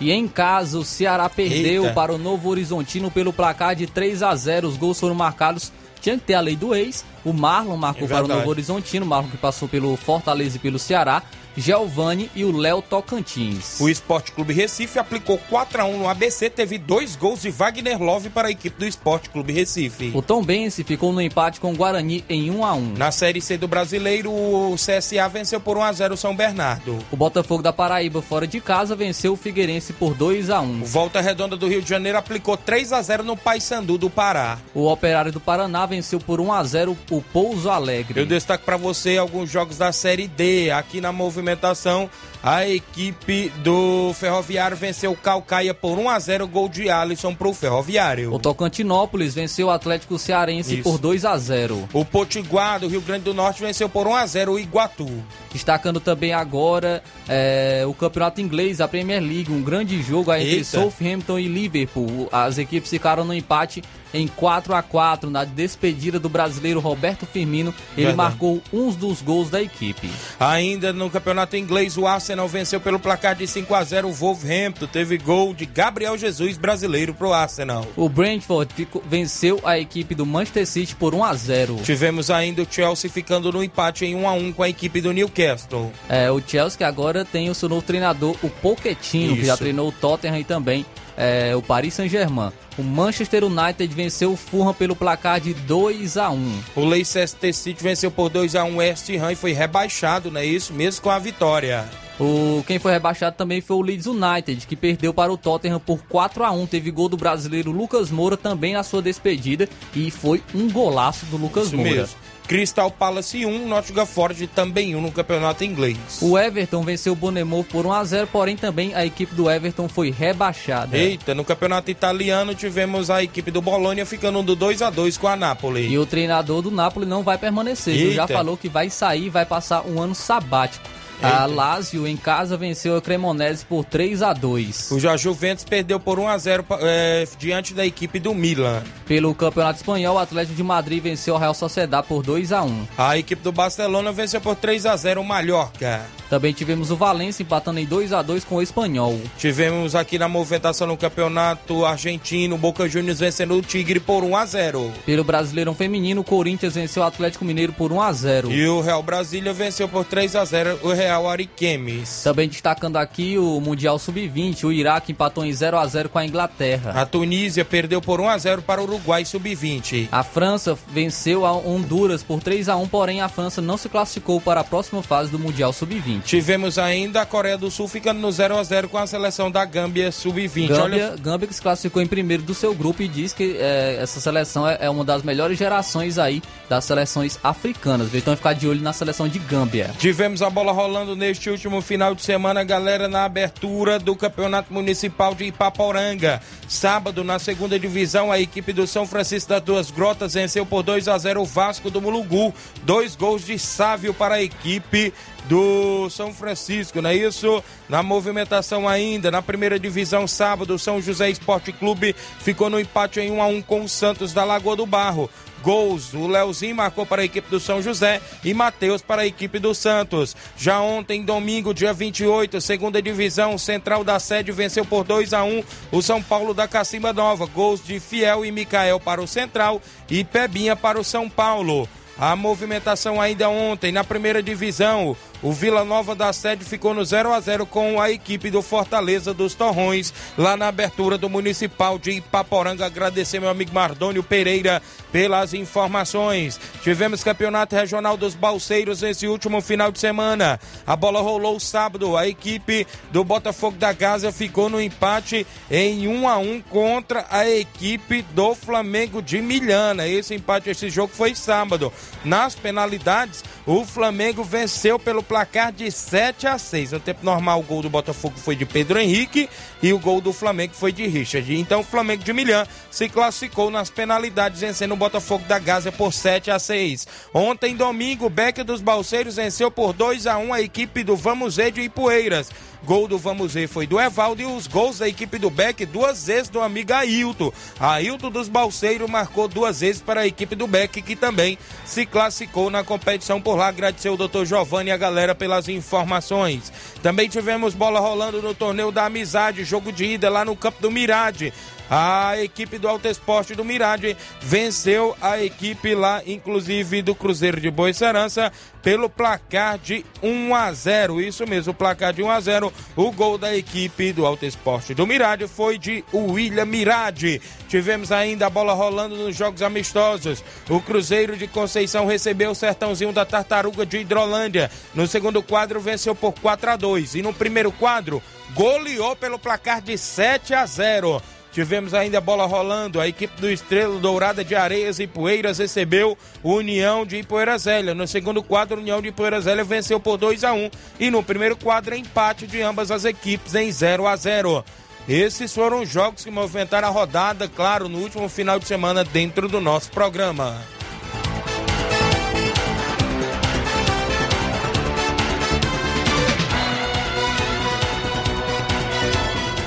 E 0.00 0.12
em 0.12 0.28
casa, 0.28 0.78
o 0.78 0.84
Ceará 0.84 1.28
perdeu 1.28 1.84
Eita. 1.84 1.94
para 1.94 2.12
o 2.12 2.18
Novo 2.18 2.48
Horizontino 2.48 3.10
pelo 3.10 3.32
placar 3.32 3.74
de 3.74 3.86
3 3.86 4.22
a 4.22 4.34
0. 4.34 4.68
Os 4.68 4.76
gols 4.76 4.98
foram 4.98 5.14
marcados 5.14 5.72
tinha 6.04 6.18
que 6.18 6.24
ter 6.24 6.34
a 6.34 6.40
lei 6.40 6.54
do 6.54 6.74
ex. 6.74 7.02
O 7.24 7.32
Marlon 7.32 7.78
marcou 7.78 8.04
é 8.04 8.08
para 8.08 8.24
o 8.26 8.28
Novo 8.28 8.50
Horizontino, 8.50 9.06
Marlon 9.06 9.30
que 9.30 9.38
passou 9.38 9.66
pelo 9.66 9.96
Fortaleza 9.96 10.56
e 10.56 10.60
pelo 10.60 10.78
Ceará. 10.78 11.22
Giovanni 11.56 12.30
e 12.34 12.44
o 12.44 12.56
Léo 12.56 12.82
Tocantins. 12.82 13.80
O 13.80 13.88
Esporte 13.88 14.32
Clube 14.32 14.52
Recife 14.52 14.98
aplicou 14.98 15.38
4 15.48 15.82
a 15.82 15.84
1 15.84 15.98
no 15.98 16.08
ABC, 16.08 16.50
teve 16.50 16.78
dois 16.78 17.16
gols 17.16 17.42
de 17.42 17.50
Wagner 17.50 18.02
Love 18.02 18.30
para 18.30 18.48
a 18.48 18.50
equipe 18.50 18.78
do 18.78 18.86
Esporte 18.86 19.30
Clube 19.30 19.52
Recife. 19.52 20.10
O 20.14 20.22
Tom 20.22 20.42
Bense 20.42 20.82
ficou 20.82 21.12
no 21.12 21.20
empate 21.20 21.60
com 21.60 21.72
o 21.72 21.76
Guarani 21.76 22.24
em 22.28 22.50
1 22.50 22.64
a 22.64 22.74
1. 22.74 22.94
Na 22.96 23.10
Série 23.10 23.40
C 23.40 23.56
do 23.56 23.68
Brasileiro, 23.68 24.30
o 24.32 24.74
CSA 24.74 25.28
venceu 25.28 25.60
por 25.60 25.76
1 25.76 25.82
a 25.82 25.92
0 25.92 26.14
o 26.14 26.16
São 26.16 26.34
Bernardo. 26.34 26.98
O 27.10 27.16
Botafogo 27.16 27.62
da 27.62 27.72
Paraíba 27.72 28.20
fora 28.20 28.46
de 28.46 28.60
casa 28.60 28.96
venceu 28.96 29.34
o 29.34 29.36
Figueirense 29.36 29.92
por 29.92 30.14
2 30.14 30.50
a 30.50 30.60
1. 30.60 30.82
O 30.82 30.84
Volta 30.84 31.20
Redonda 31.20 31.56
do 31.56 31.68
Rio 31.68 31.82
de 31.82 31.88
Janeiro 31.88 32.18
aplicou 32.18 32.56
3 32.56 32.92
a 32.92 33.00
0 33.00 33.22
no 33.22 33.36
Paysandu 33.36 33.96
do 33.96 34.10
Pará. 34.10 34.58
O 34.74 34.86
Operário 34.86 35.30
do 35.30 35.40
Paraná 35.40 35.86
venceu 35.86 36.18
por 36.18 36.40
1 36.40 36.52
a 36.52 36.64
0 36.64 36.96
o 37.10 37.22
Pouso 37.22 37.70
Alegre. 37.70 38.18
Eu 38.18 38.26
destaco 38.26 38.64
para 38.64 38.76
você 38.76 39.16
alguns 39.16 39.50
jogos 39.50 39.78
da 39.78 39.92
Série 39.92 40.26
D 40.26 40.70
aqui 40.70 41.00
na 41.00 41.12
movimentação 41.12 41.43
movimentação, 41.44 42.10
a 42.42 42.66
equipe 42.66 43.50
do 43.62 44.12
Ferroviário 44.14 44.76
venceu 44.76 45.12
o 45.12 45.16
Calcaia 45.16 45.74
por 45.74 45.98
1 45.98 46.08
a 46.08 46.18
0 46.18 46.48
gol 46.48 46.68
de 46.68 46.88
Alisson 46.88 47.34
para 47.34 47.48
o 47.48 47.54
Ferroviário. 47.54 48.32
O 48.32 48.38
Tocantinópolis 48.38 49.34
venceu 49.34 49.66
o 49.66 49.70
Atlético 49.70 50.18
Cearense 50.18 50.74
Isso. 50.76 50.82
por 50.82 50.98
2 50.98 51.24
a 51.24 51.36
0. 51.36 51.88
O 51.92 52.04
Potiguar 52.04 52.80
do 52.80 52.88
Rio 52.88 53.02
Grande 53.02 53.24
do 53.24 53.34
Norte 53.34 53.62
venceu 53.62 53.88
por 53.88 54.06
1 54.06 54.14
a 54.14 54.26
0 54.26 54.52
o 54.52 54.58
Iguatu. 54.58 55.08
Destacando 55.52 56.00
também 56.00 56.32
agora 56.32 57.02
é, 57.28 57.84
o 57.86 57.94
campeonato 57.94 58.40
inglês, 58.40 58.80
a 58.80 58.88
Premier 58.88 59.22
League, 59.22 59.52
um 59.52 59.62
grande 59.62 60.02
jogo 60.02 60.32
entre 60.32 60.48
Eita. 60.48 60.64
Southampton 60.64 61.38
e 61.38 61.46
Liverpool. 61.46 62.28
As 62.32 62.58
equipes 62.58 62.90
ficaram 62.90 63.24
no 63.24 63.34
empate 63.34 63.82
em 64.14 64.26
4 64.28 64.74
a 64.74 64.82
4 64.82 65.28
na 65.28 65.44
despedida 65.44 66.18
do 66.18 66.28
brasileiro 66.28 66.80
Roberto 66.80 67.26
Firmino. 67.26 67.74
Ele 67.96 68.06
Verdade. 68.06 68.16
marcou 68.16 68.62
uns 68.72 68.96
dos 68.96 69.20
gols 69.20 69.50
da 69.50 69.60
equipe. 69.60 70.08
Ainda 70.40 70.92
no 70.92 71.10
campeonato 71.10 71.56
inglês, 71.56 71.98
o 71.98 72.06
Arsenal 72.06 72.48
venceu 72.48 72.80
pelo 72.80 72.98
placar 72.98 73.34
de 73.34 73.46
5 73.46 73.74
a 73.74 73.82
0 73.84 74.08
o 74.08 74.12
Wolverhampton. 74.12 74.86
Teve 74.86 75.18
gol 75.18 75.52
de 75.52 75.66
Gabriel 75.66 76.16
Jesus 76.16 76.56
brasileiro 76.56 77.12
pro 77.12 77.32
Arsenal. 77.32 77.86
O 77.96 78.08
Brentford 78.08 78.72
ficou- 78.72 79.02
venceu 79.08 79.60
a 79.64 79.78
equipe 79.78 80.14
do 80.14 80.24
Manchester 80.24 80.66
City 80.66 80.94
por 80.94 81.14
1 81.14 81.24
a 81.24 81.34
0. 81.34 81.80
Tivemos 81.84 82.30
ainda 82.30 82.62
o 82.62 82.66
Chelsea 82.70 83.10
ficando 83.10 83.50
no 83.52 83.62
empate 83.64 84.04
em 84.06 84.14
1 84.14 84.28
a 84.28 84.32
1 84.32 84.52
com 84.52 84.62
a 84.62 84.68
equipe 84.68 85.00
do 85.00 85.12
Newcastle. 85.12 85.92
É, 86.08 86.30
o 86.30 86.40
Chelsea 86.46 86.86
agora 86.86 87.24
tem 87.24 87.50
o 87.50 87.54
seu 87.54 87.68
novo 87.68 87.82
treinador, 87.82 88.36
o 88.42 88.48
Pochettino, 88.48 89.34
que 89.34 89.44
já 89.44 89.54
Isso. 89.54 89.62
treinou 89.62 89.88
o 89.88 89.92
Tottenham 89.92 90.38
e 90.38 90.44
também 90.44 90.86
é, 91.16 91.54
o 91.56 91.62
Paris 91.62 91.94
Saint-Germain. 91.94 92.52
O 92.76 92.82
Manchester 92.82 93.44
United 93.44 93.94
venceu 93.94 94.32
o 94.32 94.36
Fulham 94.36 94.74
pelo 94.74 94.96
placar 94.96 95.40
de 95.40 95.54
2 95.54 96.16
a 96.16 96.30
1. 96.30 96.60
O 96.76 96.84
Leicester 96.84 97.54
City 97.54 97.82
venceu 97.82 98.10
por 98.10 98.28
2 98.28 98.56
a 98.56 98.64
1 98.64 98.74
o 98.74 98.76
West 98.76 99.08
Ham 99.10 99.32
e 99.32 99.36
foi 99.36 99.52
rebaixado, 99.52 100.30
não 100.30 100.40
é 100.40 100.46
isso? 100.46 100.72
Mesmo 100.72 101.02
com 101.02 101.10
a 101.10 101.18
vitória. 101.18 101.84
O, 102.18 102.62
quem 102.66 102.78
foi 102.78 102.92
rebaixado 102.92 103.36
também 103.36 103.60
foi 103.60 103.76
o 103.76 103.82
Leeds 103.82 104.06
United, 104.06 104.66
que 104.66 104.76
perdeu 104.76 105.12
para 105.12 105.32
o 105.32 105.36
Tottenham 105.36 105.80
por 105.80 105.98
4 106.08 106.44
a 106.44 106.50
1 106.52 106.66
Teve 106.66 106.90
gol 106.92 107.08
do 107.08 107.16
brasileiro 107.16 107.72
Lucas 107.72 108.10
Moura 108.10 108.36
também 108.36 108.72
na 108.72 108.84
sua 108.84 109.02
despedida 109.02 109.68
e 109.94 110.10
foi 110.10 110.40
um 110.54 110.70
golaço 110.70 111.26
do 111.26 111.36
Lucas 111.36 111.66
Isso 111.66 111.76
Moura. 111.76 111.90
mesmo. 111.90 112.23
Crystal 112.46 112.90
Palace 112.90 113.44
1, 113.46 113.66
Nottingham 113.66 114.06
Forest 114.06 114.46
também 114.48 114.94
1 114.94 115.00
no 115.00 115.10
campeonato 115.10 115.64
inglês. 115.64 115.96
O 116.20 116.38
Everton 116.38 116.82
venceu 116.82 117.14
o 117.14 117.16
Bournemouth 117.16 117.64
por 117.64 117.86
1 117.86 117.92
a 117.92 118.04
0 118.04 118.26
porém 118.26 118.56
também 118.56 118.94
a 118.94 119.04
equipe 119.04 119.34
do 119.34 119.50
Everton 119.50 119.88
foi 119.88 120.10
rebaixada. 120.10 120.96
Eita, 120.96 121.34
no 121.34 121.44
campeonato 121.44 121.90
italiano 121.90 122.54
tivemos 122.54 123.08
a 123.10 123.22
equipe 123.22 123.50
do 123.50 123.62
Bolonha 123.62 124.04
ficando 124.04 124.42
do 124.42 124.54
2 124.54 124.82
a 124.82 124.90
2 124.90 125.16
com 125.16 125.28
a 125.28 125.36
Napoli. 125.36 125.88
E 125.88 125.98
o 125.98 126.04
treinador 126.04 126.60
do 126.60 126.70
Napoli 126.70 127.06
não 127.06 127.22
vai 127.22 127.38
permanecer, 127.38 128.12
já 128.12 128.26
falou 128.26 128.56
que 128.56 128.68
vai 128.68 128.90
sair, 128.90 129.30
vai 129.30 129.46
passar 129.46 129.86
um 129.86 130.00
ano 130.00 130.14
sabático. 130.14 130.86
A 131.24 131.46
Lazio 131.46 132.06
em 132.06 132.18
casa 132.18 132.54
venceu 132.54 132.96
a 132.96 133.00
Cremonese 133.00 133.64
por 133.64 133.82
3 133.82 134.20
a 134.20 134.34
2 134.34 134.90
O 134.90 135.00
Já 135.00 135.16
Juventus 135.16 135.64
perdeu 135.64 135.98
por 135.98 136.18
1 136.18 136.28
a 136.28 136.36
0 136.36 136.66
é, 136.82 137.26
diante 137.38 137.72
da 137.72 137.86
equipe 137.86 138.20
do 138.20 138.34
Milan. 138.34 138.82
Pelo 139.06 139.34
Campeonato 139.34 139.78
Espanhol, 139.78 140.16
o 140.16 140.18
Atlético 140.18 140.54
de 140.54 140.62
Madrid 140.62 141.02
venceu 141.02 141.34
a 141.36 141.38
Real 141.38 141.54
Sociedad 141.54 142.04
por 142.04 142.22
2 142.22 142.52
a 142.52 142.62
1 142.62 142.88
A 142.98 143.16
equipe 143.16 143.42
do 143.42 143.52
Barcelona 143.52 144.12
venceu 144.12 144.40
por 144.40 144.54
3 144.54 144.84
a 144.84 144.96
0 144.96 145.22
o 145.22 145.24
Mallorca. 145.24 146.02
Também 146.34 146.52
tivemos 146.52 146.90
o 146.90 146.96
Valência 146.96 147.44
empatando 147.44 147.78
em 147.78 147.86
2 147.86 148.12
a 148.12 148.20
2 148.20 148.42
com 148.42 148.56
o 148.56 148.62
Espanhol. 148.62 149.20
Tivemos 149.38 149.94
aqui 149.94 150.18
na 150.18 150.26
movimentação 150.26 150.84
no 150.84 150.96
campeonato 150.96 151.84
argentino, 151.84 152.58
Boca 152.58 152.88
Juniors 152.88 153.20
vencendo 153.20 153.54
o 153.54 153.62
Tigre 153.62 154.00
por 154.00 154.24
1 154.24 154.36
a 154.36 154.44
0. 154.44 154.92
Pelo 155.06 155.22
Brasileirão 155.22 155.76
Feminino, 155.76 156.22
o 156.22 156.24
Corinthians 156.24 156.74
venceu 156.74 157.04
o 157.04 157.06
Atlético 157.06 157.44
Mineiro 157.44 157.72
por 157.72 157.92
1 157.92 158.00
a 158.00 158.12
0 158.12 158.50
E 158.50 158.66
o 158.66 158.80
Real 158.80 159.00
Brasília 159.00 159.52
venceu 159.52 159.88
por 159.88 160.04
3 160.04 160.34
a 160.34 160.44
0 160.44 160.80
o 160.82 160.92
Real 160.92 161.30
Ariquemes. 161.30 162.22
Também 162.24 162.48
destacando 162.48 162.96
aqui 162.96 163.38
o 163.38 163.60
Mundial 163.60 163.96
Sub-20, 163.96 164.64
o 164.64 164.72
Iraque 164.72 165.12
empatou 165.12 165.44
em 165.44 165.52
0 165.52 165.78
a 165.78 165.86
0 165.86 166.08
com 166.08 166.18
a 166.18 166.26
Inglaterra. 166.26 167.00
A 167.00 167.06
Tunísia 167.06 167.64
perdeu 167.64 168.02
por 168.02 168.20
1 168.20 168.28
a 168.28 168.38
0 168.38 168.62
para 168.62 168.80
o 168.80 168.84
Uruguai 168.84 169.24
sub-20. 169.24 170.08
A 170.10 170.24
França 170.24 170.76
venceu 170.88 171.46
a 171.46 171.52
Honduras 171.52 172.24
por 172.24 172.42
3 172.42 172.68
a 172.68 172.74
1 172.74 172.88
porém 172.88 173.20
a 173.20 173.28
França 173.28 173.62
não 173.62 173.76
se 173.76 173.88
classificou 173.88 174.40
para 174.40 174.62
a 174.62 174.64
próxima 174.64 175.00
fase 175.00 175.30
do 175.30 175.38
Mundial 175.38 175.72
Sub-20. 175.72 176.23
Tivemos 176.24 176.78
ainda 176.78 177.20
a 177.20 177.26
Coreia 177.26 177.58
do 177.58 177.70
Sul 177.70 177.86
ficando 177.86 178.18
no 178.18 178.32
0 178.32 178.56
a 178.56 178.62
0 178.62 178.88
com 178.88 178.96
a 178.96 179.06
seleção 179.06 179.50
da 179.50 179.64
Gâmbia 179.64 180.10
sub-20. 180.10 180.68
Gâmbia, 180.68 181.14
Gâmbia 181.20 181.46
que 181.46 181.54
se 181.54 181.60
classificou 181.60 182.00
em 182.00 182.06
primeiro 182.06 182.42
do 182.42 182.54
seu 182.54 182.74
grupo 182.74 183.02
e 183.02 183.08
diz 183.08 183.34
que 183.34 183.56
é, 183.58 183.98
essa 184.00 184.20
seleção 184.20 184.66
é, 184.66 184.78
é 184.80 184.90
uma 184.90 185.04
das 185.04 185.22
melhores 185.22 185.58
gerações 185.58 186.18
aí 186.18 186.42
das 186.68 186.84
seleções 186.86 187.38
africanas. 187.42 188.14
Então 188.14 188.34
ficar 188.34 188.54
de 188.54 188.66
olho 188.66 188.80
na 188.80 188.92
seleção 188.92 189.28
de 189.28 189.38
Gâmbia. 189.38 189.90
Tivemos 189.98 190.40
a 190.40 190.48
bola 190.48 190.72
rolando 190.72 191.14
neste 191.14 191.50
último 191.50 191.82
final 191.82 192.14
de 192.14 192.22
semana, 192.22 192.64
galera, 192.64 193.06
na 193.06 193.24
abertura 193.24 193.98
do 193.98 194.16
Campeonato 194.16 194.72
Municipal 194.72 195.34
de 195.34 195.44
Ipaporanga. 195.44 196.40
Sábado, 196.66 197.22
na 197.22 197.38
segunda 197.38 197.78
divisão, 197.78 198.32
a 198.32 198.40
equipe 198.40 198.72
do 198.72 198.86
São 198.86 199.06
Francisco 199.06 199.50
das 199.50 199.62
Duas 199.62 199.90
Grotas 199.90 200.32
venceu 200.32 200.64
por 200.64 200.82
2 200.82 201.06
a 201.06 201.18
0 201.18 201.42
o 201.42 201.44
Vasco 201.44 201.90
do 201.90 202.00
Mulugu. 202.00 202.54
Dois 202.82 203.14
gols 203.14 203.44
de 203.44 203.58
Sávio 203.58 204.14
para 204.14 204.36
a 204.36 204.42
equipe 204.42 205.12
do 205.44 206.08
São 206.10 206.32
Francisco, 206.32 207.00
não 207.02 207.10
é 207.10 207.16
isso? 207.16 207.62
Na 207.88 208.02
movimentação 208.02 208.88
ainda, 208.88 209.30
na 209.30 209.42
primeira 209.42 209.78
divisão, 209.78 210.26
sábado, 210.26 210.78
São 210.78 211.00
José 211.00 211.30
Esporte 211.30 211.72
Clube 211.72 212.14
ficou 212.40 212.70
no 212.70 212.80
empate 212.80 213.20
em 213.20 213.30
1 213.30 213.42
a 213.42 213.46
1 213.46 213.62
com 213.62 213.82
o 213.82 213.88
Santos 213.88 214.32
da 214.32 214.44
Lagoa 214.44 214.76
do 214.76 214.86
Barro 214.86 215.30
gols. 215.64 216.12
O 216.12 216.26
Leozinho 216.26 216.76
marcou 216.76 217.06
para 217.06 217.22
a 217.22 217.24
equipe 217.24 217.48
do 217.48 217.58
São 217.58 217.80
José 217.80 218.20
e 218.44 218.52
Matheus 218.52 219.00
para 219.00 219.22
a 219.22 219.26
equipe 219.26 219.58
do 219.58 219.74
Santos. 219.74 220.36
Já 220.56 220.80
ontem, 220.80 221.24
domingo, 221.24 221.72
dia 221.72 221.92
28, 221.92 222.60
segunda 222.60 223.00
divisão, 223.00 223.56
Central 223.56 224.04
da 224.04 224.20
Sede 224.20 224.52
venceu 224.52 224.84
por 224.84 225.04
2 225.04 225.32
a 225.32 225.42
1 225.42 225.64
o 225.90 226.02
São 226.02 226.22
Paulo 226.22 226.52
da 226.52 226.68
Cacimba 226.68 227.12
Nova. 227.12 227.46
Gols 227.46 227.82
de 227.82 227.98
Fiel 227.98 228.44
e 228.44 228.52
Micael 228.52 229.00
para 229.00 229.22
o 229.22 229.26
Central 229.26 229.80
e 230.10 230.22
Pebinha 230.22 230.76
para 230.76 231.00
o 231.00 231.04
São 231.04 231.30
Paulo. 231.30 231.88
A 232.16 232.36
movimentação 232.36 233.20
ainda 233.20 233.48
ontem 233.48 233.90
na 233.90 234.04
primeira 234.04 234.42
divisão. 234.42 235.16
O 235.44 235.52
Vila 235.52 235.84
Nova 235.84 236.14
da 236.14 236.32
Sede 236.32 236.64
ficou 236.64 236.94
no 236.94 237.04
0 237.04 237.30
a 237.30 237.38
0 237.38 237.66
com 237.66 238.00
a 238.00 238.10
equipe 238.10 238.50
do 238.50 238.62
Fortaleza 238.62 239.34
dos 239.34 239.54
Torrões, 239.54 240.10
lá 240.38 240.56
na 240.56 240.68
abertura 240.68 241.18
do 241.18 241.28
Municipal 241.28 241.98
de 241.98 242.12
Ipaporanga. 242.12 242.86
Agradecer 242.86 243.40
meu 243.40 243.50
amigo 243.50 243.74
Mardônio 243.74 244.22
Pereira 244.22 244.80
pelas 245.12 245.52
informações. 245.52 246.58
Tivemos 246.82 247.22
campeonato 247.22 247.76
regional 247.76 248.16
dos 248.16 248.34
Balseiros 248.34 249.02
esse 249.02 249.28
último 249.28 249.60
final 249.60 249.92
de 249.92 249.98
semana. 249.98 250.58
A 250.86 250.96
bola 250.96 251.20
rolou 251.20 251.60
sábado. 251.60 252.16
A 252.16 252.26
equipe 252.26 252.86
do 253.12 253.22
Botafogo 253.22 253.76
da 253.76 253.92
Gaza 253.92 254.32
ficou 254.32 254.70
no 254.70 254.80
empate 254.80 255.46
em 255.70 256.08
1 256.08 256.26
a 256.26 256.38
1 256.38 256.62
contra 256.62 257.26
a 257.30 257.46
equipe 257.46 258.22
do 258.30 258.54
Flamengo 258.54 259.20
de 259.20 259.42
Milhana. 259.42 260.08
Esse 260.08 260.34
empate, 260.34 260.70
esse 260.70 260.88
jogo 260.88 261.12
foi 261.14 261.34
sábado. 261.34 261.92
Nas 262.24 262.54
penalidades, 262.54 263.44
o 263.66 263.84
Flamengo 263.84 264.42
venceu 264.42 264.98
pelo 264.98 265.22
placar 265.34 265.72
de 265.72 265.90
7 265.90 266.46
a 266.46 266.56
6. 266.56 266.92
No 266.92 267.00
tempo 267.00 267.24
normal, 267.24 267.58
o 267.58 267.62
gol 267.64 267.82
do 267.82 267.90
Botafogo 267.90 268.38
foi 268.38 268.54
de 268.54 268.64
Pedro 268.64 269.00
Henrique 269.00 269.50
e 269.82 269.92
o 269.92 269.98
gol 269.98 270.20
do 270.20 270.32
Flamengo 270.32 270.74
foi 270.74 270.92
de 270.92 271.08
Richard. 271.08 271.58
Então, 271.58 271.80
o 271.80 271.82
Flamengo 271.84 272.22
de 272.22 272.32
Milhã 272.32 272.64
se 272.88 273.08
classificou 273.08 273.68
nas 273.68 273.90
penalidades, 273.90 274.60
vencendo 274.60 274.92
o 274.92 274.96
Botafogo 274.96 275.44
da 275.48 275.58
Gaza 275.58 275.90
por 275.90 276.12
7 276.12 276.52
a 276.52 276.58
6. 276.60 277.08
Ontem, 277.34 277.74
domingo, 277.74 278.26
o 278.26 278.30
Beck 278.30 278.62
dos 278.62 278.80
Balseiros 278.80 279.34
venceu 279.34 279.72
por 279.72 279.92
2 279.92 280.28
a 280.28 280.38
1 280.38 280.52
a 280.52 280.60
equipe 280.60 281.02
do 281.02 281.16
Vamos 281.16 281.56
Ver 281.56 281.72
de 281.72 281.80
Ipueiras. 281.80 282.52
Gol 282.84 283.08
do 283.08 283.18
Vamos 283.18 283.54
Ver 283.54 283.66
foi 283.66 283.86
do 283.86 283.98
Evaldo 283.98 284.42
e 284.42 284.44
os 284.44 284.66
gols 284.66 284.98
da 284.98 285.08
equipe 285.08 285.38
do 285.38 285.48
Beck 285.48 285.86
duas 285.86 286.26
vezes 286.26 286.50
do 286.50 286.60
amigo 286.60 286.92
Ailton. 286.92 287.50
Ailton 287.80 288.30
dos 288.30 288.48
Balseiros 288.48 289.10
marcou 289.10 289.48
duas 289.48 289.80
vezes 289.80 290.02
para 290.02 290.20
a 290.20 290.26
equipe 290.26 290.54
do 290.54 290.66
Beck, 290.66 291.00
que 291.00 291.16
também 291.16 291.58
se 291.84 292.04
classificou 292.04 292.68
na 292.68 292.84
competição 292.84 293.40
por 293.40 293.56
lá. 293.56 293.68
Agradecer 293.68 294.10
o 294.10 294.16
doutor 294.16 294.44
Giovanni 294.44 294.90
e 294.90 294.92
a 294.92 294.96
galera 294.98 295.34
pelas 295.34 295.66
informações. 295.68 296.70
Também 297.02 297.28
tivemos 297.28 297.74
bola 297.74 298.00
rolando 298.00 298.42
no 298.42 298.54
torneio 298.54 298.92
da 298.92 299.06
amizade, 299.06 299.64
jogo 299.64 299.90
de 299.90 300.04
ida 300.04 300.28
lá 300.28 300.44
no 300.44 300.54
campo 300.54 300.82
do 300.82 300.90
Mirade. 300.90 301.52
A 301.90 302.40
equipe 302.40 302.78
do 302.78 302.88
Alto 302.88 303.06
Esporte 303.08 303.54
do 303.54 303.64
Mirade 303.64 304.16
venceu 304.40 305.16
a 305.20 305.42
equipe 305.42 305.94
lá, 305.94 306.22
inclusive 306.26 307.02
do 307.02 307.14
Cruzeiro 307.14 307.60
de 307.60 307.70
Boa 307.70 307.92
Serança, 307.92 308.50
pelo 308.82 309.08
placar 309.08 309.78
de 309.78 310.04
1 310.22 310.54
a 310.54 310.72
0. 310.72 311.20
Isso 311.20 311.46
mesmo, 311.46 311.72
o 311.72 311.74
placar 311.74 312.12
de 312.12 312.22
1 312.22 312.30
a 312.30 312.40
0. 312.40 312.72
O 312.96 313.12
gol 313.12 313.36
da 313.36 313.54
equipe 313.54 314.12
do 314.12 314.24
Alto 314.24 314.46
Esporte 314.46 314.94
do 314.94 315.06
Mirade 315.06 315.46
foi 315.46 315.78
de 315.78 316.02
William 316.12 316.64
Mirade. 316.64 317.40
Tivemos 317.68 318.10
ainda 318.10 318.46
a 318.46 318.50
bola 318.50 318.72
rolando 318.72 319.16
nos 319.16 319.36
jogos 319.36 319.62
amistosos. 319.62 320.42
O 320.68 320.80
Cruzeiro 320.80 321.36
de 321.36 321.46
Conceição 321.46 322.06
recebeu 322.06 322.50
o 322.50 322.54
Sertãozinho 322.54 323.12
da 323.12 323.24
Tartaruga 323.24 323.84
de 323.84 323.98
Hidrolândia. 323.98 324.70
No 324.94 325.06
segundo 325.06 325.42
quadro 325.42 325.80
venceu 325.80 326.14
por 326.14 326.32
4 326.32 326.70
a 326.70 326.76
2 326.76 327.16
e 327.16 327.22
no 327.22 327.32
primeiro 327.32 327.72
quadro 327.72 328.22
goleou 328.54 329.16
pelo 329.16 329.38
placar 329.38 329.82
de 329.82 329.98
7 329.98 330.54
a 330.54 330.64
0. 330.64 331.20
Tivemos 331.54 331.94
ainda 331.94 332.18
a 332.18 332.20
bola 332.20 332.46
rolando. 332.46 333.00
A 333.00 333.06
equipe 333.06 333.40
do 333.40 333.48
Estrela 333.48 334.00
Dourada 334.00 334.44
de 334.44 334.56
Areias 334.56 334.98
e 334.98 335.06
Poeiras 335.06 335.58
recebeu 335.58 336.18
o 336.42 336.54
União 336.54 337.06
de 337.06 337.18
Ipoeira 337.18 337.56
Zélia. 337.56 337.94
No 337.94 338.08
segundo 338.08 338.42
quadro, 338.42 338.80
União 338.80 339.00
de 339.00 339.08
Ipoeira 339.08 339.40
Zélia 339.40 339.62
venceu 339.62 340.00
por 340.00 340.16
2 340.16 340.42
a 340.42 340.52
1 340.52 340.68
e 340.98 341.12
no 341.12 341.22
primeiro 341.22 341.56
quadro, 341.56 341.94
empate 341.94 342.44
de 342.48 342.60
ambas 342.60 342.90
as 342.90 343.04
equipes 343.04 343.54
em 343.54 343.70
0 343.70 344.08
a 344.08 344.16
0. 344.16 344.64
Esses 345.08 345.54
foram 345.54 345.82
os 345.82 345.88
jogos 345.88 346.24
que 346.24 346.30
movimentaram 346.30 346.88
a 346.88 346.90
rodada, 346.90 347.46
claro, 347.46 347.88
no 347.88 347.98
último 347.98 348.28
final 348.28 348.58
de 348.58 348.66
semana 348.66 349.04
dentro 349.04 349.46
do 349.48 349.60
nosso 349.60 349.92
programa. 349.92 350.60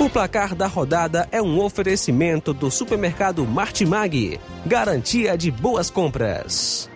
O 0.08 0.10
placar 0.10 0.56
da 0.56 0.68
rodada 0.68 1.28
é 1.34 1.42
um 1.42 1.60
oferecimento 1.60 2.54
do 2.54 2.72
supermercado 2.72 3.46
Martimag. 3.46 4.40
Garantia 4.66 5.38
de 5.38 5.52
boas 5.52 5.90
compras. 5.90 6.90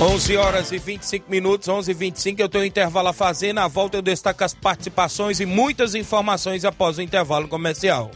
Onze 0.00 0.38
horas 0.38 0.72
e 0.72 0.78
25 0.78 1.30
minutos, 1.30 1.68
11 1.68 1.90
e 1.90 1.94
25 1.94 2.40
eu 2.40 2.48
tenho 2.48 2.64
um 2.64 2.66
intervalo 2.66 3.08
a 3.08 3.12
fazer. 3.12 3.52
Na 3.52 3.68
volta 3.68 3.98
eu 3.98 4.02
destaco 4.02 4.42
as 4.42 4.54
participações 4.54 5.38
e 5.38 5.44
muitas 5.44 5.94
informações 5.94 6.64
após 6.64 6.96
o 6.96 7.02
intervalo 7.02 7.46
comercial. 7.46 8.10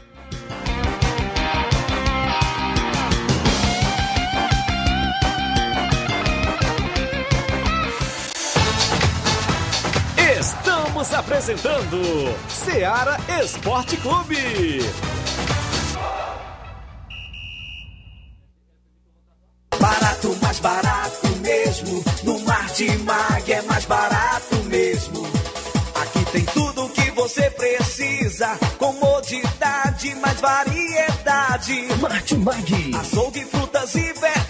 Estamos 11.00 11.14
apresentando 11.14 11.98
Seara 12.46 13.16
Esporte 13.42 13.96
Clube. 13.96 14.36
Barato, 19.78 20.36
mais 20.42 20.60
barato 20.60 21.26
mesmo. 21.40 22.04
No 22.22 22.38
Martimag 22.40 23.50
é 23.50 23.62
mais 23.62 23.86
barato 23.86 24.56
mesmo. 24.66 25.26
Aqui 26.02 26.22
tem 26.32 26.44
tudo 26.44 26.84
o 26.84 26.90
que 26.90 27.10
você 27.12 27.48
precisa. 27.48 28.58
Comodidade, 28.76 30.14
mais 30.16 30.38
variedade. 30.38 31.88
Martimag. 31.98 32.94
Açougue, 32.94 33.46
frutas 33.46 33.94
e 33.94 34.12
verduras. 34.12 34.49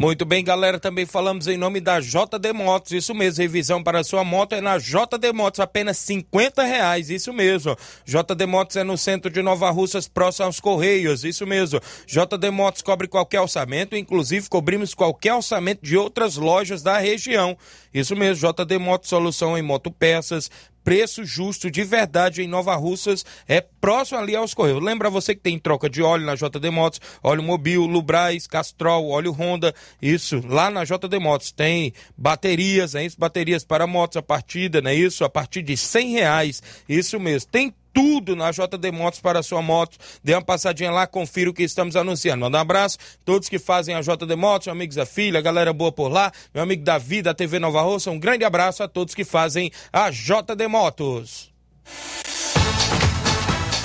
Muito 0.00 0.24
bem, 0.24 0.42
galera. 0.42 0.80
Também 0.80 1.04
falamos 1.04 1.46
em 1.46 1.58
nome 1.58 1.78
da 1.78 2.00
JD 2.00 2.54
Motos. 2.54 2.90
Isso 2.92 3.14
mesmo, 3.14 3.42
revisão 3.42 3.82
para 3.82 4.02
sua 4.02 4.24
moto 4.24 4.54
é 4.54 4.60
na 4.62 4.78
JD 4.78 5.30
Motos, 5.34 5.60
apenas 5.60 5.98
50 5.98 6.64
reais. 6.64 7.10
Isso 7.10 7.34
mesmo. 7.34 7.76
JD 8.06 8.46
Motos 8.46 8.76
é 8.76 8.82
no 8.82 8.96
centro 8.96 9.30
de 9.30 9.42
Nova 9.42 9.68
Russas, 9.68 10.08
próximo 10.08 10.46
aos 10.46 10.58
Correios. 10.58 11.22
Isso 11.22 11.46
mesmo. 11.46 11.82
JD 12.06 12.50
Motos 12.50 12.80
cobre 12.80 13.08
qualquer 13.08 13.42
orçamento, 13.42 13.94
inclusive 13.94 14.48
cobrimos 14.48 14.94
qualquer 14.94 15.34
orçamento 15.34 15.80
de 15.82 15.98
outras 15.98 16.36
lojas 16.36 16.82
da 16.82 16.96
região. 16.96 17.54
Isso 17.92 18.16
mesmo, 18.16 18.48
JD 18.48 18.78
Motos, 18.78 19.10
solução 19.10 19.58
em 19.58 19.62
motopeças, 19.62 20.50
preço 20.84 21.24
justo 21.24 21.70
de 21.70 21.84
verdade 21.84 22.42
em 22.42 22.48
Nova 22.48 22.74
Russas, 22.76 23.24
é 23.46 23.60
próximo 23.60 24.18
ali 24.18 24.34
aos 24.34 24.54
Correios. 24.54 24.82
Lembra 24.82 25.10
você 25.10 25.34
que 25.34 25.40
tem 25.40 25.58
troca 25.58 25.88
de 25.88 26.02
óleo 26.02 26.26
na 26.26 26.34
JD 26.34 26.70
Motos, 26.70 27.00
óleo 27.22 27.42
Mobil, 27.42 27.84
Lubrais, 27.86 28.46
Castrol, 28.46 29.08
óleo 29.08 29.32
Honda, 29.32 29.74
isso, 30.00 30.40
lá 30.46 30.70
na 30.70 30.84
JD 30.84 31.18
Motos 31.18 31.52
tem 31.52 31.92
baterias, 32.16 32.94
é 32.94 33.04
isso, 33.04 33.18
baterias 33.18 33.64
para 33.64 33.86
motos 33.86 34.16
a 34.16 34.22
partida, 34.22 34.80
não 34.80 34.90
é 34.90 34.94
isso? 34.94 35.24
A 35.24 35.30
partir 35.30 35.62
de 35.62 35.76
cem 35.76 36.12
reais, 36.12 36.62
isso 36.88 37.18
mesmo, 37.18 37.50
tem 37.50 37.74
tudo 37.92 38.36
na 38.36 38.50
JD 38.50 38.90
Motos 38.92 39.20
para 39.20 39.40
a 39.40 39.42
sua 39.42 39.62
moto. 39.62 39.96
Dê 40.22 40.34
uma 40.34 40.42
passadinha 40.42 40.90
lá, 40.90 41.06
confira 41.06 41.50
o 41.50 41.54
que 41.54 41.62
estamos 41.62 41.96
anunciando. 41.96 42.40
Manda 42.40 42.58
um 42.58 42.60
abraço, 42.60 42.98
todos 43.24 43.48
que 43.48 43.58
fazem 43.58 43.94
a 43.94 44.00
JD 44.00 44.36
Motos, 44.36 44.66
meus 44.66 44.76
amigos 44.76 44.96
da 44.96 45.06
filha, 45.06 45.40
galera 45.40 45.72
boa 45.72 45.92
por 45.92 46.08
lá, 46.08 46.32
meu 46.54 46.62
amigo 46.62 46.82
Davi 46.82 47.22
da 47.22 47.34
TV 47.34 47.58
Nova 47.58 47.82
Roça, 47.82 48.10
um 48.10 48.18
grande 48.18 48.44
abraço 48.44 48.82
a 48.82 48.88
todos 48.88 49.14
que 49.14 49.24
fazem 49.24 49.70
a 49.92 50.10
JD 50.10 50.66
Motos. 50.68 51.50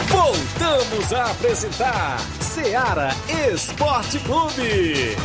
Voltamos 0.07 1.13
a 1.13 1.31
apresentar 1.31 2.19
Seara 2.39 3.09
Esporte 3.51 4.19
Clube. 4.19 5.15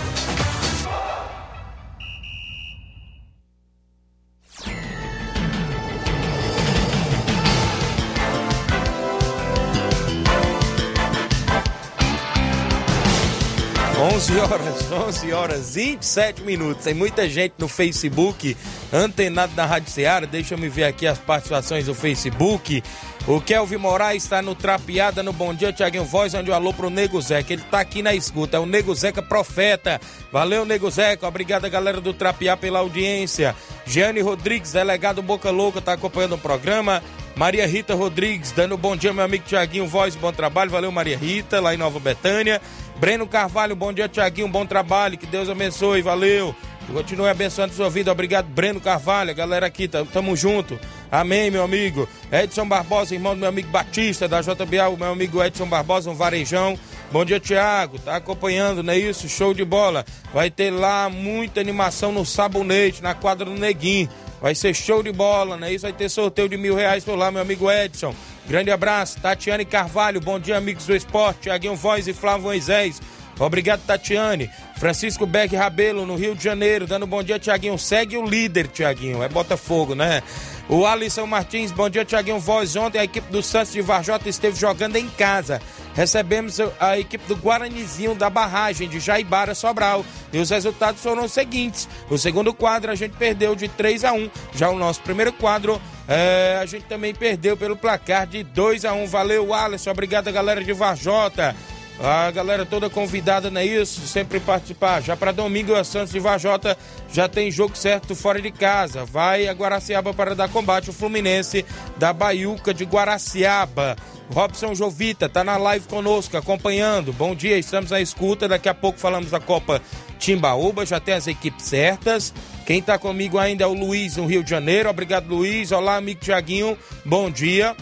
11 14.00 14.38
horas, 14.38 14.90
11 14.90 15.32
horas, 15.34 15.74
27 15.74 16.40
minutos. 16.40 16.84
Tem 16.84 16.94
muita 16.94 17.28
gente 17.28 17.52
no 17.58 17.68
Facebook, 17.68 18.56
antenado 18.90 19.52
na 19.54 19.66
Rádio 19.66 19.90
Ceará. 19.90 20.24
Deixa 20.24 20.54
eu 20.54 20.58
me 20.58 20.70
ver 20.70 20.84
aqui 20.84 21.06
as 21.06 21.18
participações 21.18 21.84
do 21.84 21.94
Facebook. 21.94 22.82
O 23.28 23.42
Kelvin 23.42 23.76
Moraes 23.76 24.22
está 24.22 24.40
no 24.40 24.54
Trapeada, 24.54 25.22
no 25.22 25.34
Bom 25.34 25.52
Dia, 25.52 25.70
Tiaguinho 25.70 26.06
Voz, 26.06 26.32
onde 26.32 26.50
o 26.50 26.54
alô 26.54 26.72
pro 26.72 26.88
Nego 26.88 27.20
Zeca. 27.20 27.52
Ele 27.52 27.62
tá 27.70 27.80
aqui 27.80 28.00
na 28.00 28.14
escuta, 28.14 28.56
é 28.56 28.60
o 28.60 28.64
Nego 28.64 28.94
Zeca 28.94 29.20
Profeta. 29.20 30.00
Valeu, 30.32 30.64
Nego 30.64 30.90
Zeca. 30.90 31.28
Obrigado, 31.28 31.68
galera 31.68 32.00
do 32.00 32.14
Trapear, 32.14 32.56
pela 32.56 32.78
audiência. 32.78 33.54
Giane 33.84 34.22
Rodrigues, 34.22 34.72
delegado 34.72 35.20
Boca 35.20 35.50
Louca, 35.50 35.82
tá 35.82 35.92
acompanhando 35.92 36.36
o 36.36 36.38
programa. 36.38 37.02
Maria 37.36 37.66
Rita 37.66 37.94
Rodrigues, 37.94 38.52
dando 38.52 38.76
bom 38.76 38.96
dia, 38.96 39.12
meu 39.12 39.24
amigo 39.24 39.44
Tiaguinho 39.46 39.86
Voz, 39.86 40.14
bom 40.14 40.32
trabalho. 40.32 40.70
Valeu, 40.70 40.92
Maria 40.92 41.16
Rita, 41.16 41.60
lá 41.60 41.74
em 41.74 41.78
Nova 41.78 41.98
Betânia. 41.98 42.60
Breno 42.98 43.26
Carvalho, 43.26 43.74
bom 43.74 43.92
dia, 43.92 44.08
Tiaguinho, 44.08 44.48
bom 44.48 44.66
trabalho. 44.66 45.16
Que 45.16 45.26
Deus 45.26 45.48
abençoe, 45.48 46.02
valeu. 46.02 46.54
Continue 46.92 47.28
abençoando 47.28 47.72
sua 47.72 47.88
vida. 47.88 48.10
Obrigado, 48.10 48.46
Breno 48.46 48.80
Carvalho. 48.80 49.34
Galera 49.34 49.66
aqui, 49.66 49.88
tamo 49.88 50.36
junto. 50.36 50.78
Amém, 51.11 51.51
meu 51.51 51.64
amigo. 51.64 52.09
Edson 52.31 52.68
Barbosa, 52.68 53.14
irmão 53.14 53.35
do 53.35 53.40
meu 53.40 53.49
amigo 53.49 53.68
Batista, 53.68 54.29
da 54.29 54.40
JBA, 54.40 54.88
o 54.90 54.96
meu 54.96 55.11
amigo 55.11 55.42
Edson 55.42 55.66
Barbosa, 55.66 56.11
um 56.11 56.14
varejão. 56.14 56.79
Bom 57.11 57.25
dia, 57.25 57.40
Tiago. 57.40 57.99
Tá 57.99 58.16
acompanhando, 58.16 58.83
não 58.83 58.92
é 58.92 58.99
isso? 58.99 59.29
Show 59.29 59.53
de 59.53 59.64
bola. 59.64 60.05
Vai 60.33 60.51
ter 60.51 60.70
lá 60.70 61.11
muita 61.11 61.61
animação 61.61 62.12
no 62.12 62.25
sabonete, 62.25 63.03
na 63.03 63.14
quadra 63.14 63.44
do 63.44 63.55
Neguinho. 63.55 64.09
Vai 64.40 64.55
ser 64.55 64.73
show 64.73 65.03
de 65.03 65.11
bola, 65.12 65.57
não 65.57 65.66
é 65.66 65.73
isso? 65.73 65.83
Vai 65.83 65.92
ter 65.92 66.09
sorteio 66.09 66.49
de 66.49 66.57
mil 66.57 66.75
reais 66.75 67.05
por 67.05 67.16
lá, 67.16 67.31
meu 67.31 67.42
amigo 67.42 67.70
Edson. 67.70 68.14
Grande 68.46 68.70
abraço. 68.70 69.20
Tatiane 69.20 69.64
Carvalho, 69.64 70.20
bom 70.20 70.38
dia, 70.38 70.57
amigos 70.57 70.87
do 70.87 70.94
esporte. 70.94 71.40
Tiaguinho 71.42 71.75
Voz 71.75 72.07
e 72.07 72.12
Flávio 72.12 72.44
Moisés. 72.44 73.01
Obrigado, 73.38 73.81
Tatiane. 73.87 74.51
Francisco 74.77 75.27
Beck 75.27 75.57
Rabelo, 75.57 76.07
no 76.07 76.14
Rio 76.14 76.35
de 76.35 76.44
Janeiro, 76.44 76.87
dando 76.87 77.07
bom 77.07 77.23
dia, 77.23 77.38
Tiaguinho. 77.38 77.79
Segue 77.79 78.16
o 78.16 78.25
líder, 78.25 78.68
Tiaguinho. 78.68 79.23
É 79.23 79.29
Botafogo, 79.29 79.94
né? 79.94 80.23
O 80.72 80.87
Alisson 80.87 81.26
Martins, 81.26 81.72
bom 81.72 81.90
dia, 81.90 82.04
Tiaguinho 82.04 82.38
Voz. 82.38 82.76
Ontem 82.76 83.00
a 83.00 83.04
equipe 83.04 83.28
do 83.33 83.42
Santos 83.42 83.72
de 83.72 83.83
Varjota 83.83 84.28
esteve 84.28 84.56
jogando 84.56 84.94
em 84.94 85.09
casa. 85.09 85.61
Recebemos 85.96 86.59
a 86.78 86.96
equipe 86.96 87.26
do 87.26 87.35
Guaranizinho 87.35 88.14
da 88.14 88.30
barragem 88.30 88.88
de 88.88 89.00
Jaibara 89.00 89.52
Sobral. 89.52 90.04
E 90.33 90.38
os 90.38 90.48
resultados 90.48 91.02
foram 91.02 91.24
os 91.24 91.33
seguintes: 91.33 91.88
o 92.09 92.16
segundo 92.16 92.54
quadro 92.54 92.92
a 92.92 92.94
gente 92.94 93.16
perdeu 93.16 93.56
de 93.56 93.66
3 93.66 94.04
a 94.04 94.12
1 94.12 94.30
Já 94.54 94.70
o 94.70 94.78
nosso 94.78 95.00
primeiro 95.00 95.33
quadro 95.33 95.83
é, 96.06 96.61
a 96.62 96.66
gente 96.66 96.85
também 96.85 97.12
perdeu 97.12 97.56
pelo 97.56 97.76
placar 97.76 98.24
de 98.28 98.44
2 98.44 98.85
a 98.85 98.92
1 98.92 99.09
Valeu, 99.09 99.52
Alisson. 99.52 99.90
Obrigado, 99.90 100.30
galera 100.30 100.62
de 100.62 100.72
Varjota. 100.72 101.56
A 102.02 102.30
galera 102.30 102.64
toda 102.64 102.88
convidada, 102.88 103.50
não 103.50 103.60
é 103.60 103.66
isso? 103.66 104.00
Sempre 104.06 104.40
participar. 104.40 105.02
Já 105.02 105.14
para 105.14 105.32
domingo, 105.32 105.74
a 105.74 105.84
Santos 105.84 106.12
de 106.12 106.18
Vajota 106.18 106.76
já 107.12 107.28
tem 107.28 107.50
jogo 107.50 107.76
certo 107.76 108.14
fora 108.14 108.40
de 108.40 108.50
casa. 108.50 109.04
Vai 109.04 109.46
a 109.46 109.52
Guaraciaba 109.52 110.14
para 110.14 110.34
dar 110.34 110.48
combate 110.48 110.88
o 110.88 110.94
Fluminense 110.94 111.62
da 111.98 112.10
Baiuca 112.10 112.72
de 112.72 112.86
Guaraciaba. 112.86 113.96
Robson 114.32 114.74
Jovita 114.74 115.28
tá 115.28 115.44
na 115.44 115.58
live 115.58 115.86
conosco, 115.88 116.38
acompanhando. 116.38 117.12
Bom 117.12 117.34
dia, 117.34 117.58
estamos 117.58 117.90
na 117.90 118.00
escuta. 118.00 118.48
Daqui 118.48 118.70
a 118.70 118.74
pouco 118.74 118.98
falamos 118.98 119.30
da 119.30 119.40
Copa 119.40 119.82
Timbaúba, 120.18 120.86
já 120.86 121.00
tem 121.00 121.12
as 121.12 121.26
equipes 121.26 121.66
certas. 121.66 122.32
Quem 122.64 122.80
tá 122.80 122.96
comigo 122.96 123.36
ainda 123.36 123.64
é 123.64 123.66
o 123.66 123.74
Luiz, 123.74 124.16
no 124.16 124.24
Rio 124.24 124.42
de 124.42 124.48
Janeiro. 124.48 124.88
Obrigado, 124.88 125.28
Luiz. 125.28 125.70
Olá, 125.70 125.96
amigo 125.96 126.20
Tiaguinho. 126.20 126.78
Bom 127.04 127.30
dia. 127.30 127.76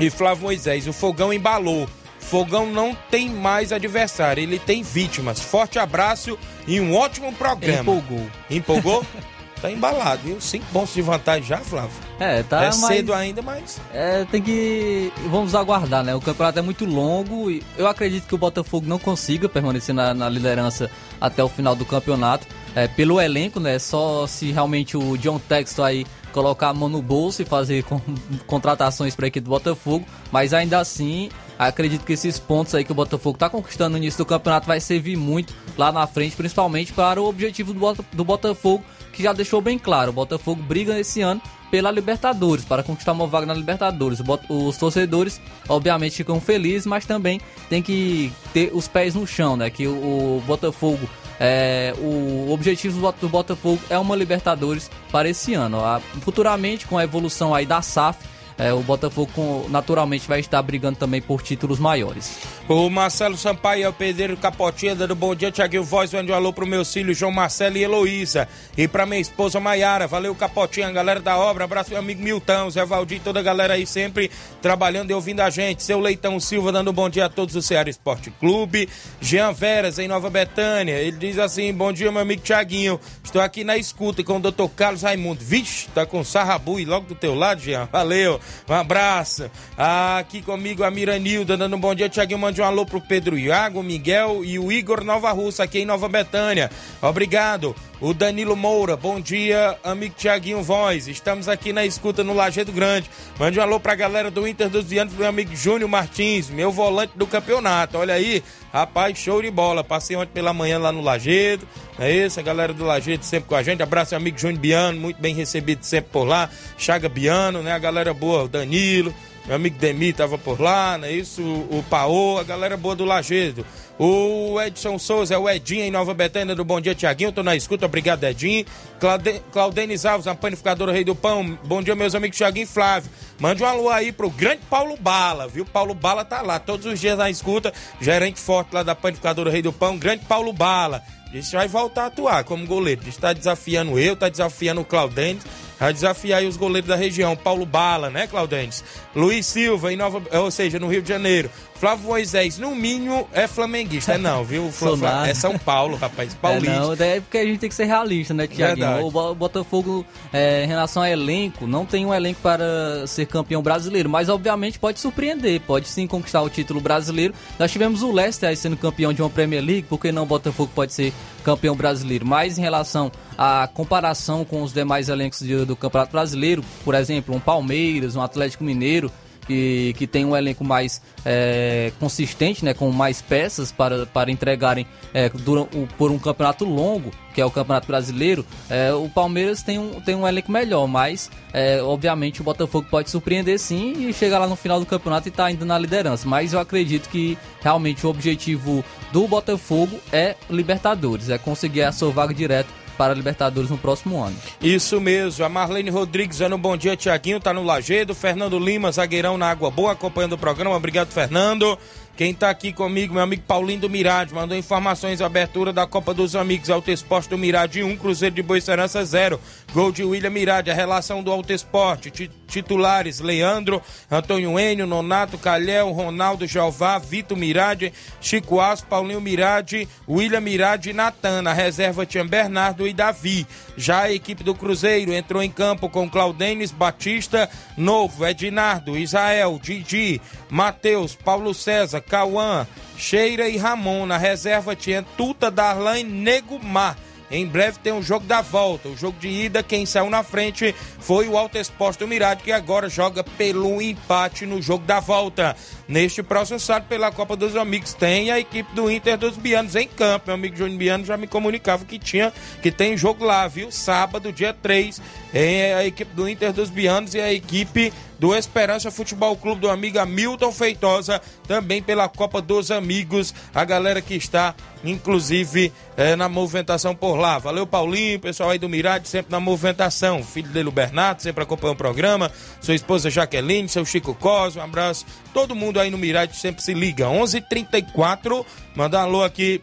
E 0.00 0.10
Flávio 0.10 0.44
Moisés, 0.44 0.88
o 0.88 0.92
fogão 0.92 1.32
embalou. 1.32 1.88
Fogão 2.30 2.66
não 2.66 2.96
tem 3.10 3.28
mais 3.30 3.72
adversário, 3.72 4.42
ele 4.42 4.58
tem 4.58 4.82
vítimas. 4.82 5.40
Forte 5.40 5.78
abraço 5.78 6.38
e 6.66 6.80
um 6.80 6.94
ótimo 6.96 7.32
programa. 7.32 7.80
Empolgou. 7.80 8.26
Empolgou? 8.50 9.06
tá 9.62 9.70
embalado, 9.70 10.22
viu? 10.24 10.40
Cinco 10.40 10.66
pontos 10.72 10.92
de 10.92 11.00
vantagem 11.02 11.44
já, 11.44 11.58
Flávio. 11.58 11.90
É, 12.18 12.42
tá 12.42 12.62
é 12.64 12.66
mas- 12.66 12.76
cedo 12.76 13.12
ainda, 13.14 13.42
mas. 13.42 13.80
É, 13.92 14.24
tem 14.30 14.42
que. 14.42 15.12
Vamos 15.30 15.54
aguardar, 15.54 16.02
né? 16.02 16.14
O 16.14 16.20
campeonato 16.20 16.58
é 16.58 16.62
muito 16.62 16.84
longo 16.84 17.50
e 17.50 17.62
eu 17.78 17.86
acredito 17.86 18.26
que 18.26 18.34
o 18.34 18.38
Botafogo 18.38 18.86
não 18.88 18.98
consiga 18.98 19.48
permanecer 19.48 19.94
na, 19.94 20.12
na 20.12 20.28
liderança 20.28 20.90
até 21.20 21.42
o 21.44 21.48
final 21.48 21.74
do 21.76 21.84
campeonato. 21.84 22.46
É, 22.74 22.86
pelo 22.88 23.20
elenco, 23.20 23.58
né? 23.60 23.78
Só 23.78 24.26
se 24.26 24.50
realmente 24.52 24.96
o 24.96 25.16
John 25.16 25.38
Texton 25.38 25.84
aí 25.84 26.06
colocar 26.32 26.68
a 26.68 26.74
mão 26.74 26.88
no 26.90 27.00
bolso 27.00 27.40
e 27.40 27.44
fazer 27.46 27.82
con- 27.84 28.00
contratações 28.46 29.14
para 29.14 29.26
a 29.26 29.28
equipe 29.28 29.44
do 29.44 29.50
Botafogo. 29.50 30.04
Mas 30.30 30.52
ainda 30.52 30.78
assim, 30.78 31.30
acredito 31.58 32.04
que 32.04 32.12
esses 32.12 32.38
pontos 32.38 32.74
aí 32.74 32.84
que 32.84 32.92
o 32.92 32.94
Botafogo 32.94 33.36
está 33.36 33.48
conquistando 33.48 33.92
no 33.92 33.98
início 33.98 34.18
do 34.18 34.26
campeonato 34.26 34.66
vai 34.66 34.80
servir 34.80 35.16
muito 35.16 35.54
lá 35.76 35.90
na 35.92 36.06
frente, 36.06 36.36
principalmente 36.36 36.92
para 36.92 37.20
o 37.20 37.26
objetivo 37.28 37.72
do, 37.72 38.06
do 38.12 38.24
Botafogo, 38.24 38.84
que 39.12 39.22
já 39.22 39.32
deixou 39.32 39.60
bem 39.60 39.78
claro. 39.78 40.10
O 40.10 40.14
Botafogo 40.14 40.62
briga 40.62 40.98
esse 40.98 41.22
ano 41.22 41.40
pela 41.70 41.90
Libertadores, 41.90 42.64
para 42.64 42.82
conquistar 42.82 43.12
uma 43.12 43.26
vaga 43.26 43.46
na 43.46 43.54
Libertadores. 43.54 44.20
Os 44.48 44.76
torcedores, 44.76 45.40
obviamente, 45.68 46.16
ficam 46.16 46.40
felizes, 46.40 46.86
mas 46.86 47.04
também 47.04 47.40
tem 47.68 47.82
que 47.82 48.32
ter 48.52 48.70
os 48.72 48.86
pés 48.86 49.14
no 49.14 49.26
chão, 49.26 49.56
né? 49.56 49.68
Que 49.68 49.86
o, 49.86 50.40
Botafogo, 50.46 51.08
é, 51.40 51.92
o 51.98 52.52
objetivo 52.52 52.94
do 52.96 53.00
Bot- 53.02 53.20
do 53.20 53.28
Botafogo 53.28 53.80
é 53.90 53.98
uma 53.98 54.14
Libertadores 54.14 54.88
para 55.10 55.28
esse 55.28 55.54
ano. 55.54 55.78
Futuramente, 56.20 56.86
com 56.86 56.96
a 56.98 57.02
evolução 57.04 57.52
aí 57.52 57.66
da 57.66 57.82
SAF, 57.82 58.20
é, 58.58 58.72
o 58.72 58.80
Botafogo 58.80 59.66
naturalmente 59.68 60.26
vai 60.26 60.40
estar 60.40 60.62
brigando 60.62 60.98
também 60.98 61.20
por 61.20 61.42
títulos 61.42 61.78
maiores. 61.78 62.38
O 62.68 62.88
Marcelo 62.88 63.36
Sampaio 63.36 63.84
é 63.84 63.88
o 63.88 63.92
pedreiro 63.92 64.36
Capotinha, 64.36 64.94
dando 64.94 65.14
bom 65.14 65.34
dia, 65.34 65.52
Tiaguinho 65.52 65.84
Voz, 65.84 66.12
mande 66.12 66.32
um 66.32 66.34
alô 66.34 66.52
pro 66.52 66.66
meus 66.66 66.92
filhos 66.92 67.18
João 67.18 67.30
Marcelo 67.30 67.76
e 67.76 67.82
Heloísa. 67.82 68.48
E 68.76 68.88
pra 68.88 69.06
minha 69.06 69.20
esposa 69.20 69.60
Maiara, 69.60 70.06
valeu 70.06 70.34
Capotinha, 70.34 70.90
galera 70.90 71.20
da 71.20 71.36
obra, 71.36 71.64
abraço 71.64 71.90
meu 71.90 71.98
amigo 71.98 72.22
Milton, 72.22 72.70
Zé 72.70 72.84
Valdir, 72.84 73.20
toda 73.22 73.40
a 73.40 73.42
galera 73.42 73.74
aí 73.74 73.86
sempre 73.86 74.30
trabalhando 74.62 75.10
e 75.10 75.14
ouvindo 75.14 75.40
a 75.40 75.50
gente. 75.50 75.82
Seu 75.82 76.00
Leitão 76.00 76.40
Silva 76.40 76.72
dando 76.72 76.92
bom 76.92 77.08
dia 77.10 77.26
a 77.26 77.28
todos 77.28 77.54
do 77.54 77.62
Ceará 77.62 77.90
Esporte 77.90 78.30
Clube. 78.30 78.88
Jean 79.20 79.52
Veras, 79.52 79.98
em 79.98 80.08
Nova 80.08 80.30
Betânia, 80.30 80.94
ele 80.94 81.18
diz 81.18 81.38
assim, 81.38 81.72
bom 81.72 81.92
dia 81.92 82.10
meu 82.10 82.22
amigo 82.22 82.42
Tiaguinho, 82.42 82.98
estou 83.22 83.40
aqui 83.40 83.64
na 83.64 83.76
escuta 83.76 84.24
com 84.24 84.38
o 84.38 84.40
Dr. 84.40 84.68
Carlos 84.74 85.02
Raimundo. 85.02 85.44
Vixe, 85.44 85.88
tá 85.94 86.06
com 86.06 86.24
sarrabu 86.24 86.80
e 86.80 86.84
logo 86.84 87.06
do 87.06 87.14
teu 87.14 87.34
lado, 87.34 87.60
Jean, 87.60 87.88
valeu, 87.92 88.40
um 88.68 88.74
abraço. 88.74 89.50
Aqui 89.76 90.42
comigo 90.42 90.84
a 90.84 90.90
Miranilda, 90.90 91.56
dando 91.56 91.76
um 91.76 91.80
bom 91.80 91.94
dia, 91.94 92.08
Tiaguinho, 92.08 92.38
mande 92.38 92.60
um 92.60 92.64
alô 92.64 92.84
pro 92.84 93.00
Pedro 93.00 93.38
Iago, 93.38 93.82
Miguel 93.82 94.44
e 94.44 94.58
o 94.58 94.72
Igor 94.72 95.04
Nova 95.04 95.30
Russa, 95.32 95.64
aqui 95.64 95.80
em 95.80 95.84
Nova 95.84 96.08
Betânia. 96.08 96.70
Obrigado. 97.00 97.74
O 97.98 98.12
Danilo 98.12 98.54
Moura, 98.54 98.94
bom 98.94 99.18
dia, 99.18 99.78
amigo 99.82 100.14
Tiaguinho 100.18 100.62
Voz. 100.62 101.08
Estamos 101.08 101.48
aqui 101.48 101.72
na 101.72 101.86
escuta 101.86 102.22
no 102.22 102.34
Lajeado 102.34 102.70
Grande. 102.70 103.10
Mande 103.38 103.58
um 103.58 103.62
alô 103.62 103.80
pra 103.80 103.94
galera 103.94 104.30
do 104.30 104.46
Inter 104.46 104.68
dos 104.68 104.84
Vianos, 104.84 105.14
pro 105.14 105.20
meu 105.20 105.30
amigo 105.30 105.56
Júnior 105.56 105.88
Martins, 105.88 106.50
meu 106.50 106.70
volante 106.70 107.12
do 107.16 107.26
campeonato. 107.26 107.96
Olha 107.96 108.12
aí, 108.12 108.44
rapaz, 108.72 109.18
show 109.18 109.40
de 109.40 109.50
bola. 109.50 109.82
Passei 109.84 110.16
ontem 110.16 110.32
pela 110.32 110.52
manhã 110.52 110.78
lá 110.78 110.92
no 110.92 111.00
Lajeado. 111.00 111.66
É 111.98 112.10
isso, 112.10 112.38
a 112.38 112.42
galera 112.42 112.72
do 112.72 112.84
Lajeado 112.84 113.24
sempre 113.24 113.48
com 113.48 113.54
a 113.54 113.62
gente. 113.62 113.82
Abraço, 113.82 114.12
meu 114.12 114.20
amigo 114.20 114.38
Júnior 114.38 114.60
Biano, 114.60 115.00
muito 115.00 115.20
bem 115.20 115.34
recebido 115.34 115.84
sempre 115.84 116.10
por 116.12 116.24
lá. 116.24 116.50
Chaga 116.76 117.08
Biano, 117.08 117.62
né? 117.62 117.72
A 117.72 117.78
galera 117.78 118.12
boa, 118.12 118.44
o 118.44 118.48
Danilo. 118.48 119.14
Meu 119.46 119.54
amigo 119.54 119.78
Demi 119.78 120.12
tava 120.12 120.36
por 120.36 120.60
lá, 120.60 120.98
não 120.98 121.06
é 121.06 121.12
isso? 121.12 121.40
O, 121.40 121.84
Paô, 121.88 122.36
a 122.38 122.42
galera 122.42 122.76
boa 122.76 122.96
do 122.96 123.04
Lagedo. 123.04 123.64
O 123.96 124.60
Edson 124.60 124.98
Souza, 124.98 125.34
é 125.34 125.38
o 125.38 125.48
Edinho 125.48 125.84
em 125.84 125.90
Nova 125.90 126.12
Betânia 126.12 126.54
do 126.54 126.64
Bom 126.64 126.80
Dia 126.80 126.96
Tiaguinho, 126.96 127.30
tô 127.30 127.44
na 127.44 127.54
escuta, 127.54 127.86
obrigado 127.86 128.24
Edinho. 128.24 128.66
Claude, 128.98 129.40
Claudenis 129.52 130.04
Alves, 130.04 130.26
a 130.26 130.34
panificadora 130.34 130.92
Rei 130.92 131.04
do 131.04 131.14
Pão, 131.14 131.56
bom 131.64 131.80
dia 131.80 131.94
meus 131.94 132.14
amigos 132.14 132.36
Tiaguinho 132.36 132.64
e 132.64 132.66
Flávio. 132.66 133.08
Mande 133.38 133.62
um 133.62 133.66
alô 133.66 133.88
aí 133.88 134.10
pro 134.10 134.28
grande 134.28 134.62
Paulo 134.68 134.96
Bala, 134.98 135.46
viu? 135.46 135.64
Paulo 135.64 135.94
Bala 135.94 136.24
tá 136.24 136.42
lá, 136.42 136.58
todos 136.58 136.84
os 136.84 136.98
dias 136.98 137.16
na 137.16 137.30
escuta, 137.30 137.72
gerente 138.00 138.40
forte 138.40 138.74
lá 138.74 138.82
da 138.82 138.96
panificadora 138.96 139.50
Rei 139.50 139.62
do 139.62 139.72
Pão, 139.72 139.96
grande 139.96 140.24
Paulo 140.24 140.52
Bala. 140.52 141.02
Diz 141.30 141.50
que 141.50 141.56
vai 141.56 141.68
voltar 141.68 142.04
a 142.04 142.06
atuar 142.06 142.44
como 142.44 142.66
goleiro. 142.66 143.02
Diz 143.02 143.16
que 143.16 143.20
tá 143.20 143.32
desafiando 143.32 143.98
eu, 143.98 144.16
tá 144.16 144.28
desafiando 144.28 144.80
o 144.80 144.84
Claudentes. 144.84 145.46
Vai 145.78 145.92
desafiar 145.92 146.40
aí 146.40 146.46
os 146.46 146.56
goleiros 146.56 146.88
da 146.88 146.96
região. 146.96 147.36
Paulo 147.36 147.66
Bala, 147.66 148.08
né, 148.10 148.26
Claudentes? 148.26 148.82
Luiz 149.14 149.46
Silva, 149.46 149.92
em 149.92 149.96
Nova, 149.96 150.22
ou 150.38 150.50
seja, 150.50 150.78
no 150.78 150.88
Rio 150.88 151.02
de 151.02 151.08
Janeiro. 151.08 151.50
Flávio 151.78 152.06
Moisés, 152.06 152.56
no 152.56 152.74
mínimo, 152.74 153.28
é 153.34 153.46
flamenguista. 153.46 154.14
É 154.14 154.18
não, 154.18 154.42
viu? 154.42 154.72
Fla-. 154.72 155.28
É 155.28 155.34
São 155.34 155.58
Paulo, 155.58 155.94
rapaz. 155.98 156.32
É, 156.32 156.36
Paulista. 156.40 156.80
não, 156.80 156.96
daí 156.96 157.18
é 157.18 157.20
porque 157.20 157.36
a 157.36 157.44
gente 157.44 157.58
tem 157.58 157.68
que 157.68 157.74
ser 157.74 157.84
realista, 157.84 158.32
né. 158.32 158.46
Tiaguinho? 158.46 159.04
O 159.06 159.10
Bo- 159.10 159.34
Botafogo, 159.34 160.06
é, 160.32 160.64
em 160.64 160.66
relação 160.66 161.02
a 161.02 161.10
elenco, 161.10 161.66
não 161.66 161.84
tem 161.84 162.06
um 162.06 162.14
elenco 162.14 162.40
para 162.40 163.06
ser 163.06 163.26
campeão 163.26 163.60
brasileiro, 163.62 164.08
mas 164.08 164.30
obviamente 164.30 164.78
pode 164.78 164.98
surpreender, 164.98 165.60
pode 165.60 165.86
sim 165.88 166.06
conquistar 166.06 166.40
o 166.40 166.48
título 166.48 166.80
brasileiro. 166.80 167.34
Nós 167.58 167.70
tivemos 167.70 168.02
o 168.02 168.10
Leicester 168.10 168.48
aí 168.48 168.56
sendo 168.56 168.78
campeão 168.78 169.12
de 169.12 169.20
uma 169.20 169.28
Premier 169.28 169.62
League, 169.62 169.82
por 169.82 169.98
que 170.00 170.10
não 170.10 170.22
o 170.22 170.26
Botafogo 170.26 170.70
pode 170.74 170.94
ser 170.94 171.12
campeão 171.46 171.76
brasileiro? 171.76 172.26
Mas 172.26 172.58
em 172.58 172.62
relação 172.62 173.10
à 173.38 173.68
comparação 173.72 174.44
com 174.44 174.62
os 174.64 174.72
demais 174.72 175.08
elencos 175.08 175.38
de- 175.38 175.64
do 175.64 175.76
Campeonato 175.76 176.10
Brasileiro, 176.10 176.64
por 176.84 176.92
exemplo, 176.96 177.32
um 177.34 177.38
Palmeiras, 177.40 178.16
um 178.16 178.20
Atlético 178.20 178.64
Mineiro, 178.64 179.12
que, 179.46 179.94
que 179.96 180.06
tem 180.06 180.24
um 180.24 180.36
elenco 180.36 180.64
mais 180.64 181.00
é, 181.24 181.92
consistente, 182.00 182.64
né, 182.64 182.74
com 182.74 182.90
mais 182.90 183.20
peças 183.22 183.70
para, 183.72 184.06
para 184.06 184.30
entregarem 184.30 184.86
é, 185.14 185.28
dura- 185.28 185.62
o- 185.62 185.88
por 185.98 186.10
um 186.10 186.18
campeonato 186.18 186.64
longo, 186.64 187.10
que 187.34 187.40
é 187.40 187.44
o 187.44 187.50
Campeonato 187.50 187.86
Brasileiro, 187.86 188.46
é, 188.70 188.92
o 188.94 189.08
Palmeiras 189.10 189.62
tem 189.62 189.78
um, 189.78 190.00
tem 190.00 190.14
um 190.14 190.26
elenco 190.26 190.50
melhor, 190.50 190.86
mas 190.86 191.30
é, 191.52 191.82
obviamente 191.82 192.40
o 192.40 192.44
Botafogo 192.44 192.86
pode 192.90 193.10
surpreender 193.10 193.58
sim 193.58 194.08
e 194.08 194.12
chegar 194.12 194.38
lá 194.38 194.46
no 194.46 194.56
final 194.56 194.80
do 194.80 194.86
campeonato 194.86 195.28
e 195.28 195.30
estar 195.30 195.44
ainda 195.46 195.64
na 195.64 195.78
liderança. 195.78 196.26
Mas 196.26 196.52
eu 196.54 196.60
acredito 196.60 197.08
que 197.10 197.36
realmente 197.60 198.06
o 198.06 198.10
objetivo 198.10 198.82
do 199.12 199.28
Botafogo 199.28 200.00
é 200.12 200.34
Libertadores, 200.48 201.28
é 201.28 201.36
conseguir 201.38 201.82
a 201.82 201.92
sua 201.92 202.10
vaga 202.10 202.32
direta 202.32 202.68
para 202.96 203.12
a 203.12 203.16
Libertadores 203.16 203.70
no 203.70 203.78
próximo 203.78 204.22
ano. 204.22 204.36
Isso 204.60 205.00
mesmo, 205.00 205.44
a 205.44 205.48
Marlene 205.48 205.90
Rodrigues 205.90 206.38
dando 206.38 206.56
um 206.56 206.58
bom 206.58 206.76
dia, 206.76 206.96
Tiaguinho, 206.96 207.40
tá 207.40 207.52
no 207.52 207.62
Lagedo. 207.62 208.14
Fernando 208.14 208.58
Lima, 208.58 208.90
zagueirão 208.90 209.36
na 209.36 209.50
Água 209.50 209.70
Boa, 209.70 209.92
acompanhando 209.92 210.32
o 210.32 210.38
programa. 210.38 210.76
Obrigado, 210.76 211.12
Fernando. 211.12 211.78
Quem 212.16 212.32
tá 212.32 212.48
aqui 212.48 212.72
comigo, 212.72 213.12
meu 213.12 213.22
amigo 213.22 213.42
Paulinho 213.46 213.80
do 213.80 213.90
Mirade, 213.90 214.32
mandou 214.32 214.56
informações 214.56 215.20
abertura 215.20 215.70
da 215.70 215.86
Copa 215.86 216.14
dos 216.14 216.34
Amigos, 216.34 216.70
Alto 216.70 216.90
Esporte 216.90 217.28
do 217.28 217.36
Mirade 217.36 217.82
1, 217.82 217.94
Cruzeiro 217.98 218.34
de 218.34 218.42
Boa 218.42 218.58
Serança 218.58 219.04
0. 219.04 219.38
Gol 219.74 219.92
de 219.92 220.02
William 220.02 220.30
Mirade, 220.30 220.70
a 220.70 220.74
relação 220.74 221.22
do 221.22 221.30
Alto 221.30 221.52
Esporte, 221.52 222.10
ti- 222.10 222.30
titulares 222.48 223.20
Leandro, 223.20 223.82
Antônio 224.10 224.58
Enio, 224.58 224.86
Nonato, 224.86 225.36
Calhel, 225.36 225.90
Ronaldo 225.92 226.46
Jeová, 226.46 226.98
Vitor 226.98 227.36
Mirade, 227.36 227.92
Chico 228.18 228.60
Aço, 228.62 228.86
Paulinho 228.86 229.20
Mirade, 229.20 229.86
William 230.08 230.40
Mirade 230.40 230.88
e 230.88 230.92
Natan. 230.94 231.42
Na 231.42 231.52
reserva 231.52 232.06
tinha 232.06 232.24
Bernardo 232.24 232.88
e 232.88 232.94
Davi. 232.94 233.46
Já 233.76 234.04
a 234.04 234.12
equipe 234.12 234.42
do 234.42 234.54
Cruzeiro 234.54 235.12
entrou 235.12 235.42
em 235.42 235.50
campo 235.50 235.90
com 235.90 236.08
Claudenis, 236.08 236.70
Batista, 236.70 237.50
Novo, 237.76 238.26
Edinardo, 238.26 238.96
Israel, 238.96 239.60
Didi, 239.62 240.18
Matheus, 240.48 241.14
Paulo 241.14 241.52
César, 241.52 242.00
Cauã, 242.08 242.66
Cheira 242.96 243.48
e 243.48 243.56
Ramon. 243.56 244.06
Na 244.06 244.16
reserva 244.16 244.74
tinha 244.74 245.02
Tuta, 245.16 245.50
Darlan 245.50 245.98
e 245.98 246.04
Nego 246.04 246.58
Mar. 246.62 246.96
Em 247.30 247.44
breve 247.44 247.78
tem 247.82 247.92
o 247.92 248.02
jogo 248.02 248.24
da 248.24 248.40
volta. 248.40 248.88
O 248.88 248.96
jogo 248.96 249.18
de 249.18 249.28
ida, 249.28 249.62
quem 249.62 249.84
saiu 249.84 250.08
na 250.08 250.22
frente 250.22 250.74
foi 251.00 251.28
o 251.28 251.36
Alto 251.36 251.58
Esporte 251.58 251.98
do 251.98 252.08
Mirade, 252.08 252.42
que 252.42 252.52
agora 252.52 252.88
joga 252.88 253.24
pelo 253.24 253.82
empate 253.82 254.46
no 254.46 254.62
jogo 254.62 254.84
da 254.84 255.00
volta. 255.00 255.56
Neste 255.88 256.22
próximo 256.22 256.60
sábado, 256.60 256.88
pela 256.88 257.10
Copa 257.10 257.36
dos 257.36 257.56
Amigos, 257.56 257.94
tem 257.94 258.30
a 258.30 258.38
equipe 258.38 258.72
do 258.74 258.90
Inter 258.90 259.16
dos 259.18 259.36
Bianos 259.36 259.74
em 259.74 259.88
campo. 259.88 260.26
Meu 260.26 260.34
amigo 260.34 260.56
Júnior 260.56 260.78
Biano 260.78 261.04
já 261.04 261.16
me 261.16 261.26
comunicava 261.26 261.84
que 261.84 261.98
tinha, 261.98 262.32
que 262.62 262.70
tem 262.70 262.96
jogo 262.96 263.24
lá, 263.24 263.46
viu? 263.48 263.72
Sábado, 263.72 264.32
dia 264.32 264.52
3, 264.52 265.00
é 265.34 265.74
a 265.74 265.84
equipe 265.84 266.14
do 266.14 266.28
Inter 266.28 266.52
dos 266.52 266.70
Bianos 266.70 267.14
e 267.14 267.20
a 267.20 267.32
equipe 267.32 267.92
do 268.18 268.34
Esperança 268.34 268.90
Futebol 268.90 269.36
Clube 269.36 269.60
do 269.60 269.70
amigo 269.70 269.98
Hamilton 269.98 270.52
Feitosa, 270.52 271.20
também 271.46 271.82
pela 271.82 272.08
Copa 272.08 272.40
dos 272.40 272.70
Amigos, 272.70 273.34
a 273.54 273.64
galera 273.64 274.00
que 274.00 274.14
está, 274.14 274.54
inclusive, 274.82 275.72
eh, 275.96 276.16
na 276.16 276.28
movimentação 276.28 276.94
por 276.94 277.16
lá. 277.16 277.38
Valeu, 277.38 277.66
Paulinho, 277.66 278.18
pessoal 278.18 278.50
aí 278.50 278.58
do 278.58 278.68
Mirade, 278.68 279.08
sempre 279.08 279.30
na 279.30 279.40
movimentação. 279.40 280.22
Filho 280.22 280.48
dele, 280.48 280.68
o 280.68 280.72
Bernardo, 280.72 281.20
sempre 281.20 281.42
acompanha 281.42 281.72
o 281.74 281.76
programa. 281.76 282.30
Sua 282.60 282.74
esposa 282.74 283.10
Jaqueline, 283.10 283.68
seu 283.68 283.84
Chico 283.84 284.14
Cosmo, 284.14 284.60
um 284.60 284.64
abraço. 284.64 285.04
Todo 285.34 285.54
mundo 285.54 285.78
aí 285.78 285.90
no 285.90 285.98
Mirade 285.98 286.36
sempre 286.36 286.62
se 286.62 286.72
liga. 286.72 287.08
11:34 287.08 288.44
Manda 288.74 288.98
um 288.98 289.02
alô 289.02 289.22
aqui 289.24 289.60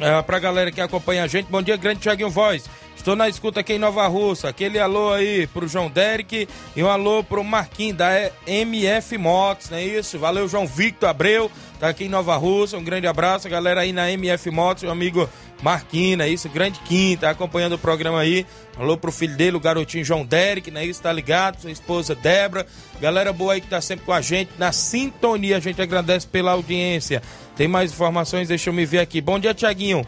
É, 0.00 0.22
pra 0.22 0.38
galera 0.38 0.70
que 0.70 0.80
acompanha 0.80 1.24
a 1.24 1.26
gente, 1.26 1.50
bom 1.50 1.60
dia, 1.60 1.76
grande 1.76 1.98
Thiaguinho 1.98 2.30
Voz. 2.30 2.70
Estou 2.98 3.14
na 3.16 3.28
escuta 3.28 3.60
aqui 3.60 3.74
em 3.74 3.78
Nova 3.78 4.06
Russa. 4.06 4.48
Aquele 4.48 4.78
alô 4.78 5.12
aí 5.14 5.46
pro 5.46 5.68
João 5.68 5.88
Derek 5.88 6.46
e 6.76 6.82
um 6.82 6.88
alô 6.88 7.24
pro 7.24 7.42
Marquinhos 7.42 7.96
da 7.96 8.30
MF 8.46 9.16
Motos, 9.16 9.70
não 9.70 9.78
é 9.78 9.84
isso? 9.84 10.18
Valeu, 10.18 10.46
João 10.48 10.66
Victor 10.66 11.08
Abreu, 11.08 11.50
tá 11.80 11.88
aqui 11.88 12.04
em 12.04 12.08
Nova 12.08 12.36
Russa. 12.36 12.76
Um 12.76 12.84
grande 12.84 13.06
abraço, 13.06 13.48
galera 13.48 13.80
aí 13.80 13.92
na 13.92 14.10
MF 14.10 14.50
Motos, 14.50 14.82
meu 14.82 14.92
amigo 14.92 15.26
Marquinhos, 15.62 16.20
é 16.20 16.28
isso? 16.28 16.48
Grande 16.50 16.80
Kim, 16.80 17.16
tá 17.16 17.30
acompanhando 17.30 17.74
o 17.74 17.78
programa 17.78 18.20
aí. 18.20 18.44
Alô 18.76 18.98
pro 18.98 19.12
filho 19.12 19.36
dele, 19.36 19.56
o 19.56 19.60
garotinho 19.60 20.04
João 20.04 20.26
Derek, 20.26 20.70
não 20.70 20.80
é 20.80 20.84
isso? 20.84 21.00
Tá 21.00 21.12
ligado? 21.12 21.62
Sua 21.62 21.70
esposa 21.70 22.14
Débora. 22.16 22.66
Galera 23.00 23.32
boa 23.32 23.54
aí 23.54 23.60
que 23.60 23.68
tá 23.68 23.80
sempre 23.80 24.04
com 24.04 24.12
a 24.12 24.20
gente, 24.20 24.50
na 24.58 24.72
sintonia. 24.72 25.56
A 25.56 25.60
gente 25.60 25.80
agradece 25.80 26.26
pela 26.26 26.50
audiência. 26.50 27.22
Tem 27.56 27.68
mais 27.68 27.92
informações? 27.92 28.48
Deixa 28.48 28.68
eu 28.68 28.74
me 28.74 28.84
ver 28.84 28.98
aqui. 28.98 29.20
Bom 29.20 29.38
dia, 29.38 29.54
Tiaguinho. 29.54 30.04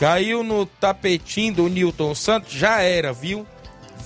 Caiu 0.00 0.42
no 0.42 0.64
tapetinho 0.64 1.52
do 1.52 1.68
Newton 1.68 2.14
Santos, 2.14 2.54
já 2.54 2.80
era, 2.80 3.12
viu? 3.12 3.46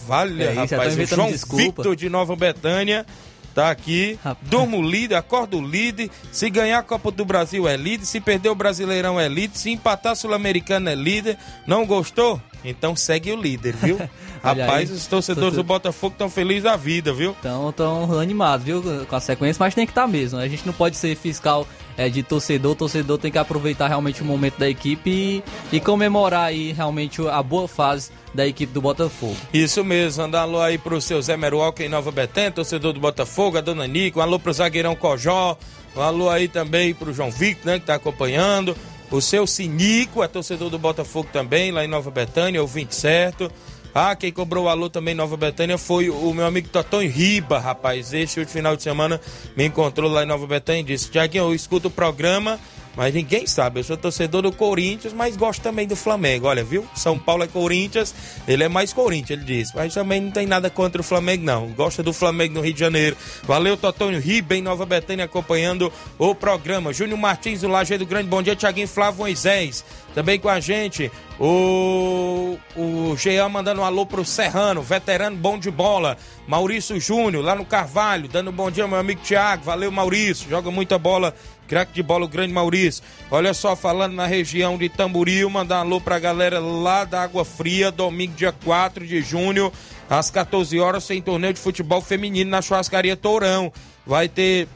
Vale, 0.09 0.43
É 0.43 0.51
isso, 0.51 0.75
rapaz. 0.75 0.99
O 0.99 1.07
João 1.07 1.31
desculpa. 1.31 1.63
Victor 1.63 1.95
de 1.95 2.09
Nova 2.09 2.35
Betânia 2.35 3.07
tá 3.55 3.71
aqui. 3.71 4.19
Rapaz. 4.25 4.51
Durmo 4.51 4.83
líder, 4.83 5.15
acordo 5.15 5.61
líder. 5.63 6.11
Se 6.33 6.51
ganhar 6.51 6.81
a 6.81 6.83
Copa 6.83 7.13
do 7.13 7.25
Brasil 7.25 7.69
é 7.69 7.77
líder. 7.77 8.07
Se 8.07 8.21
perder 8.21 8.49
o 8.49 8.57
Brasileirão 8.57 9.21
é 9.21 9.29
líder. 9.29 9.57
Se 9.57 9.71
empatar 9.71 10.11
a 10.11 10.15
Sul-Americana 10.17 10.91
é 10.91 10.97
líder. 10.97 11.39
Não 11.65 11.87
gostou? 11.87 12.43
Então 12.65 12.97
segue 12.97 13.31
o 13.33 13.37
líder, 13.41 13.77
viu? 13.77 13.99
Rapaz, 14.43 14.91
aí. 14.91 14.97
os 14.97 15.07
torcedores 15.07 15.09
Torcedor- 15.09 15.51
do 15.53 15.65
Botafogo 15.65 16.13
estão 16.15 16.29
felizes 16.31 16.65
da 16.65 16.77
vida, 16.77 17.13
viu? 17.13 17.35
Então, 17.41 17.73
tão 17.73 18.19
animados, 18.19 18.65
viu, 18.65 18.83
com 19.09 19.17
a 19.17 19.21
sequência, 19.21 19.59
mas 19.59 19.75
tem 19.75 19.87
que 19.87 19.93
estar 19.93 20.07
mesmo. 20.07 20.39
A 20.39 20.47
gente 20.49 20.67
não 20.67 20.73
pode 20.73 20.97
ser 20.97 21.17
fiscal 21.17 21.67
é, 21.97 22.09
de 22.09 22.23
torcedor, 22.23 22.73
o 22.73 22.75
torcedor 22.75 23.19
tem 23.19 23.31
que 23.31 23.39
aproveitar 23.39 23.89
realmente 23.89 24.21
o 24.23 24.25
momento 24.25 24.59
da 24.59 24.69
equipe 24.69 25.11
e, 25.11 25.77
e 25.77 25.81
comemorar 25.81 26.45
aí 26.47 26.73
realmente 26.73 27.27
a 27.27 27.43
boa 27.43 27.67
fase 27.69 28.11
da 28.35 28.47
equipe 28.47 28.73
do 28.73 28.83
Botafogo. 28.83 29.37
Isso 29.53 29.83
mesmo, 29.85 30.23
manda 30.23 30.39
um 30.39 30.43
alô 30.43 30.61
aí 30.61 30.77
pro 30.77 31.01
seu 31.01 31.23
Zé 31.23 31.37
Meruoca 31.37 31.85
em 31.85 31.89
Nova 31.89 32.11
Betânia, 32.11 32.51
torcedor 32.51 32.93
do 32.93 33.01
Botafogo, 33.01 33.57
a 33.59 33.61
dona 33.61 33.87
Nico, 33.87 34.19
um 34.19 34.23
alô 34.23 34.39
pro 34.39 34.53
zagueirão 34.53 34.97
Cojó, 34.97 35.57
um 35.97 36.01
alô 36.03 36.29
aí 36.29 36.49
também 36.49 36.93
pro 36.93 37.13
João 37.15 37.31
Victor, 37.31 37.67
né, 37.73 37.79
que 37.79 37.87
tá 37.87 37.95
acompanhando, 37.95 38.77
o 39.11 39.21
seu 39.21 39.47
Sinico, 39.47 40.23
é 40.23 40.29
torcedor 40.29 40.71
do 40.71 40.79
Botafogo 40.79 41.29
também, 41.33 41.71
lá 41.71 41.85
em 41.85 41.89
Nova 41.89 42.11
Betânia, 42.11 42.61
ouvinte 42.61 42.95
certo. 42.95 43.51
Ah, 43.95 44.17
quem 44.17 44.33
cobrou 44.33 44.65
o 44.65 44.69
alô 44.69 44.91
também 44.91 45.13
em 45.13 45.17
Nova 45.17 45.37
Betânia 45.37 45.79
foi 45.79 46.11
o 46.11 46.35
meu 46.35 46.45
amigo 46.45 46.69
Totonho 46.69 47.09
Riba, 47.09 47.61
rapaz. 47.61 48.13
Este 48.13 48.41
último 48.41 48.53
final 48.53 48.77
de 48.77 48.83
semana 48.83 49.21
me 49.57 49.65
encontrou 49.65 50.11
lá 50.11 50.25
em 50.25 50.27
Nova 50.27 50.49
Betânia 50.49 50.81
e 50.81 50.85
disse: 50.85 51.11
Tiaguinho, 51.11 51.45
eu 51.45 51.55
escuto 51.55 51.87
o 51.87 51.91
programa, 51.93 52.59
mas 52.97 53.15
ninguém 53.15 53.47
sabe. 53.47 53.81
Eu 53.81 53.85
sou 53.85 53.97
torcedor 53.97 54.43
do 54.43 54.53
Corinthians, 54.53 55.13
mas 55.13 55.37
gosto 55.37 55.63
também 55.63 55.87
do 55.87 55.97
Flamengo. 55.97 56.47
Olha, 56.47 56.63
viu? 56.63 56.87
São 56.95 57.19
Paulo 57.19 57.45
é 57.45 57.47
Corinthians, 57.47 58.15
ele 58.47 58.65
é 58.65 58.69
mais 58.69 58.93
Corinthians, 58.93 59.39
ele 59.39 59.45
disse. 59.45 59.75
Mas 59.75 59.95
também 59.95 60.21
não 60.21 60.31
tem 60.31 60.47
nada 60.47 60.71
contra 60.71 61.01
o 61.01 61.05
Flamengo, 61.05 61.45
não. 61.45 61.69
Gosta 61.69 62.03
do 62.03 62.13
Flamengo 62.13 62.55
no 62.55 62.61
Rio 62.61 62.75
de 62.75 62.81
Janeiro. 62.81 63.17
Valeu, 63.43 63.77
Totonho 63.77 64.21
Riba 64.21 64.55
em 64.55 64.63
Nova 64.63 64.87
Betânia 64.87 65.25
acompanhando 65.25 65.93
o 66.19 66.35
programa. 66.35 66.93
Júnior 66.93 67.19
Martins 67.19 67.61
do 67.63 67.69
Lajeado 67.69 68.07
Grande, 68.07 68.29
bom 68.29 68.43
dia, 68.43 68.57
Tiaguinho 68.57 68.89
Flávio 68.89 69.21
Moisés. 69.21 69.85
Também 70.15 70.39
com 70.39 70.49
a 70.49 70.61
gente, 70.61 71.11
o, 71.41 72.57
o 72.77 73.17
Jean 73.17 73.49
mandando 73.49 73.81
um 73.81 73.85
alô 73.85 74.07
pro 74.07 74.25
Serrano, 74.25 74.81
veterano 74.81 75.37
bom 75.37 75.59
de 75.59 75.73
bola. 75.73 76.17
Maurício 76.47 77.01
Júnior, 77.01 77.45
lá 77.45 77.57
no 77.57 77.65
Carvalho, 77.65 78.29
dando 78.29 78.51
um 78.51 78.53
bom 78.53 78.71
dia 78.71 78.87
meu 78.87 78.99
amigo 78.99 79.21
Thiago. 79.23 79.65
Valeu, 79.65 79.91
Maurício. 79.91 80.49
Joga 80.49 80.71
muita 80.71 80.99
bola, 80.99 81.35
craque 81.69 81.93
de 81.93 82.03
bola, 82.03 82.25
o 82.25 82.29
grande 82.29 82.53
Maurício. 82.53 83.03
Olha 83.31 83.55
só, 83.55 83.75
falando 83.75 84.15
na 84.15 84.27
região 84.27 84.77
de 84.79 84.89
Tamboril, 84.89 85.49
mandar 85.51 85.79
um 85.79 85.81
alô 85.81 86.01
pra 86.01 86.19
galera 86.19 86.59
lá 86.59 87.05
da 87.05 87.23
Água 87.23 87.45
Fria, 87.45 87.91
domingo, 87.91 88.35
dia 88.35 88.53
4 88.53 89.07
de 89.07 89.21
junho, 89.23 89.73
às 90.09 90.31
14 90.31 90.79
horas, 90.79 91.07
tem 91.07 91.21
torneio 91.21 91.55
de 91.55 91.61
futebol 91.61 92.01
feminino 92.01 92.51
na 92.51 92.63
churrascaria 92.63 93.17
Tourão. 93.17 93.73
Vai 94.07 94.29
ter 94.29 94.69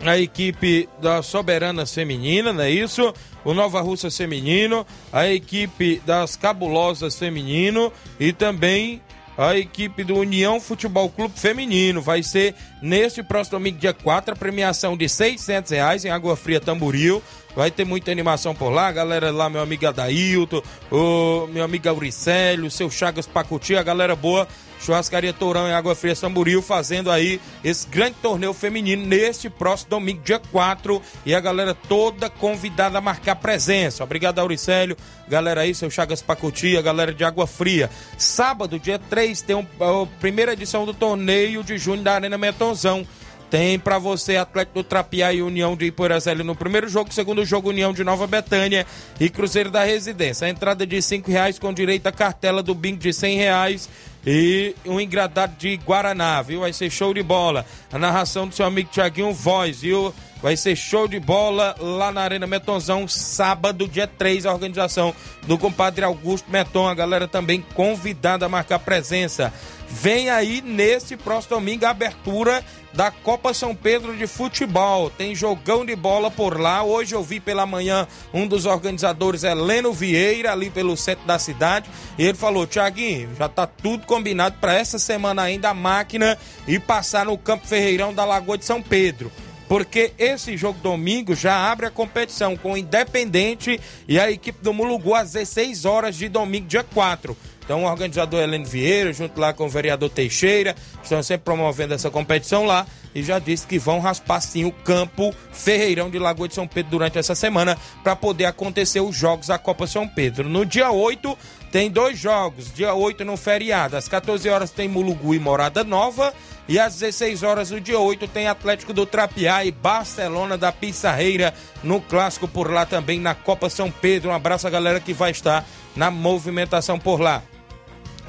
a 0.00 0.18
equipe 0.18 0.88
da 1.00 1.22
Soberanas 1.22 1.92
Feminina, 1.92 2.52
não 2.52 2.62
é 2.62 2.70
isso? 2.70 3.12
O 3.44 3.54
Nova 3.54 3.80
Russa 3.80 4.10
Feminino, 4.10 4.86
a 5.12 5.28
equipe 5.28 6.00
das 6.06 6.36
Cabulosas 6.36 7.18
Feminino 7.18 7.92
e 8.18 8.32
também 8.32 9.02
a 9.36 9.56
equipe 9.56 10.04
do 10.04 10.16
União 10.16 10.60
Futebol 10.60 11.08
Clube 11.10 11.38
Feminino. 11.38 12.00
Vai 12.00 12.22
ser 12.22 12.54
neste 12.80 13.22
próximo 13.22 13.58
domingo, 13.58 13.78
dia 13.78 13.92
4, 13.92 14.34
a 14.34 14.36
premiação 14.36 14.96
de 14.96 15.08
600 15.08 15.70
reais 15.72 16.04
em 16.04 16.10
Água 16.10 16.36
Fria 16.36 16.60
Tamboril. 16.60 17.22
Vai 17.54 17.70
ter 17.70 17.84
muita 17.84 18.10
animação 18.10 18.54
por 18.54 18.70
lá, 18.70 18.90
galera 18.90 19.30
lá, 19.30 19.48
meu 19.48 19.60
amigo 19.60 19.86
Adailton, 19.86 20.60
o 20.90 21.46
meu 21.52 21.64
amigo 21.64 21.88
Auricélio, 21.88 22.68
seu 22.70 22.90
Chagas 22.90 23.26
Pacuti, 23.26 23.76
a 23.76 23.82
galera 23.82 24.16
boa 24.16 24.48
Churrascaria 24.84 25.32
Tourão 25.32 25.66
em 25.68 25.72
Água 25.72 25.94
Fria 25.94 26.14
Samburil 26.14 26.60
fazendo 26.60 27.10
aí 27.10 27.40
esse 27.64 27.86
grande 27.88 28.16
torneio 28.20 28.52
feminino 28.52 29.04
neste 29.06 29.48
próximo 29.48 29.90
domingo, 29.90 30.20
dia 30.22 30.38
4. 30.38 31.00
E 31.24 31.34
a 31.34 31.40
galera 31.40 31.74
toda 31.74 32.28
convidada 32.28 32.98
a 32.98 33.00
marcar 33.00 33.36
presença. 33.36 34.04
Obrigado, 34.04 34.38
Auricélio. 34.38 34.96
Galera 35.28 35.62
aí, 35.62 35.74
seu 35.74 35.90
Chagas 35.90 36.20
Pacuti, 36.20 36.76
a 36.76 36.82
galera 36.82 37.14
de 37.14 37.24
Água 37.24 37.46
Fria. 37.46 37.88
Sábado, 38.18 38.78
dia 38.78 38.98
3, 38.98 39.40
tem 39.40 39.56
um- 39.56 39.66
a 39.80 40.06
primeira 40.20 40.52
edição 40.52 40.84
do 40.84 40.92
torneio 40.92 41.62
de 41.64 41.78
junho 41.78 42.02
da 42.02 42.14
Arena 42.14 42.36
Metonzão. 42.36 43.06
Tem 43.50 43.78
pra 43.78 43.98
você 43.98 44.36
Atlético 44.36 44.82
do 44.82 44.84
Trapiá 44.84 45.32
e 45.32 45.40
União 45.40 45.76
de 45.76 45.84
Iporazeli 45.86 46.42
no 46.42 46.56
primeiro 46.56 46.88
jogo, 46.88 47.14
segundo 47.14 47.44
jogo 47.44 47.68
União 47.68 47.92
de 47.92 48.02
Nova 48.02 48.26
Betânia 48.26 48.84
e 49.20 49.30
Cruzeiro 49.30 49.70
da 49.70 49.84
Residência. 49.84 50.46
A 50.46 50.50
entrada 50.50 50.84
de 50.84 51.00
cinco 51.00 51.30
reais 51.30 51.56
com 51.56 51.72
direito 51.72 52.06
à 52.08 52.12
cartela 52.12 52.62
do 52.64 52.74
bingo 52.74 52.98
de 52.98 53.12
cem 53.12 53.36
reais 53.38 53.88
e 54.26 54.74
um 54.86 55.00
engradado 55.00 55.54
de 55.58 55.76
Guaraná, 55.76 56.40
viu? 56.42 56.60
Vai 56.60 56.72
ser 56.72 56.90
show 56.90 57.12
de 57.12 57.22
bola. 57.22 57.66
A 57.92 57.98
narração 57.98 58.48
do 58.48 58.54
seu 58.54 58.66
amigo 58.66 58.90
Tiaguinho 58.90 59.32
Voz, 59.32 59.80
viu? 59.80 60.14
Vai 60.42 60.56
ser 60.56 60.76
show 60.76 61.08
de 61.08 61.18
bola 61.18 61.74
lá 61.80 62.12
na 62.12 62.20
Arena 62.20 62.46
Metonzão, 62.46 63.08
sábado, 63.08 63.88
dia 63.88 64.06
3, 64.06 64.44
a 64.44 64.52
organização 64.52 65.14
do 65.44 65.56
compadre 65.56 66.04
Augusto 66.04 66.50
Meton. 66.50 66.86
A 66.86 66.94
galera 66.94 67.26
também 67.26 67.64
convidada 67.74 68.44
a 68.44 68.48
marcar 68.48 68.78
presença. 68.78 69.52
Vem 69.88 70.30
aí 70.30 70.60
nesse 70.60 71.16
próximo 71.16 71.56
domingo 71.56 71.86
a 71.86 71.90
abertura 71.90 72.64
da 72.92 73.10
Copa 73.10 73.52
São 73.52 73.74
Pedro 73.74 74.16
de 74.16 74.26
Futebol. 74.26 75.10
Tem 75.10 75.34
jogão 75.34 75.84
de 75.84 75.96
bola 75.96 76.30
por 76.30 76.60
lá. 76.60 76.82
Hoje 76.82 77.14
eu 77.14 77.22
vi 77.22 77.40
pela 77.40 77.66
manhã 77.66 78.06
um 78.32 78.46
dos 78.46 78.66
organizadores, 78.66 79.44
Heleno 79.44 79.92
Vieira, 79.92 80.52
ali 80.52 80.70
pelo 80.70 80.96
centro 80.96 81.26
da 81.26 81.38
cidade. 81.38 81.90
E 82.18 82.24
ele 82.24 82.38
falou: 82.38 82.66
Tiaguinho, 82.66 83.30
já 83.36 83.48
tá 83.48 83.66
tudo 83.66 84.06
combinado 84.06 84.56
para 84.60 84.74
essa 84.74 84.98
semana 84.98 85.42
ainda 85.42 85.70
a 85.70 85.74
máquina 85.74 86.38
e 86.66 86.78
passar 86.78 87.26
no 87.26 87.36
Campo 87.36 87.66
Ferreirão 87.66 88.14
da 88.14 88.24
Lagoa 88.24 88.58
de 88.58 88.64
São 88.64 88.80
Pedro. 88.80 89.30
Porque 89.68 90.12
esse 90.18 90.56
jogo 90.56 90.78
domingo 90.80 91.34
já 91.34 91.70
abre 91.70 91.86
a 91.86 91.90
competição 91.90 92.56
com 92.56 92.72
o 92.72 92.76
Independente 92.76 93.80
e 94.06 94.20
a 94.20 94.30
equipe 94.30 94.62
do 94.62 94.74
Mulugu 94.74 95.14
às 95.14 95.32
16 95.32 95.84
horas 95.84 96.16
de 96.16 96.28
domingo, 96.28 96.66
dia 96.66 96.84
4. 96.84 97.36
Então 97.64 97.82
o 97.82 97.86
organizador 97.86 98.42
Heleno 98.42 98.66
Vieira, 98.66 99.12
junto 99.12 99.40
lá 99.40 99.52
com 99.52 99.64
o 99.64 99.68
vereador 99.68 100.10
Teixeira, 100.10 100.76
estão 101.02 101.22
sempre 101.22 101.44
promovendo 101.44 101.94
essa 101.94 102.10
competição 102.10 102.66
lá 102.66 102.86
e 103.14 103.22
já 103.22 103.38
disse 103.38 103.66
que 103.66 103.78
vão 103.78 104.00
raspar 104.00 104.40
sim 104.40 104.64
o 104.64 104.72
campo 104.72 105.34
Ferreirão 105.52 106.10
de 106.10 106.18
Lagoa 106.18 106.48
de 106.48 106.54
São 106.54 106.66
Pedro 106.66 106.90
durante 106.90 107.18
essa 107.18 107.34
semana 107.34 107.78
para 108.02 108.16
poder 108.16 108.46
acontecer 108.46 109.00
os 109.00 109.16
jogos 109.16 109.46
da 109.46 109.58
Copa 109.58 109.86
São 109.86 110.06
Pedro. 110.06 110.48
No 110.48 110.66
dia 110.66 110.90
8 110.90 111.38
tem 111.70 111.90
dois 111.90 112.18
jogos, 112.18 112.72
dia 112.72 112.94
8 112.94 113.24
no 113.24 113.36
feriado, 113.36 113.96
às 113.96 114.08
14 114.08 114.48
horas 114.48 114.70
tem 114.70 114.88
Mulugu 114.88 115.34
e 115.34 115.38
Morada 115.38 115.82
Nova 115.82 116.34
e 116.68 116.78
às 116.78 116.94
16 116.94 117.42
horas 117.42 117.70
do 117.70 117.80
dia 117.80 117.98
8 117.98 118.28
tem 118.28 118.46
Atlético 118.46 118.92
do 118.92 119.06
Trapiá 119.06 119.64
e 119.64 119.70
Barcelona 119.70 120.58
da 120.58 120.70
Pissarreira 120.70 121.54
no 121.82 122.00
clássico 122.00 122.46
por 122.46 122.70
lá 122.70 122.84
também 122.84 123.20
na 123.20 123.34
Copa 123.34 123.70
São 123.70 123.90
Pedro. 123.90 124.30
Um 124.30 124.34
abraço 124.34 124.66
a 124.66 124.70
galera 124.70 125.00
que 125.00 125.12
vai 125.12 125.30
estar 125.30 125.64
na 125.96 126.10
movimentação 126.10 126.98
por 126.98 127.20
lá. 127.20 127.42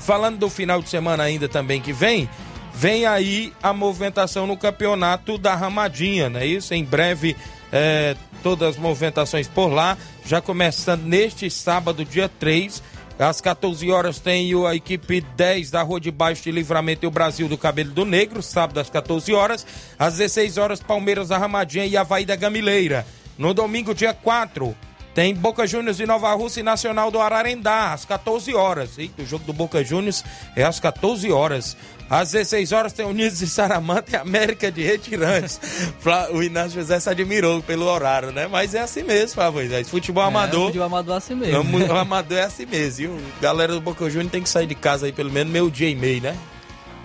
Falando 0.06 0.38
do 0.38 0.52
final 0.52 0.84
de 0.84 0.90
semana 0.90 1.24
ainda 1.24 1.50
também 1.50 1.82
que 1.82 1.92
vem, 1.92 2.30
vem 2.76 3.08
aí 3.08 3.52
a 3.64 3.74
movimentação 3.74 4.46
no 4.46 4.56
campeonato 4.56 5.36
da 5.36 5.56
Ramadinha, 5.56 6.30
não 6.30 6.40
é 6.40 6.46
isso? 6.46 6.76
Em 6.76 6.84
breve, 6.84 7.36
é, 7.72 8.16
todas 8.44 8.70
as 8.70 8.78
movimentações 8.78 9.48
por 9.48 9.66
lá, 9.66 9.98
já 10.24 10.40
começando 10.40 11.02
neste 11.02 11.50
sábado, 11.50 12.06
dia 12.06 12.30
3. 12.30 12.84
Às 13.18 13.42
14 13.42 13.90
horas 13.90 14.20
tem 14.20 14.52
a 14.68 14.76
equipe 14.76 15.22
10 15.22 15.72
da 15.72 15.82
Rua 15.82 16.00
de 16.00 16.12
Baixo 16.12 16.44
de 16.44 16.52
Livramento 16.52 17.04
e 17.04 17.08
o 17.08 17.12
Brasil 17.12 17.48
do 17.48 17.58
Cabelo 17.58 17.90
do 17.90 18.06
Negro, 18.06 18.44
sábado 18.44 18.80
às 18.80 18.92
14 18.92 19.34
horas. 19.34 19.66
Às 19.98 20.18
16 20.18 20.60
horas, 20.60 20.82
Palmeiras 20.82 21.30
da 21.30 21.38
Ramadinha 21.40 21.88
e 21.88 21.98
Havaí 21.98 22.26
da 22.26 22.36
Gamileira. 22.36 23.08
No 23.40 23.56
domingo, 23.56 23.96
dia 23.96 24.14
4, 24.14 24.76
tem 25.16 25.34
Boca 25.34 25.66
Juniors 25.66 25.96
de 25.96 26.06
Nova 26.06 26.34
Rússia 26.34 26.60
e 26.60 26.64
Nacional 26.64 27.10
do 27.10 27.22
Ararendá, 27.22 27.94
às 27.94 28.04
14 28.04 28.54
horas. 28.54 28.98
Eita, 28.98 29.22
o 29.22 29.26
jogo 29.26 29.46
do 29.46 29.54
Boca 29.54 29.82
Juniors 29.82 30.26
é 30.58 30.64
às 30.66 30.78
14 30.78 31.32
horas. 31.32 31.78
Às 32.10 32.34
16 32.34 32.74
horas 32.74 32.92
tem 32.92 33.06
Unidos 33.06 33.40
de 33.40 33.48
Saramanta 33.48 34.12
e 34.12 34.16
América 34.18 34.70
de 34.70 34.84
Retirantes. 34.84 35.60
o 36.36 36.44
Inácio 36.44 36.82
José 36.82 37.00
se 37.00 37.10
admirou 37.10 37.64
pelo 37.64 37.86
horário, 37.86 38.34
né? 38.34 38.46
Mas 38.48 38.76
é 38.76 38.82
assim 38.82 39.04
mesmo, 39.04 39.36
Fábio. 39.36 39.86
Futebol 39.86 40.22
é, 40.22 40.28
amador. 40.28 40.66
Futebol 40.66 40.86
amador 40.86 41.16
é 41.16 41.18
assim 41.18 41.36
mesmo. 41.36 41.94
O 41.94 41.98
amador 41.98 42.38
é 42.38 42.44
assim 42.44 42.66
mesmo. 42.66 43.16
O 43.16 43.42
galera 43.42 43.74
do 43.74 43.80
Boca 43.80 44.10
Juniors 44.10 44.32
tem 44.32 44.44
que 44.44 44.50
sair 44.50 44.68
de 44.68 44.76
casa 44.76 45.06
aí 45.06 45.14
pelo 45.14 45.32
menos 45.32 45.52
meio 45.52 45.72
dia 45.72 45.90
e 45.90 45.96
meio, 45.96 46.22
né? 46.22 46.36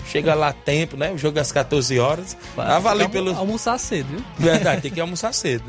Chega 0.06 0.34
lá 0.34 0.48
a 0.48 0.52
tempo, 0.52 0.96
né? 0.96 1.12
O 1.12 1.18
jogo 1.18 1.38
é 1.38 1.40
às 1.40 1.52
14 1.52 1.98
horas. 1.98 2.36
Tava 2.56 2.90
ali 2.90 3.08
pelo. 3.08 3.36
Almoçar 3.36 3.78
cedo, 3.78 4.08
viu? 4.08 4.24
Verdade, 4.38 4.82
tem 4.82 4.90
que 4.90 5.00
almoçar 5.00 5.32
cedo. 5.32 5.64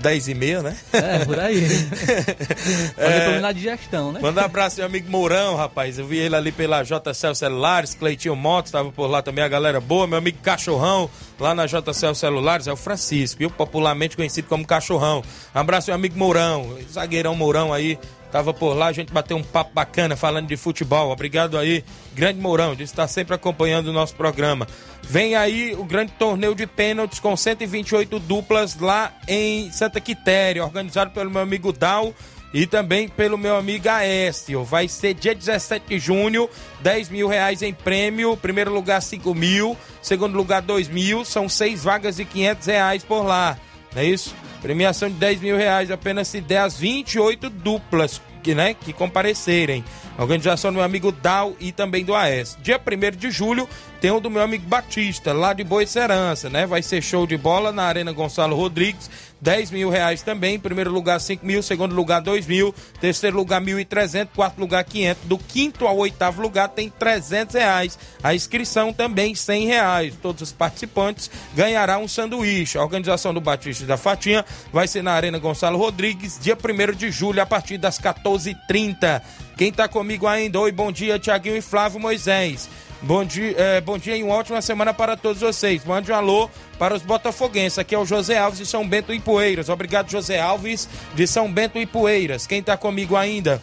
10 0.00 0.28
e 0.28 0.34
meia, 0.34 0.62
né? 0.62 0.76
É, 0.92 1.24
por 1.24 1.38
aí. 1.38 1.62
Pode 2.94 3.36
é, 3.36 3.40
na 3.40 3.52
digestão, 3.52 4.12
né? 4.12 4.20
Manda 4.20 4.42
um 4.42 4.44
abraço 4.44 4.76
meu 4.76 4.86
amigo 4.86 5.10
Mourão, 5.10 5.56
rapaz. 5.56 5.98
Eu 5.98 6.06
vi 6.06 6.18
ele 6.18 6.36
ali 6.36 6.52
pela 6.52 6.82
JCL 6.82 7.34
Celulares, 7.34 7.94
Cleitinho 7.94 8.36
Motos, 8.36 8.70
tava 8.72 8.90
por 8.92 9.06
lá 9.06 9.22
também 9.22 9.44
a 9.44 9.48
galera 9.48 9.80
boa. 9.80 10.06
Meu 10.06 10.18
amigo 10.18 10.38
Cachorrão, 10.42 11.10
lá 11.38 11.54
na 11.54 11.66
JCL 11.66 12.14
Celulares, 12.14 12.66
é 12.66 12.72
o 12.72 12.76
Francisco, 12.76 13.38
viu? 13.38 13.50
Popularmente 13.50 14.16
conhecido 14.16 14.48
como 14.48 14.66
Cachorrão. 14.66 15.22
Um 15.54 15.58
abraço 15.58 15.88
meu 15.88 15.96
amigo 15.96 16.18
Mourão, 16.18 16.78
zagueirão 16.92 17.34
Mourão 17.34 17.72
aí 17.72 17.98
Tava 18.32 18.54
por 18.54 18.72
lá, 18.72 18.86
a 18.86 18.92
gente 18.92 19.12
bateu 19.12 19.36
um 19.36 19.42
papo 19.42 19.72
bacana 19.74 20.16
falando 20.16 20.48
de 20.48 20.56
futebol. 20.56 21.12
Obrigado 21.12 21.58
aí, 21.58 21.84
Grande 22.14 22.40
Mourão, 22.40 22.74
de 22.74 22.82
estar 22.82 23.06
sempre 23.06 23.34
acompanhando 23.34 23.88
o 23.88 23.92
nosso 23.92 24.14
programa. 24.14 24.66
Vem 25.02 25.34
aí 25.34 25.74
o 25.78 25.84
grande 25.84 26.12
torneio 26.12 26.54
de 26.54 26.66
pênaltis 26.66 27.20
com 27.20 27.36
128 27.36 28.18
duplas 28.20 28.74
lá 28.78 29.12
em 29.28 29.70
Santa 29.70 30.00
Quitéria, 30.00 30.64
organizado 30.64 31.10
pelo 31.10 31.30
meu 31.30 31.42
amigo 31.42 31.74
Dal 31.74 32.14
e 32.54 32.66
também 32.66 33.06
pelo 33.06 33.36
meu 33.36 33.54
amigo 33.54 33.88
Aécio. 33.90 34.64
Vai 34.64 34.88
ser 34.88 35.12
dia 35.12 35.34
17 35.34 35.86
de 35.86 35.98
junho, 35.98 36.48
10 36.80 37.10
mil 37.10 37.28
reais 37.28 37.60
em 37.60 37.74
prêmio. 37.74 38.34
Primeiro 38.36 38.72
lugar, 38.72 39.02
5 39.02 39.34
mil. 39.34 39.76
Segundo 40.00 40.34
lugar, 40.34 40.62
2 40.62 40.88
mil. 40.88 41.22
São 41.24 41.50
seis 41.50 41.84
vagas 41.84 42.16
de 42.16 42.24
500 42.24 42.66
reais 42.66 43.04
por 43.04 43.24
lá. 43.24 43.58
Não 43.94 44.02
é 44.02 44.04
isso? 44.04 44.34
Premiação 44.60 45.08
de 45.08 45.16
10 45.16 45.40
mil 45.40 45.56
reais 45.56 45.90
apenas 45.90 46.28
se 46.28 46.40
der 46.40 46.58
as 46.58 46.78
28 46.78 47.50
duplas 47.50 48.20
que, 48.42 48.54
né, 48.54 48.74
que 48.74 48.92
comparecerem. 48.92 49.84
organização 50.18 50.70
do 50.70 50.76
meu 50.76 50.84
amigo 50.84 51.12
Dal 51.12 51.54
e 51.60 51.72
também 51.72 52.04
do 52.04 52.14
AES. 52.14 52.58
Dia 52.62 52.78
1 52.78 53.16
de 53.16 53.30
julho 53.30 53.68
tem 54.00 54.10
o 54.10 54.20
do 54.20 54.28
meu 54.28 54.42
amigo 54.42 54.66
Batista, 54.66 55.32
lá 55.32 55.52
de 55.52 55.62
Boa 55.62 55.86
Serança, 55.86 56.50
né? 56.50 56.66
Vai 56.66 56.82
ser 56.82 57.00
show 57.00 57.26
de 57.26 57.36
bola 57.36 57.72
na 57.72 57.84
Arena 57.84 58.12
Gonçalo 58.12 58.56
Rodrigues. 58.56 59.08
10 59.42 59.72
mil 59.72 59.90
reais 59.90 60.22
também. 60.22 60.58
Primeiro 60.58 60.90
lugar, 60.90 61.20
5 61.20 61.44
mil. 61.44 61.62
Segundo 61.62 61.94
lugar, 61.94 62.22
2 62.22 62.46
mil. 62.46 62.72
Terceiro 63.00 63.36
lugar, 63.36 63.60
1.300. 63.60 64.28
Quarto 64.34 64.58
lugar, 64.60 64.84
500. 64.84 65.24
Do 65.24 65.36
quinto 65.36 65.86
ao 65.86 65.96
oitavo 65.98 66.40
lugar, 66.40 66.68
tem 66.68 66.88
300 66.88 67.56
reais. 67.56 67.98
A 68.22 68.34
inscrição 68.34 68.92
também, 68.92 69.34
100 69.34 69.66
reais. 69.66 70.14
Todos 70.22 70.42
os 70.42 70.52
participantes 70.52 71.28
ganharão 71.54 72.04
um 72.04 72.08
sanduíche. 72.08 72.78
A 72.78 72.82
organização 72.82 73.34
do 73.34 73.40
Batista 73.40 73.84
da 73.84 73.96
Fatinha 73.96 74.44
vai 74.72 74.86
ser 74.86 75.02
na 75.02 75.12
Arena 75.12 75.40
Gonçalo 75.40 75.76
Rodrigues, 75.76 76.38
dia 76.40 76.56
1 76.56 76.92
de 76.94 77.10
julho, 77.10 77.42
a 77.42 77.46
partir 77.46 77.78
das 77.78 77.98
14h30. 77.98 79.20
Quem 79.56 79.70
está 79.70 79.88
comigo 79.88 80.26
ainda? 80.28 80.60
Oi, 80.60 80.70
bom 80.70 80.92
dia, 80.92 81.18
Tiaguinho 81.18 81.56
e 81.56 81.60
Flávio 81.60 81.98
Moisés. 81.98 82.68
Bom 83.04 83.24
dia, 83.24 83.52
é, 83.58 83.80
bom 83.80 83.98
dia 83.98 84.16
e 84.16 84.22
uma 84.22 84.36
ótima 84.36 84.62
semana 84.62 84.94
para 84.94 85.16
todos 85.16 85.42
vocês. 85.42 85.84
Mande 85.84 86.12
um 86.12 86.14
alô 86.14 86.48
para 86.78 86.94
os 86.94 87.02
botafoguenses. 87.02 87.76
Aqui 87.76 87.96
é 87.96 87.98
o 87.98 88.06
José 88.06 88.38
Alves 88.38 88.60
de 88.60 88.64
São 88.66 88.86
Bento 88.86 89.12
e 89.12 89.18
Poeiras. 89.18 89.68
Obrigado, 89.68 90.08
José 90.08 90.38
Alves 90.38 90.88
de 91.12 91.26
São 91.26 91.52
Bento 91.52 91.78
e 91.80 91.84
Poeiras. 91.84 92.46
Quem 92.46 92.60
está 92.60 92.76
comigo 92.76 93.16
ainda 93.16 93.60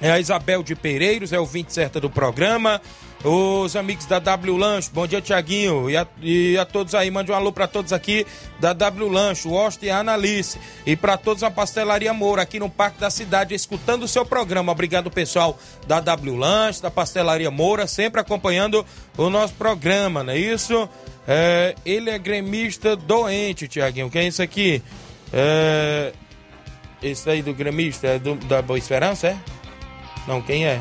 é 0.00 0.10
a 0.10 0.18
Isabel 0.18 0.62
de 0.62 0.74
Pereiros, 0.74 1.30
é 1.30 1.38
o 1.38 1.44
20 1.44 1.68
certa 1.68 2.00
do 2.00 2.08
programa 2.08 2.80
os 3.24 3.74
amigos 3.74 4.04
da 4.04 4.18
W 4.18 4.54
Lanche, 4.54 4.90
bom 4.92 5.06
dia 5.06 5.20
Tiaguinho 5.20 5.88
e 5.88 5.96
a, 5.96 6.06
e 6.20 6.58
a 6.58 6.64
todos 6.66 6.94
aí, 6.94 7.10
mande 7.10 7.32
um 7.32 7.34
alô 7.34 7.50
para 7.50 7.66
todos 7.66 7.90
aqui 7.90 8.26
da 8.60 8.74
W 8.74 9.08
Lanche, 9.08 9.48
o 9.48 9.56
Austin 9.56 9.86
e 9.86 9.90
a 9.90 10.00
Analice 10.00 10.58
e 10.84 10.94
para 10.94 11.16
todos 11.16 11.42
a 11.42 11.50
Pastelaria 11.50 12.12
Moura 12.12 12.42
aqui 12.42 12.60
no 12.60 12.68
Parque 12.68 13.00
da 13.00 13.08
Cidade, 13.08 13.54
escutando 13.54 14.02
o 14.02 14.08
seu 14.08 14.26
programa. 14.26 14.70
Obrigado 14.70 15.10
pessoal 15.10 15.58
da 15.86 16.00
W 16.00 16.36
Lanche, 16.36 16.82
da 16.82 16.90
Pastelaria 16.90 17.50
Moura, 17.50 17.86
sempre 17.86 18.20
acompanhando 18.20 18.84
o 19.16 19.30
nosso 19.30 19.54
programa, 19.54 20.22
não 20.22 20.34
é 20.34 20.38
isso? 20.38 20.86
É, 21.26 21.74
ele 21.86 22.10
é 22.10 22.18
gremista 22.18 22.94
doente, 22.94 23.66
Tiaguinho, 23.66 24.10
quem 24.10 24.22
é 24.22 24.28
isso 24.28 24.42
aqui? 24.42 24.82
É, 25.32 26.12
esse 27.02 27.28
aí 27.30 27.40
do 27.40 27.54
gremista 27.54 28.06
é 28.06 28.18
do, 28.18 28.34
da 28.34 28.60
Boa 28.60 28.78
Esperança, 28.78 29.28
é? 29.28 29.36
Não, 30.28 30.42
quem 30.42 30.66
é? 30.66 30.80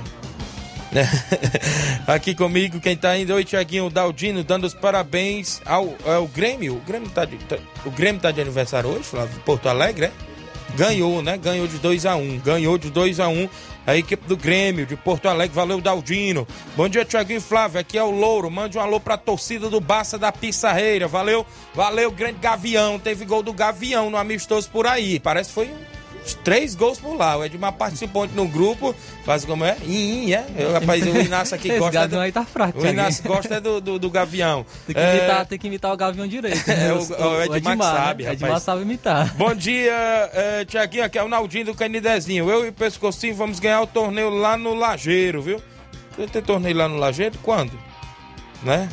Aqui 2.07 2.35
comigo, 2.35 2.79
quem 2.79 2.95
tá 2.95 3.17
indo, 3.17 3.33
oi 3.33 3.43
Tiaguinho 3.43 3.89
Daldino, 3.89 4.43
dando 4.43 4.65
os 4.65 4.73
parabéns 4.73 5.61
ao, 5.65 5.95
ao 6.05 6.27
Grêmio. 6.27 6.75
O 6.75 6.81
Grêmio 6.81 7.09
tá 7.09 7.25
de, 7.25 7.37
tá, 7.37 7.57
o 7.85 7.91
Grêmio 7.91 8.21
tá 8.21 8.31
de 8.31 8.41
aniversário 8.41 8.89
hoje, 8.89 9.09
lá 9.13 9.25
de 9.25 9.39
Porto 9.39 9.67
Alegre, 9.67 10.05
é? 10.05 10.11
Ganhou, 10.75 11.21
né? 11.21 11.37
Ganhou 11.37 11.67
de 11.67 11.77
2 11.77 12.05
a 12.05 12.15
1 12.15 12.19
um. 12.19 12.39
Ganhou 12.39 12.77
de 12.77 12.89
2 12.89 13.19
a 13.19 13.27
1 13.27 13.43
um. 13.43 13.49
A 13.85 13.97
equipe 13.97 14.25
do 14.25 14.37
Grêmio 14.37 14.85
de 14.85 14.95
Porto 14.95 15.27
Alegre, 15.27 15.53
valeu 15.53 15.79
Daldino. 15.79 16.47
Bom 16.75 16.89
dia, 16.89 17.05
Tiaguinho 17.05 17.41
Flávio. 17.41 17.79
Aqui 17.79 17.97
é 17.97 18.03
o 18.03 18.09
Louro. 18.09 18.49
Mande 18.49 18.77
um 18.77 18.81
alô 18.81 18.99
pra 18.99 19.17
torcida 19.17 19.69
do 19.69 19.79
Baça 19.79 20.17
da 20.17 20.31
Pissarreira. 20.31 21.07
Valeu, 21.07 21.45
valeu, 21.75 22.09
grande 22.09 22.39
Gavião. 22.39 22.97
Teve 22.97 23.25
gol 23.25 23.43
do 23.43 23.53
Gavião 23.53 24.09
no 24.09 24.17
amistoso 24.17 24.69
por 24.69 24.87
aí. 24.87 25.19
Parece 25.19 25.49
que 25.49 25.55
foi 25.55 25.67
um 25.67 25.92
três 26.43 26.75
gols 26.75 26.99
por 26.99 27.15
lá. 27.15 27.37
O 27.37 27.43
Edmar 27.43 27.73
participou 27.73 28.27
no 28.27 28.47
grupo, 28.47 28.95
faz 29.25 29.43
como 29.45 29.65
é? 29.65 29.77
Ih, 29.85 30.33
é? 30.33 30.45
Eu, 30.57 30.71
rapaz, 30.71 31.05
o 31.05 31.19
Inácio 31.19 31.55
aqui 31.55 31.75
gosta. 31.77 32.07
do... 32.07 32.19
aí 32.19 32.31
tá 32.31 32.45
fraco, 32.45 32.79
o 32.79 32.85
Inácio 32.85 33.23
gosta 33.23 33.59
do, 33.59 33.81
do, 33.81 33.99
do, 33.99 34.09
Gavião. 34.09 34.65
Tem 34.85 34.95
que, 34.95 35.01
é... 35.01 35.17
imitar, 35.17 35.45
tem 35.45 35.59
que 35.59 35.67
imitar 35.67 35.93
o 35.93 35.97
Gavião 35.97 36.27
direito. 36.27 36.67
Né? 36.67 36.73
É, 36.83 36.91
o, 36.91 36.97
o, 36.97 36.99
o, 36.99 37.43
Edmar, 37.43 37.73
Edmar 37.73 37.77
sabe, 37.77 38.23
né? 38.23 38.33
Edmar 38.33 38.59
sabe 38.59 38.81
imitar. 38.81 39.33
Bom 39.35 39.53
dia, 39.53 39.93
é, 40.33 40.65
Tiaguinho, 40.65 41.03
aqui 41.03 41.17
é 41.17 41.23
o 41.23 41.29
Naldinho 41.29 41.65
do 41.65 41.75
Canidezinho. 41.75 42.49
Eu 42.49 42.65
e 42.65 42.69
o 42.69 42.73
Pescocinho 42.73 43.35
vamos 43.35 43.59
ganhar 43.59 43.81
o 43.81 43.87
torneio 43.87 44.29
lá 44.29 44.57
no 44.57 44.73
Lageiro, 44.73 45.41
viu? 45.41 45.61
Você 46.15 46.27
tem 46.27 46.41
torneio 46.41 46.75
lá 46.75 46.89
no 46.89 46.97
Lageiro? 46.97 47.37
Quando? 47.41 47.71
Né? 48.63 48.89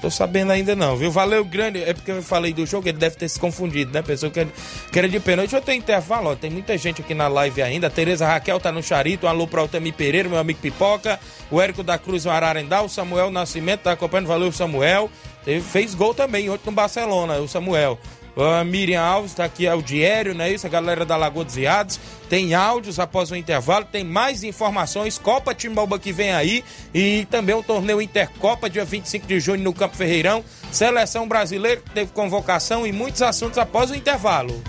Tô 0.00 0.10
sabendo 0.10 0.52
ainda 0.52 0.76
não, 0.76 0.96
viu? 0.96 1.10
Valeu 1.10 1.44
grande. 1.44 1.82
É 1.82 1.92
porque 1.94 2.10
eu 2.10 2.22
falei 2.22 2.52
do 2.52 2.66
jogo, 2.66 2.88
ele 2.88 2.98
deve 2.98 3.16
ter 3.16 3.28
se 3.28 3.40
confundido, 3.40 3.92
né? 3.92 4.02
Pessoa 4.02 4.30
que, 4.30 4.46
que 4.92 4.98
era 4.98 5.08
de 5.08 5.18
pênalti. 5.18 5.54
Eu 5.54 5.60
tenho 5.60 5.78
intervalo, 5.78 6.30
ó. 6.30 6.36
Tem 6.36 6.50
muita 6.50 6.76
gente 6.76 7.00
aqui 7.00 7.14
na 7.14 7.28
live 7.28 7.62
ainda. 7.62 7.88
Tereza 7.88 8.26
Raquel 8.26 8.60
tá 8.60 8.70
no 8.70 8.82
Charito. 8.82 9.26
Um 9.26 9.28
alô 9.28 9.46
pra 9.46 9.62
Altami 9.62 9.92
Pereira, 9.92 10.28
meu 10.28 10.38
amigo 10.38 10.60
Pipoca. 10.60 11.18
O 11.50 11.60
Érico 11.60 11.82
da 11.82 11.98
Cruz, 11.98 12.26
o 12.26 12.30
Ararendá. 12.30 12.82
O 12.82 12.88
Samuel 12.88 13.30
Nascimento 13.30 13.80
tá 13.80 13.92
acompanhando. 13.92 14.26
Valeu, 14.26 14.52
Samuel. 14.52 15.10
Ele 15.46 15.60
fez 15.60 15.94
gol 15.94 16.12
também 16.12 16.50
ontem 16.50 16.66
no 16.66 16.72
Barcelona, 16.72 17.36
o 17.38 17.46
Samuel. 17.46 17.98
A 18.36 18.62
Miriam 18.62 19.00
Alves 19.00 19.30
está 19.30 19.46
aqui, 19.46 19.66
é 19.66 19.74
o 19.74 19.80
Diério, 19.80 20.34
não 20.34 20.44
é 20.44 20.52
isso? 20.52 20.66
A 20.66 20.70
galera 20.70 21.06
da 21.06 21.16
Lagoa 21.16 21.42
dos 21.42 21.56
Iados. 21.56 21.98
Tem 22.28 22.54
áudios 22.54 22.98
após 22.98 23.30
o 23.30 23.36
intervalo, 23.36 23.86
tem 23.86 24.04
mais 24.04 24.44
informações. 24.44 25.16
Copa 25.16 25.54
Timbalba 25.54 25.98
que 25.98 26.12
vem 26.12 26.32
aí. 26.32 26.62
E 26.92 27.26
também 27.30 27.54
o 27.54 27.62
torneio 27.62 28.02
Intercopa, 28.02 28.68
dia 28.68 28.84
25 28.84 29.26
de 29.26 29.40
junho, 29.40 29.62
no 29.62 29.72
Campo 29.72 29.96
Ferreirão. 29.96 30.44
Seleção 30.70 31.26
brasileira 31.26 31.80
teve 31.94 32.12
convocação 32.12 32.86
e 32.86 32.92
muitos 32.92 33.22
assuntos 33.22 33.56
após 33.56 33.90
o 33.90 33.94
intervalo. 33.94 34.62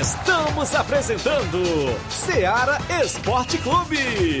Estamos 0.00 0.74
apresentando 0.74 1.62
Seara 2.10 2.78
Esporte 3.00 3.58
Clube. 3.58 4.40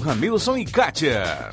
Ramilson 0.00 0.58
e 0.58 0.64
Kátia. 0.66 1.50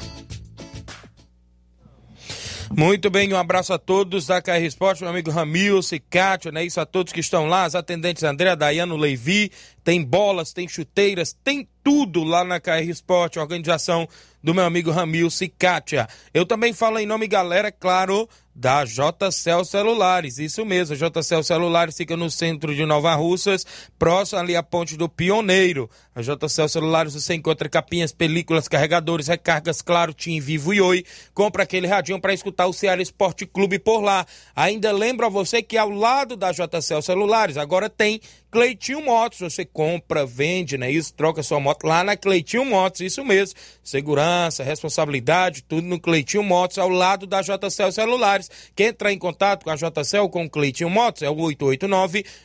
Muito 2.70 3.10
bem, 3.10 3.34
um 3.34 3.38
abraço 3.38 3.72
a 3.72 3.78
todos 3.80 4.28
da 4.28 4.42
KR 4.42 4.62
Esporte, 4.62 5.02
meu 5.02 5.10
amigo 5.10 5.32
Ramilson 5.32 5.96
e 5.96 6.00
Kátia, 6.00 6.52
né? 6.52 6.66
Isso 6.66 6.82
a 6.82 6.86
todos 6.86 7.14
que 7.14 7.22
estão 7.22 7.48
lá, 7.48 7.64
as 7.64 7.76
atendentes 7.76 8.24
André, 8.24 8.54
Dayano, 8.58 8.98
Levi, 8.98 9.52
tem 9.86 10.04
bolas, 10.04 10.52
tem 10.52 10.68
chuteiras, 10.68 11.32
tem 11.32 11.66
tudo 11.82 12.26
lá 12.26 12.44
na 12.44 12.60
KR 12.60 12.84
Esporte, 12.90 13.40
organização 13.40 14.06
do 14.44 14.54
meu 14.54 14.66
amigo 14.66 14.92
Ramil 14.92 15.30
Cicatia. 15.30 16.10
Eu 16.34 16.46
também 16.46 16.74
falo 16.74 17.00
em 17.00 17.06
nome, 17.06 17.26
galera, 17.26 17.72
claro, 17.72 18.28
da 18.58 18.84
JCL 18.84 19.64
Celulares. 19.64 20.40
Isso 20.40 20.66
mesmo, 20.66 20.96
a 20.96 20.98
JCL 20.98 21.44
Celulares 21.44 21.96
fica 21.96 22.18
no 22.18 22.32
centro 22.32 22.74
de 22.74 22.88
Nova 22.88 23.14
Russas, 23.14 23.64
próximo 24.00 24.40
ali 24.40 24.56
à 24.56 24.64
ponte 24.64 24.98
do 24.98 25.08
Pioneiro. 25.08 25.88
A 26.16 26.24
JCL 26.24 26.68
Celulares 26.68 27.14
você 27.14 27.36
encontra 27.36 27.70
capinhas, 27.70 28.12
películas, 28.12 28.68
carregadores, 28.68 29.28
recargas, 29.28 29.84
claro, 29.84 30.12
Tim 30.12 30.40
Vivo 30.40 30.74
e 30.74 30.82
Oi. 30.82 31.06
Compra 31.36 31.62
aquele 31.62 31.86
radinho 31.86 32.20
para 32.20 32.34
escutar 32.34 32.66
o 32.66 32.74
Ceará 32.74 33.00
Esporte 33.00 33.46
Clube 33.46 33.78
por 33.78 34.02
lá. 34.02 34.26
Ainda 34.56 34.92
lembro 34.92 35.28
a 35.28 35.30
você 35.30 35.62
que 35.62 35.78
ao 35.78 35.92
lado 35.92 36.36
da 36.36 36.52
JCL 36.52 37.04
Celulares 37.04 37.58
agora 37.58 37.88
tem 37.88 38.20
Cleitinho 38.50 39.04
Motos, 39.04 39.40
você 39.40 39.66
compra, 39.66 40.26
vende, 40.26 40.78
né? 40.78 40.90
Isso, 40.90 41.14
troca 41.14 41.44
sua 41.44 41.60
moto 41.60 41.86
lá 41.86 42.02
na 42.04 42.16
Cleitinho 42.16 42.64
Motos, 42.64 43.02
isso 43.02 43.26
mesmo. 43.26 43.60
Segurança, 43.84 44.64
responsabilidade, 44.64 45.64
tudo 45.64 45.86
no 45.86 46.00
Cleitinho 46.00 46.44
Motos, 46.44 46.78
ao 46.78 46.88
lado 46.88 47.28
da 47.28 47.42
JCL 47.42 47.92
Celulares. 47.92 48.50
Quer 48.76 48.90
entrar 48.90 49.12
em 49.12 49.18
contato 49.18 49.66
com 49.66 49.70
a 49.70 49.76
JCL, 49.76 50.30
com 50.30 50.46
o 50.46 50.50
Cleitinho 50.50 50.90
Motos, 50.90 51.24
é 51.24 51.30
o 51.30 51.36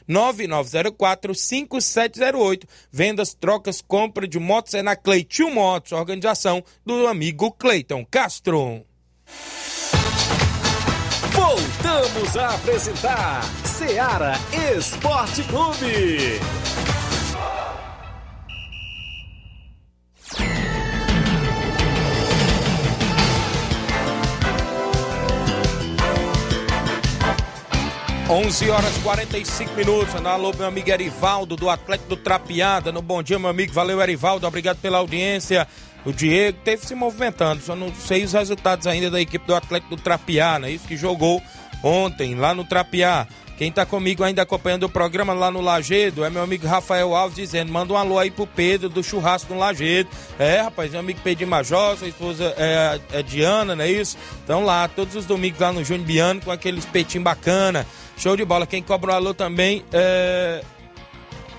889-9904-5708. 0.09 2.65
Vendas, 2.91 3.35
trocas, 3.35 3.81
compra 3.81 4.27
de 4.27 4.41
motos 4.41 4.75
é 4.75 4.83
na 4.83 4.97
Cleitinho 4.97 5.55
Motos, 5.55 5.93
organização 5.93 6.65
do 6.85 7.07
amigo 7.07 7.53
Cleiton 7.53 8.05
Castro. 8.05 8.85
Voltamos 11.53 12.35
a 12.35 12.55
apresentar 12.55 13.43
Seara 13.63 14.33
Esporte 14.75 15.43
Clube. 15.43 16.41
11 28.31 28.71
horas 28.71 28.97
45 29.03 29.75
minutos. 29.75 30.15
Alô, 30.25 30.55
meu 30.57 30.67
amigo 30.67 30.89
Erivaldo, 30.89 31.55
do 31.55 31.69
Atlético 31.69 32.09
do 32.09 32.17
Trapiada. 32.17 32.91
No 32.91 33.03
bom 33.03 33.23
dia, 33.23 33.39
meu 33.39 33.51
amigo. 33.51 33.75
Valeu, 33.75 34.01
Erivaldo. 34.01 34.47
Obrigado 34.47 34.79
pela 34.79 34.97
audiência. 34.97 35.69
O 36.05 36.13
Diego 36.13 36.59
teve 36.65 36.87
se 36.87 36.95
movimentando. 36.95 37.63
Só 37.63 37.77
não 37.77 37.95
sei 37.95 38.25
os 38.25 38.33
resultados 38.33 38.87
ainda 38.87 39.11
da 39.11 39.21
equipe 39.21 39.47
do 39.47 39.55
Atlético 39.55 39.97
do 39.97 40.03
Trapiá, 40.03 40.59
né? 40.59 40.71
Isso 40.71 40.87
que 40.87 40.97
jogou 40.97 41.43
ontem 41.83 42.35
lá 42.35 42.55
no 42.55 42.65
Trapiá. 42.65 43.27
Quem 43.57 43.71
tá 43.71 43.87
comigo 43.87 44.25
ainda 44.25 44.43
acompanhando 44.43 44.85
o 44.85 44.89
programa 44.89 45.33
lá 45.33 45.49
no 45.49 45.61
Lagedo 45.61 46.25
é 46.25 46.31
meu 46.31 46.43
amigo 46.43 46.67
Rafael 46.67 47.15
Alves 47.15 47.37
dizendo: 47.37 47.73
manda 47.73 47.93
um 47.93 47.97
alô 47.97 48.19
aí 48.19 48.31
pro 48.31 48.47
Pedro 48.47 48.89
do 48.89 49.05
churrasco 49.05 49.53
no 49.55 49.61
Lagedo. 49.61 50.11
É, 50.39 50.63
rapaz, 50.63 50.91
meu 50.91 50.99
amigo 50.99 51.21
Pedro 51.23 51.47
Major, 51.47 51.97
sua 51.97 52.09
esposa 52.09 52.53
é, 52.57 53.01
é 53.13 53.23
Diana, 53.23 53.77
não 53.77 53.85
é 53.85 53.91
isso? 53.91 54.17
Então 54.43 54.65
lá, 54.65 54.89
todos 54.89 55.15
os 55.15 55.27
domingos 55.27 55.61
lá 55.61 55.73
no 55.73 55.85
Júnior 55.85 56.07
Biano 56.07 56.41
com 56.41 56.51
aquele 56.51 56.79
espetinho 56.79 57.23
bacana. 57.23 57.87
Show 58.17 58.37
de 58.37 58.45
bola. 58.45 58.67
Quem 58.67 58.83
cobra 58.83 59.13
um 59.13 59.15
alô 59.15 59.35
também 59.35 59.85
é. 59.93 60.63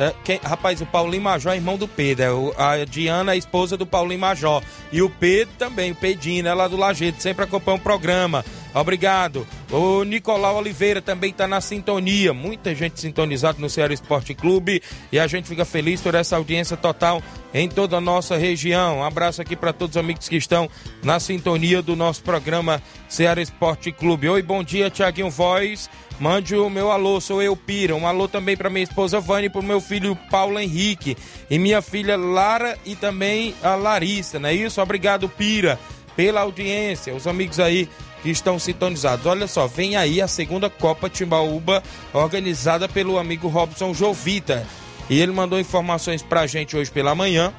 É 0.03 0.13
quem, 0.23 0.39
rapaz, 0.43 0.81
o 0.81 0.85
Paulinho 0.85 1.23
Major 1.23 1.53
é 1.53 1.55
irmão 1.55 1.77
do 1.77 1.87
Pedro. 1.87 2.53
É, 2.57 2.81
a 2.81 2.85
Diana 2.85 3.33
é 3.33 3.37
esposa 3.37 3.77
do 3.77 3.85
Paulinho 3.85 4.19
Major. 4.19 4.61
E 4.91 5.01
o 5.01 5.09
Pedro 5.09 5.53
também, 5.57 5.91
o 5.91 5.95
Pedinho, 5.95 6.43
né, 6.43 6.53
lá 6.53 6.67
do 6.67 6.77
Lajeito, 6.77 7.21
sempre 7.21 7.45
acompanha 7.45 7.77
o 7.77 7.81
programa. 7.81 8.43
Obrigado. 8.73 9.45
O 9.71 10.03
Nicolau 10.03 10.57
Oliveira 10.57 11.01
também 11.01 11.29
está 11.29 11.47
na 11.47 11.61
sintonia. 11.61 12.33
Muita 12.33 12.73
gente 12.73 12.99
sintonizada 12.99 13.59
no 13.59 13.69
Ceará 13.69 13.93
Esporte 13.93 14.33
Clube. 14.33 14.81
E 15.11 15.19
a 15.19 15.27
gente 15.27 15.47
fica 15.47 15.63
feliz 15.63 16.01
por 16.01 16.15
essa 16.15 16.35
audiência 16.35 16.75
total 16.75 17.21
em 17.53 17.69
toda 17.69 17.97
a 17.97 18.01
nossa 18.01 18.35
região. 18.37 18.99
Um 18.99 19.03
abraço 19.03 19.41
aqui 19.41 19.55
para 19.55 19.71
todos 19.71 19.95
os 19.95 19.99
amigos 19.99 20.27
que 20.27 20.35
estão 20.35 20.69
na 21.03 21.19
sintonia 21.19 21.81
do 21.81 21.95
nosso 21.95 22.23
programa 22.23 22.81
Ceará 23.07 23.41
Esporte 23.41 23.91
Clube. 23.91 24.27
Oi, 24.27 24.41
bom 24.41 24.63
dia, 24.63 24.89
Tiaguinho 24.89 25.29
Voz. 25.29 25.89
Mande 26.19 26.55
o 26.55 26.69
meu 26.69 26.91
alô, 26.91 27.19
sou 27.19 27.41
eu, 27.41 27.55
Pira. 27.55 27.95
Um 27.95 28.07
alô 28.07 28.27
também 28.27 28.55
para 28.55 28.69
minha 28.69 28.83
esposa 28.83 29.19
Vânia 29.19 29.47
e 29.47 29.49
para 29.49 29.61
o 29.61 29.63
meu 29.63 29.81
filho 29.81 30.15
Paulo 30.29 30.59
Henrique. 30.59 31.17
E 31.49 31.59
minha 31.59 31.81
filha 31.81 32.17
Lara 32.17 32.77
e 32.85 32.95
também 32.95 33.53
a 33.61 33.75
Larissa, 33.75 34.39
não 34.39 34.49
é 34.49 34.53
isso? 34.53 34.81
Obrigado, 34.81 35.27
Pira, 35.29 35.79
pela 36.15 36.41
audiência. 36.41 37.13
Os 37.13 37.27
amigos 37.27 37.59
aí 37.59 37.89
que 38.21 38.29
estão 38.29 38.57
sintonizados. 38.57 39.25
Olha 39.25 39.47
só, 39.47 39.67
vem 39.67 39.97
aí 39.97 40.21
a 40.21 40.27
segunda 40.27 40.69
Copa 40.69 41.09
Timbaúba, 41.09 41.83
organizada 42.13 42.87
pelo 42.87 43.19
amigo 43.19 43.49
Robson 43.49 43.93
Jovita. 43.93 44.65
E 45.09 45.19
ele 45.19 45.31
mandou 45.31 45.59
informações 45.59 46.21
pra 46.21 46.47
gente 46.47 46.75
hoje 46.77 46.91
pela 46.91 47.13
manhã, 47.13 47.53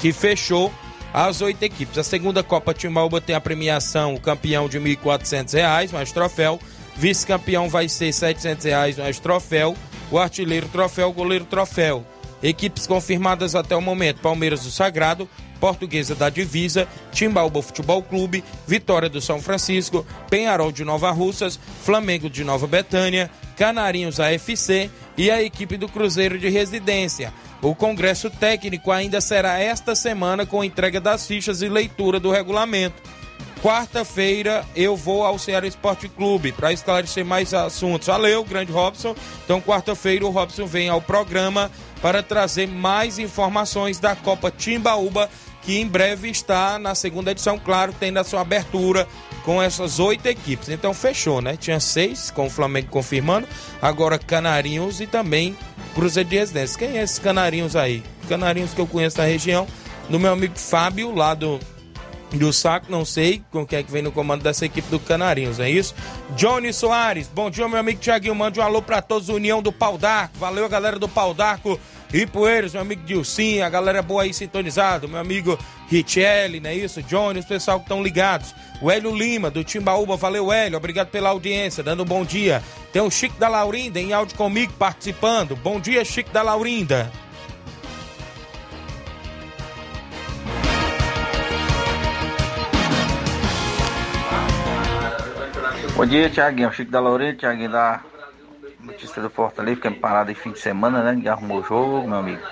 que 0.00 0.12
fechou 0.12 0.72
as 1.12 1.40
oito 1.40 1.62
equipes. 1.62 1.98
A 1.98 2.04
segunda 2.04 2.42
Copa 2.42 2.74
Timbaúba 2.74 3.20
tem 3.20 3.34
a 3.34 3.40
premiação, 3.40 4.14
o 4.14 4.20
campeão 4.20 4.68
de 4.68 4.78
R$ 4.78 4.96
1.400, 4.96 5.92
mais 5.92 6.12
troféu. 6.12 6.58
Vice-campeão 6.96 7.68
vai 7.68 7.88
ser 7.88 8.06
R$ 8.06 8.12
700, 8.12 8.98
mais 8.98 9.18
troféu. 9.18 9.76
O 10.10 10.18
artilheiro 10.18 10.68
troféu, 10.68 11.10
o 11.10 11.12
goleiro 11.12 11.44
troféu. 11.44 12.04
Equipes 12.42 12.86
confirmadas 12.86 13.54
até 13.54 13.76
o 13.76 13.82
momento: 13.82 14.20
Palmeiras 14.20 14.64
do 14.64 14.70
Sagrado, 14.70 15.28
Portuguesa 15.60 16.14
da 16.14 16.30
Divisa, 16.30 16.88
Timbaúba 17.12 17.62
Futebol 17.62 18.02
Clube, 18.02 18.42
Vitória 18.66 19.08
do 19.08 19.20
São 19.20 19.40
Francisco, 19.40 20.06
Penharol 20.30 20.72
de 20.72 20.84
Nova 20.84 21.10
Russas, 21.10 21.60
Flamengo 21.84 22.30
de 22.30 22.42
Nova 22.42 22.66
Betânia, 22.66 23.30
Canarinhos 23.56 24.18
AFC 24.18 24.90
e 25.16 25.30
a 25.30 25.42
equipe 25.42 25.76
do 25.76 25.86
Cruzeiro 25.86 26.38
de 26.38 26.48
Residência. 26.48 27.32
O 27.60 27.74
congresso 27.74 28.30
técnico 28.30 28.90
ainda 28.90 29.20
será 29.20 29.58
esta 29.58 29.94
semana 29.94 30.46
com 30.46 30.64
entrega 30.64 30.98
das 30.98 31.26
fichas 31.26 31.60
e 31.60 31.68
leitura 31.68 32.18
do 32.18 32.30
regulamento. 32.30 33.02
Quarta-feira 33.62 34.64
eu 34.74 34.96
vou 34.96 35.22
ao 35.22 35.38
Ceará 35.38 35.66
Esporte 35.66 36.08
Clube 36.08 36.50
para 36.50 36.72
esclarecer 36.72 37.22
mais 37.26 37.52
assuntos. 37.52 38.06
Valeu, 38.06 38.42
grande 38.42 38.72
Robson. 38.72 39.14
Então, 39.44 39.60
quarta-feira 39.60 40.24
o 40.24 40.30
Robson 40.30 40.64
vem 40.64 40.88
ao 40.88 41.02
programa 41.02 41.70
para 42.00 42.22
trazer 42.22 42.66
mais 42.66 43.18
informações 43.18 43.98
da 43.98 44.16
Copa 44.16 44.50
Timbaúba 44.50 45.28
que 45.62 45.78
em 45.78 45.86
breve 45.86 46.30
está 46.30 46.78
na 46.78 46.94
segunda 46.94 47.30
edição, 47.30 47.58
claro, 47.58 47.94
tendo 47.98 48.18
a 48.18 48.24
sua 48.24 48.40
abertura 48.40 49.06
com 49.44 49.62
essas 49.62 49.98
oito 49.98 50.26
equipes. 50.26 50.68
Então 50.68 50.92
fechou, 50.94 51.40
né? 51.40 51.56
Tinha 51.56 51.80
seis, 51.80 52.30
com 52.30 52.46
o 52.46 52.50
Flamengo 52.50 52.88
confirmando, 52.88 53.46
agora 53.80 54.18
Canarinhos 54.18 55.00
e 55.00 55.06
também 55.06 55.56
Cruzeiro 55.94 56.28
de 56.28 56.36
Residência. 56.36 56.78
Quem 56.78 56.98
é 56.98 57.02
esses 57.02 57.18
Canarinhos 57.18 57.76
aí? 57.76 58.02
Canarinhos 58.28 58.72
que 58.72 58.80
eu 58.80 58.86
conheço 58.86 59.16
da 59.16 59.24
região, 59.24 59.66
do 60.08 60.18
meu 60.18 60.32
amigo 60.32 60.58
Fábio, 60.58 61.14
lá 61.14 61.34
do, 61.34 61.58
do 62.32 62.52
Saco, 62.52 62.86
não 62.90 63.04
sei 63.04 63.42
com 63.50 63.66
quem 63.66 63.80
é 63.80 63.82
que 63.82 63.90
vem 63.90 64.02
no 64.02 64.12
comando 64.12 64.42
dessa 64.42 64.64
equipe 64.64 64.88
do 64.88 65.00
Canarinhos, 65.00 65.58
é 65.58 65.68
isso? 65.68 65.94
Johnny 66.36 66.72
Soares, 66.72 67.28
bom 67.28 67.50
dia, 67.50 67.68
meu 67.68 67.78
amigo 67.78 68.00
Tiaguinho, 68.00 68.34
mande 68.34 68.60
um 68.60 68.62
alô 68.62 68.80
pra 68.80 69.02
todos, 69.02 69.28
União 69.28 69.60
do 69.60 69.72
Pau 69.72 69.98
d'Arco, 69.98 70.38
valeu 70.38 70.68
galera 70.68 70.98
do 70.98 71.08
Pau 71.08 71.34
d'Arco, 71.34 71.78
Poeiras, 72.26 72.72
meu 72.72 72.82
amigo 72.82 73.02
Dilcim, 73.04 73.60
a 73.60 73.68
galera 73.68 74.02
boa 74.02 74.24
aí 74.24 74.34
sintonizado, 74.34 75.08
meu 75.08 75.20
amigo 75.20 75.56
Richelli, 75.88 76.58
não 76.58 76.68
é 76.68 76.74
isso? 76.74 77.00
Johnny, 77.02 77.38
os 77.38 77.44
pessoal 77.44 77.78
que 77.78 77.84
estão 77.84 78.02
ligados. 78.02 78.52
O 78.82 78.90
Hélio 78.90 79.14
Lima, 79.14 79.48
do 79.48 79.62
Timbaúba, 79.62 80.16
valeu 80.16 80.52
Hélio, 80.52 80.76
obrigado 80.76 81.08
pela 81.08 81.28
audiência, 81.28 81.84
dando 81.84 82.02
um 82.02 82.06
bom 82.06 82.24
dia. 82.24 82.62
Tem 82.92 83.00
o 83.00 83.10
Chico 83.10 83.38
da 83.38 83.48
Laurinda 83.48 84.00
em 84.00 84.12
áudio 84.12 84.36
comigo 84.36 84.72
participando. 84.78 85.54
Bom 85.54 85.78
dia, 85.78 86.04
Chico 86.04 86.30
da 86.30 86.42
Laurinda. 86.42 87.10
Bom 95.94 96.06
dia, 96.06 96.28
Tiaguinho. 96.28 96.72
Chico 96.72 96.90
da 96.90 96.98
Laurinda, 96.98 97.34
Tiaguinho 97.34 97.70
da 97.70 98.02
Notícia 98.82 99.20
do 99.20 99.28
Fortaleza, 99.28 99.76
ficamos 99.76 99.98
parados 99.98 100.32
em 100.32 100.34
fim 100.34 100.52
de 100.52 100.58
semana, 100.58 101.02
né? 101.02 101.12
Ninguém 101.12 101.30
arrumou 101.30 101.60
o 101.60 101.62
jogo, 101.62 102.08
meu 102.08 102.18
amigo. 102.18 102.42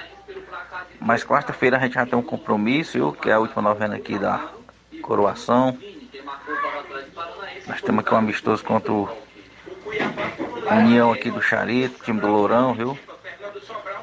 Mas 1.01 1.25
quarta-feira 1.25 1.77
a 1.77 1.81
gente 1.81 1.95
já 1.95 2.05
tem 2.05 2.19
um 2.19 2.23
compromisso, 2.23 2.93
viu? 2.93 3.13
Que 3.13 3.31
é 3.31 3.33
a 3.33 3.39
última 3.39 3.63
novena 3.63 3.97
aqui 3.97 4.19
da 4.19 4.49
coroação. 5.01 5.77
Nós 7.67 7.81
temos 7.81 8.05
aqui 8.05 8.15
um 8.15 8.19
amistoso 8.19 8.65
contra 8.65 8.93
o 8.93 9.09
União 10.71 11.13
aqui 11.13 11.31
do 11.31 11.41
Charito, 11.41 12.05
time 12.05 12.21
do 12.21 12.27
Lourão, 12.27 12.75
viu? 12.75 12.99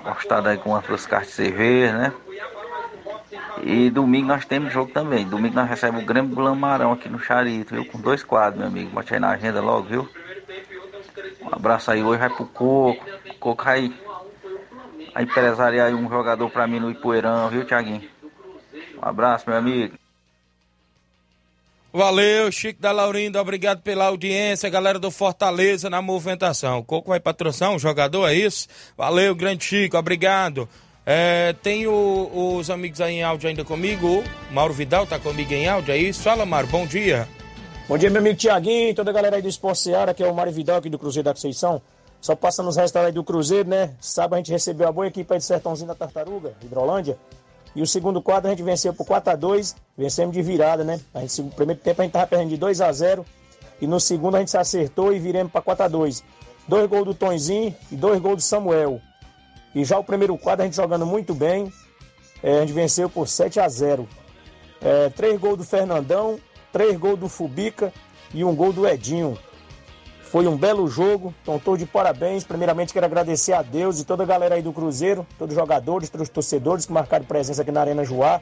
Gostado 0.04 0.50
aí 0.50 0.58
com 0.58 0.72
umas 0.72 0.86
duas 0.86 1.06
cartas 1.06 1.30
de 1.30 1.36
cerveja, 1.36 1.98
né? 1.98 2.14
E 3.64 3.90
domingo 3.90 4.28
nós 4.28 4.46
temos 4.46 4.72
jogo 4.72 4.92
também. 4.92 5.26
Domingo 5.28 5.56
nós 5.56 5.70
recebemos 5.70 6.04
o 6.04 6.06
Grêmio 6.06 6.36
Blamarão 6.36 6.92
aqui 6.92 7.10
no 7.10 7.20
Charito, 7.20 7.76
viu? 7.76 7.86
Com 7.86 8.00
dois 8.00 8.24
quadros, 8.24 8.60
meu 8.60 8.68
amigo. 8.68 8.92
Bote 8.92 9.14
aí 9.14 9.20
na 9.20 9.30
agenda 9.30 9.62
logo, 9.62 9.88
viu? 9.88 10.10
Abraço 11.56 11.90
aí 11.90 12.04
hoje 12.04 12.20
vai 12.20 12.30
pro 12.30 12.46
Coco. 12.46 13.06
Coco 13.40 13.64
aí. 13.66 13.94
A 15.14 15.24
empresariar 15.24 15.88
aí 15.88 15.94
um 15.94 16.10
jogador 16.10 16.50
pra 16.50 16.68
mim 16.68 16.80
no 16.82 16.92
Ipueirão, 16.92 17.50
viu, 17.50 17.64
Tiaguinho? 17.64 18.04
Um 19.02 19.08
abraço, 19.08 19.46
meu 19.48 19.58
amigo. 19.58 19.96
Valeu, 21.94 22.52
Chico 22.52 22.82
da 22.82 22.92
Laurinda, 22.92 23.42
obrigado 23.42 23.82
pela 23.82 24.08
audiência, 24.08 24.70
galera 24.70 25.00
do 25.00 25.10
Fortaleza 25.10 25.90
na 25.90 26.02
movimentação. 26.02 26.84
Coco 26.84 27.08
vai 27.08 27.22
patrocinar 27.22 27.72
um 27.72 27.80
jogador, 27.80 28.28
é 28.28 28.34
isso? 28.34 28.68
Valeu, 28.98 29.34
grande 29.34 29.64
Chico, 29.64 29.98
obrigado. 29.98 30.68
É, 31.06 31.56
tem 31.64 31.88
o, 31.88 32.58
os 32.58 32.70
amigos 32.70 33.00
aí 33.00 33.14
em 33.16 33.24
áudio 33.24 33.48
ainda 33.48 33.64
comigo. 33.64 34.22
O 34.52 34.54
Mauro 34.54 34.74
Vidal 34.74 35.08
tá 35.08 35.18
comigo 35.18 35.54
em 35.54 35.70
áudio, 35.70 35.94
é 35.94 35.98
isso? 35.98 36.22
Fala, 36.22 36.46
Mauro, 36.46 36.68
bom 36.68 36.86
dia. 36.86 37.30
Bom 37.88 38.00
dia, 38.00 38.10
meu 38.10 38.20
amigo 38.20 38.36
Tiaguinho, 38.36 38.96
toda 38.96 39.12
a 39.12 39.14
galera 39.14 39.36
aí 39.36 39.44
do 39.44 39.48
Esporte 39.48 39.78
Seara, 39.78 40.12
que 40.12 40.24
é 40.24 40.28
o 40.28 40.34
Mário 40.34 40.52
Vidal 40.52 40.78
aqui 40.78 40.90
do 40.90 40.98
Cruzeiro 40.98 41.26
da 41.26 41.36
Conceição. 41.36 41.80
Só 42.20 42.36
passando 42.36 42.68
os 42.68 42.76
resultados 42.76 43.06
aí 43.06 43.14
do 43.14 43.24
Cruzeiro, 43.24 43.70
né? 43.70 43.94
Sábado 44.02 44.34
a 44.34 44.38
gente 44.38 44.52
recebeu 44.52 44.88
a 44.88 44.92
boa 44.92 45.06
equipe 45.06 45.32
aí 45.32 45.38
de 45.38 45.46
Sertãozinho 45.46 45.90
da 45.90 45.94
Tartaruga, 45.94 46.54
Hidrolândia. 46.64 47.16
E 47.76 47.84
o 47.84 47.86
segundo 47.86 48.24
quadro 48.24 48.48
a 48.48 48.50
gente 48.50 48.64
venceu 48.64 48.92
por 48.92 49.06
4x2, 49.06 49.76
vencemos 49.96 50.34
de 50.34 50.42
virada, 50.42 50.84
né? 50.84 51.00
A 51.14 51.20
gente, 51.20 51.44
no 51.44 51.52
primeiro 51.52 51.80
tempo 51.80 52.02
a 52.02 52.06
gente 52.06 52.14
tava 52.14 52.26
perdendo 52.26 52.50
de 52.50 52.58
2x0 52.58 53.24
e 53.80 53.86
no 53.86 54.00
segundo 54.00 54.34
a 54.34 54.40
gente 54.40 54.50
se 54.50 54.58
acertou 54.58 55.14
e 55.14 55.20
viremos 55.20 55.52
para 55.52 55.62
4x2. 55.62 56.24
Dois 56.68 56.90
gols 56.90 57.06
do 57.06 57.14
Tonzinho 57.14 57.76
e 57.92 57.96
dois 57.96 58.20
gols 58.20 58.38
do 58.38 58.42
Samuel. 58.42 59.00
E 59.76 59.86
já 59.86 60.00
o 60.00 60.04
primeiro 60.04 60.36
quadro 60.40 60.64
a 60.64 60.66
gente 60.66 60.76
jogando 60.76 61.06
muito 61.06 61.36
bem, 61.36 61.72
é, 62.42 62.58
a 62.58 62.62
gente 62.62 62.74
venceu 62.74 63.08
por 63.12 63.28
7x0. 63.28 64.08
É, 64.82 65.10
três 65.10 65.40
gols 65.40 65.60
do 65.60 65.64
Fernandão, 65.64 66.40
três 66.76 66.98
gols 66.98 67.18
do 67.18 67.30
Fubica 67.30 67.94
e 68.34 68.44
um 68.44 68.54
gol 68.54 68.74
do 68.74 68.86
Edinho. 68.86 69.40
Foi 70.24 70.46
um 70.46 70.58
belo 70.58 70.90
jogo, 70.90 71.34
então 71.42 71.56
estou 71.56 71.78
de 71.78 71.86
parabéns. 71.86 72.44
Primeiramente 72.44 72.92
quero 72.92 73.06
agradecer 73.06 73.54
a 73.54 73.62
Deus 73.62 74.02
e 74.02 74.04
toda 74.04 74.24
a 74.24 74.26
galera 74.26 74.56
aí 74.56 74.62
do 74.62 74.74
Cruzeiro, 74.74 75.26
todos 75.40 75.56
os 75.56 75.62
jogadores, 75.62 76.10
todos 76.10 76.28
os 76.28 76.34
torcedores 76.34 76.86
que 76.86 76.92
marcaram 76.92 77.24
presença 77.24 77.62
aqui 77.62 77.72
na 77.72 77.80
Arena 77.80 78.04
Joá. 78.04 78.42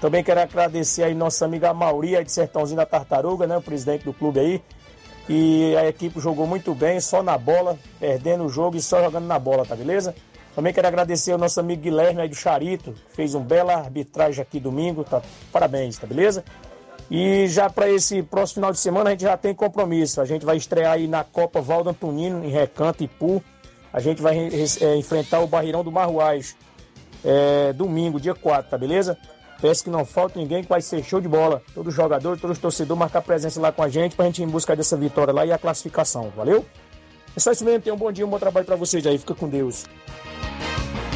Também 0.00 0.24
quero 0.24 0.40
agradecer 0.40 1.02
aí 1.02 1.14
nossa 1.14 1.44
amiga 1.44 1.74
Mauri, 1.74 2.16
aí 2.16 2.24
de 2.24 2.32
Sertãozinho 2.32 2.78
da 2.78 2.86
Tartaruga, 2.86 3.46
né, 3.46 3.58
o 3.58 3.60
presidente 3.60 4.06
do 4.06 4.14
clube 4.14 4.40
aí. 4.40 4.62
E 5.28 5.76
a 5.76 5.86
equipe 5.86 6.18
jogou 6.18 6.46
muito 6.46 6.74
bem, 6.74 6.98
só 6.98 7.22
na 7.22 7.36
bola, 7.36 7.78
perdendo 8.00 8.44
o 8.44 8.48
jogo 8.48 8.78
e 8.78 8.80
só 8.80 9.04
jogando 9.04 9.26
na 9.26 9.38
bola, 9.38 9.66
tá 9.66 9.76
beleza? 9.76 10.14
Também 10.54 10.72
quero 10.72 10.88
agradecer 10.88 11.32
ao 11.32 11.38
nosso 11.38 11.60
amigo 11.60 11.82
Guilherme 11.82 12.22
aí 12.22 12.28
do 12.30 12.34
Charito, 12.34 12.94
que 13.10 13.16
fez 13.16 13.34
um 13.34 13.42
bela 13.42 13.74
arbitragem 13.74 14.40
aqui 14.40 14.58
domingo, 14.58 15.04
tá? 15.04 15.20
Parabéns, 15.52 15.98
tá 15.98 16.06
beleza? 16.06 16.42
E 17.10 17.46
já 17.46 17.70
para 17.70 17.88
esse 17.88 18.22
próximo 18.22 18.56
final 18.56 18.72
de 18.72 18.78
semana 18.78 19.10
a 19.10 19.12
gente 19.12 19.22
já 19.22 19.36
tem 19.36 19.54
compromisso. 19.54 20.20
A 20.20 20.24
gente 20.24 20.44
vai 20.44 20.56
estrear 20.56 20.92
aí 20.92 21.06
na 21.06 21.22
Copa 21.22 21.60
Valdo 21.60 21.90
Antonino, 21.90 22.44
em 22.44 22.50
Recanto 22.50 23.04
e 23.04 23.08
Pu. 23.08 23.42
A 23.92 24.00
gente 24.00 24.20
vai 24.20 24.36
é, 24.80 24.96
enfrentar 24.96 25.40
o 25.40 25.46
Barreirão 25.46 25.84
do 25.84 25.92
Marruais 25.92 26.56
é, 27.24 27.72
domingo, 27.72 28.20
dia 28.20 28.34
4, 28.34 28.70
tá 28.70 28.76
beleza? 28.76 29.16
Peço 29.60 29.84
que 29.84 29.90
não 29.90 30.04
falte 30.04 30.38
ninguém 30.38 30.62
que 30.62 30.68
vai 30.68 30.82
ser 30.82 31.02
show 31.02 31.20
de 31.20 31.28
bola. 31.28 31.62
Todos 31.74 31.90
os 31.90 31.96
jogadores, 31.96 32.40
todos 32.40 32.56
os 32.56 32.60
torcedores 32.60 32.98
marcar 32.98 33.22
presença 33.22 33.60
lá 33.60 33.72
com 33.72 33.82
a 33.82 33.88
gente 33.88 34.14
pra 34.14 34.26
gente 34.26 34.42
ir 34.42 34.44
em 34.44 34.48
busca 34.48 34.76
dessa 34.76 34.96
vitória 34.96 35.32
lá 35.32 35.46
e 35.46 35.52
a 35.52 35.58
classificação, 35.58 36.30
valeu? 36.36 36.64
É 37.34 37.40
só 37.40 37.52
isso 37.52 37.64
mesmo, 37.64 37.80
tenham 37.80 37.96
um 37.96 37.98
bom 37.98 38.12
dia, 38.12 38.26
um 38.26 38.30
bom 38.30 38.38
trabalho 38.38 38.66
para 38.66 38.76
vocês 38.76 39.06
aí. 39.06 39.16
Fica 39.16 39.34
com 39.34 39.48
Deus. 39.48 39.84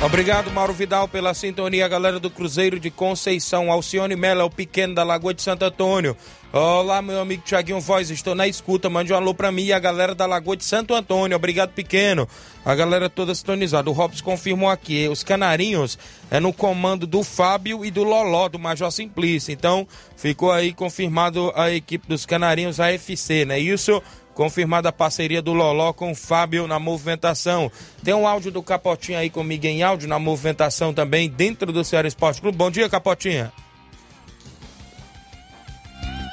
Obrigado, 0.02 0.50
Mauro 0.50 0.72
Vidal, 0.72 1.06
pela 1.06 1.34
sintonia, 1.34 1.86
galera 1.86 2.18
do 2.18 2.30
Cruzeiro 2.30 2.80
de 2.80 2.90
Conceição. 2.90 3.70
Alcione 3.70 4.16
Mello, 4.16 4.46
o 4.46 4.50
pequeno 4.50 4.94
da 4.94 5.02
Lagoa 5.04 5.34
de 5.34 5.42
Santo 5.42 5.62
Antônio. 5.62 6.16
Olá, 6.50 7.02
meu 7.02 7.20
amigo 7.20 7.42
Tiaguinho 7.44 7.78
Voz, 7.80 8.08
estou 8.08 8.34
na 8.34 8.48
escuta. 8.48 8.88
Mande 8.88 9.12
um 9.12 9.16
alô 9.16 9.34
pra 9.34 9.52
mim 9.52 9.64
e 9.64 9.74
a 9.74 9.78
galera 9.78 10.14
da 10.14 10.24
Lagoa 10.24 10.56
de 10.56 10.64
Santo 10.64 10.94
Antônio. 10.94 11.36
Obrigado, 11.36 11.72
pequeno. 11.72 12.26
A 12.64 12.74
galera 12.74 13.10
toda 13.10 13.34
sintonizada. 13.34 13.90
O 13.90 13.92
Robson 13.92 14.24
confirmou 14.24 14.70
aqui. 14.70 15.06
Os 15.06 15.22
canarinhos 15.22 15.98
é 16.30 16.40
no 16.40 16.50
comando 16.50 17.06
do 17.06 17.22
Fábio 17.22 17.84
e 17.84 17.90
do 17.90 18.02
Loló, 18.02 18.48
do 18.48 18.58
Major 18.58 18.90
Simplício. 18.90 19.52
Então, 19.52 19.86
ficou 20.16 20.50
aí 20.50 20.72
confirmado 20.72 21.52
a 21.54 21.70
equipe 21.70 22.08
dos 22.08 22.24
canarinhos 22.24 22.80
AFC, 22.80 23.44
não 23.44 23.54
é 23.54 23.58
isso? 23.58 24.02
Confirmada 24.34 24.88
a 24.88 24.92
parceria 24.92 25.42
do 25.42 25.52
Loló 25.52 25.92
com 25.92 26.12
o 26.12 26.14
Fábio 26.14 26.66
na 26.66 26.78
movimentação. 26.78 27.70
Tem 28.02 28.14
um 28.14 28.26
áudio 28.26 28.50
do 28.50 28.62
Capotinha 28.62 29.18
aí 29.18 29.28
comigo 29.28 29.66
em 29.66 29.82
áudio 29.82 30.08
na 30.08 30.18
movimentação 30.18 30.94
também 30.94 31.28
dentro 31.28 31.72
do 31.72 31.84
Ceará 31.84 32.08
Esporte 32.08 32.40
Clube. 32.40 32.56
Bom 32.56 32.70
dia, 32.70 32.88
Capotinha. 32.88 33.52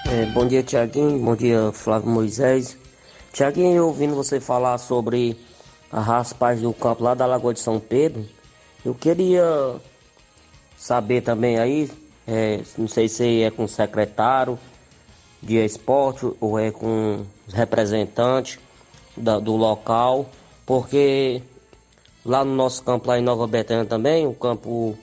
É, 0.10 0.26
bom 0.28 0.48
dia, 0.48 0.64
Tiaguinho. 0.64 1.20
Bom 1.20 1.36
dia, 1.36 1.72
Flávio 1.74 2.10
Moisés. 2.10 2.78
Tiaguinho, 3.34 3.86
ouvindo 3.86 4.16
você 4.16 4.40
falar 4.40 4.78
sobre 4.78 5.38
a 5.92 6.00
raspagem 6.00 6.64
do 6.64 6.74
campo 6.74 7.04
lá 7.04 7.14
da 7.14 7.26
Lagoa 7.26 7.54
de 7.54 7.60
São 7.60 7.80
Pedro, 7.80 8.26
eu 8.86 8.96
queria 8.96 9.76
saber 10.78 11.22
também 11.22 11.60
aí, 11.60 11.90
é, 12.26 12.62
não 12.78 12.88
sei 12.88 13.10
se 13.10 13.44
é 13.44 13.52
com 13.52 13.66
o 13.66 13.68
secretário 13.68 14.58
de 15.42 15.64
esporte 15.64 16.32
ou 16.40 16.58
é 16.58 16.72
com 16.72 17.26
os 17.48 17.54
representantes 17.54 18.60
da, 19.16 19.40
do 19.40 19.56
local, 19.56 20.28
porque 20.66 21.42
lá 22.26 22.44
no 22.44 22.54
nosso 22.54 22.84
campo 22.84 23.08
lá 23.08 23.18
em 23.18 23.24
Nova 23.24 23.48
Betânia 23.48 23.86
também, 23.86 24.28
o 24.28 24.34
campo 24.34 24.98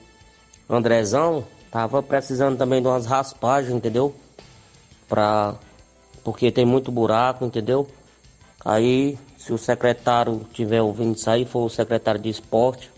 Andrezão, 0.69 1.43
tava 1.71 2.01
precisando 2.01 2.57
também 2.57 2.81
de 2.81 2.87
umas 2.87 3.05
raspagens, 3.05 3.73
entendeu? 3.73 4.15
Pra, 5.07 5.55
porque 6.23 6.51
tem 6.51 6.65
muito 6.65 6.91
buraco, 6.91 7.45
entendeu? 7.45 7.87
Aí, 8.63 9.17
se 9.37 9.53
o 9.53 9.57
secretário 9.57 10.41
tiver 10.53 10.81
ouvindo 10.81 11.15
isso 11.15 11.29
aí, 11.29 11.45
for 11.45 11.65
o 11.65 11.69
secretário 11.69 12.19
de 12.19 12.29
esporte, 12.29 12.89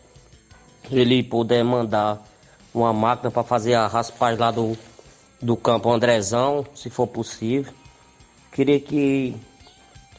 ele 0.90 1.22
puder 1.22 1.64
mandar 1.64 2.26
uma 2.74 2.94
máquina 2.94 3.30
para 3.30 3.44
fazer 3.44 3.74
a 3.74 3.88
raspagem 3.88 4.40
lá 4.40 4.52
do, 4.52 4.78
do 5.42 5.56
campo 5.56 5.92
Andrezão, 5.92 6.66
se 6.74 6.90
for 6.90 7.08
possível. 7.08 7.74
Queria 8.52 8.80
que 8.80 9.36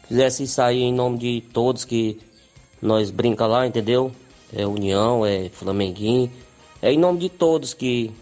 fizesse 0.06 0.44
isso 0.44 0.62
aí 0.62 0.82
em 0.82 0.92
nome 0.92 1.18
de 1.18 1.40
todos 1.52 1.84
que 1.84 2.20
nós 2.80 3.10
brinca 3.10 3.46
lá, 3.46 3.66
entendeu? 3.66 4.12
É 4.52 4.66
União, 4.66 5.26
é 5.26 5.48
Flamenguinho. 5.48 6.30
É 6.80 6.92
em 6.92 6.98
nome 6.98 7.18
de 7.18 7.28
todos 7.28 7.74
que, 7.74 8.12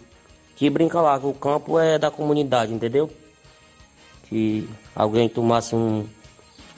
que 0.55 0.69
brinca 0.69 0.99
lá, 0.99 1.19
que 1.19 1.27
o 1.27 1.33
campo 1.33 1.79
é 1.79 1.99
da 1.99 2.09
comunidade, 2.09 2.73
entendeu? 2.73 3.09
Que 4.27 4.67
alguém 4.95 5.29
tomasse 5.29 5.75
um, 5.75 6.05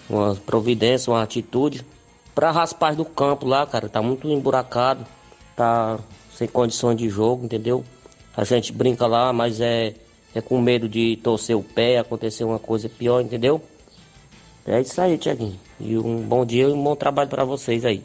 uma 0.10 0.36
providência, 0.36 1.12
uma 1.12 1.24
atitude 1.24 1.86
para 2.36 2.52
raspar 2.52 2.96
do 2.96 3.06
campo 3.06 3.48
lá, 3.48 3.66
cara. 3.66 3.88
Tá 3.88 4.02
muito 4.02 4.28
emburacado, 4.28 5.06
tá 5.56 5.98
sem 6.34 6.48
condições 6.48 6.98
de 6.98 7.10
jogo, 7.10 7.46
entendeu? 7.46 7.84
A 8.36 8.44
gente 8.44 8.72
brinca 8.72 9.08
lá, 9.08 9.34
mas 9.34 9.60
é 9.62 9.94
é 10.34 10.42
com 10.42 10.62
medo 10.62 10.88
de 10.88 11.18
torcer 11.18 11.56
o 11.56 11.64
pé, 11.64 11.98
acontecer 11.98 12.44
uma 12.44 12.60
coisa 12.60 12.88
pior, 12.88 13.22
entendeu? 13.22 13.62
É 14.66 14.80
isso 14.82 15.02
aí, 15.02 15.18
Tiaguinho. 15.18 15.60
E 15.80 15.98
um 15.98 16.22
bom 16.22 16.46
dia 16.46 16.64
e 16.64 16.72
um 16.72 16.84
bom 16.84 16.96
trabalho 16.96 17.30
para 17.30 17.44
vocês 17.44 17.84
aí. 17.86 18.04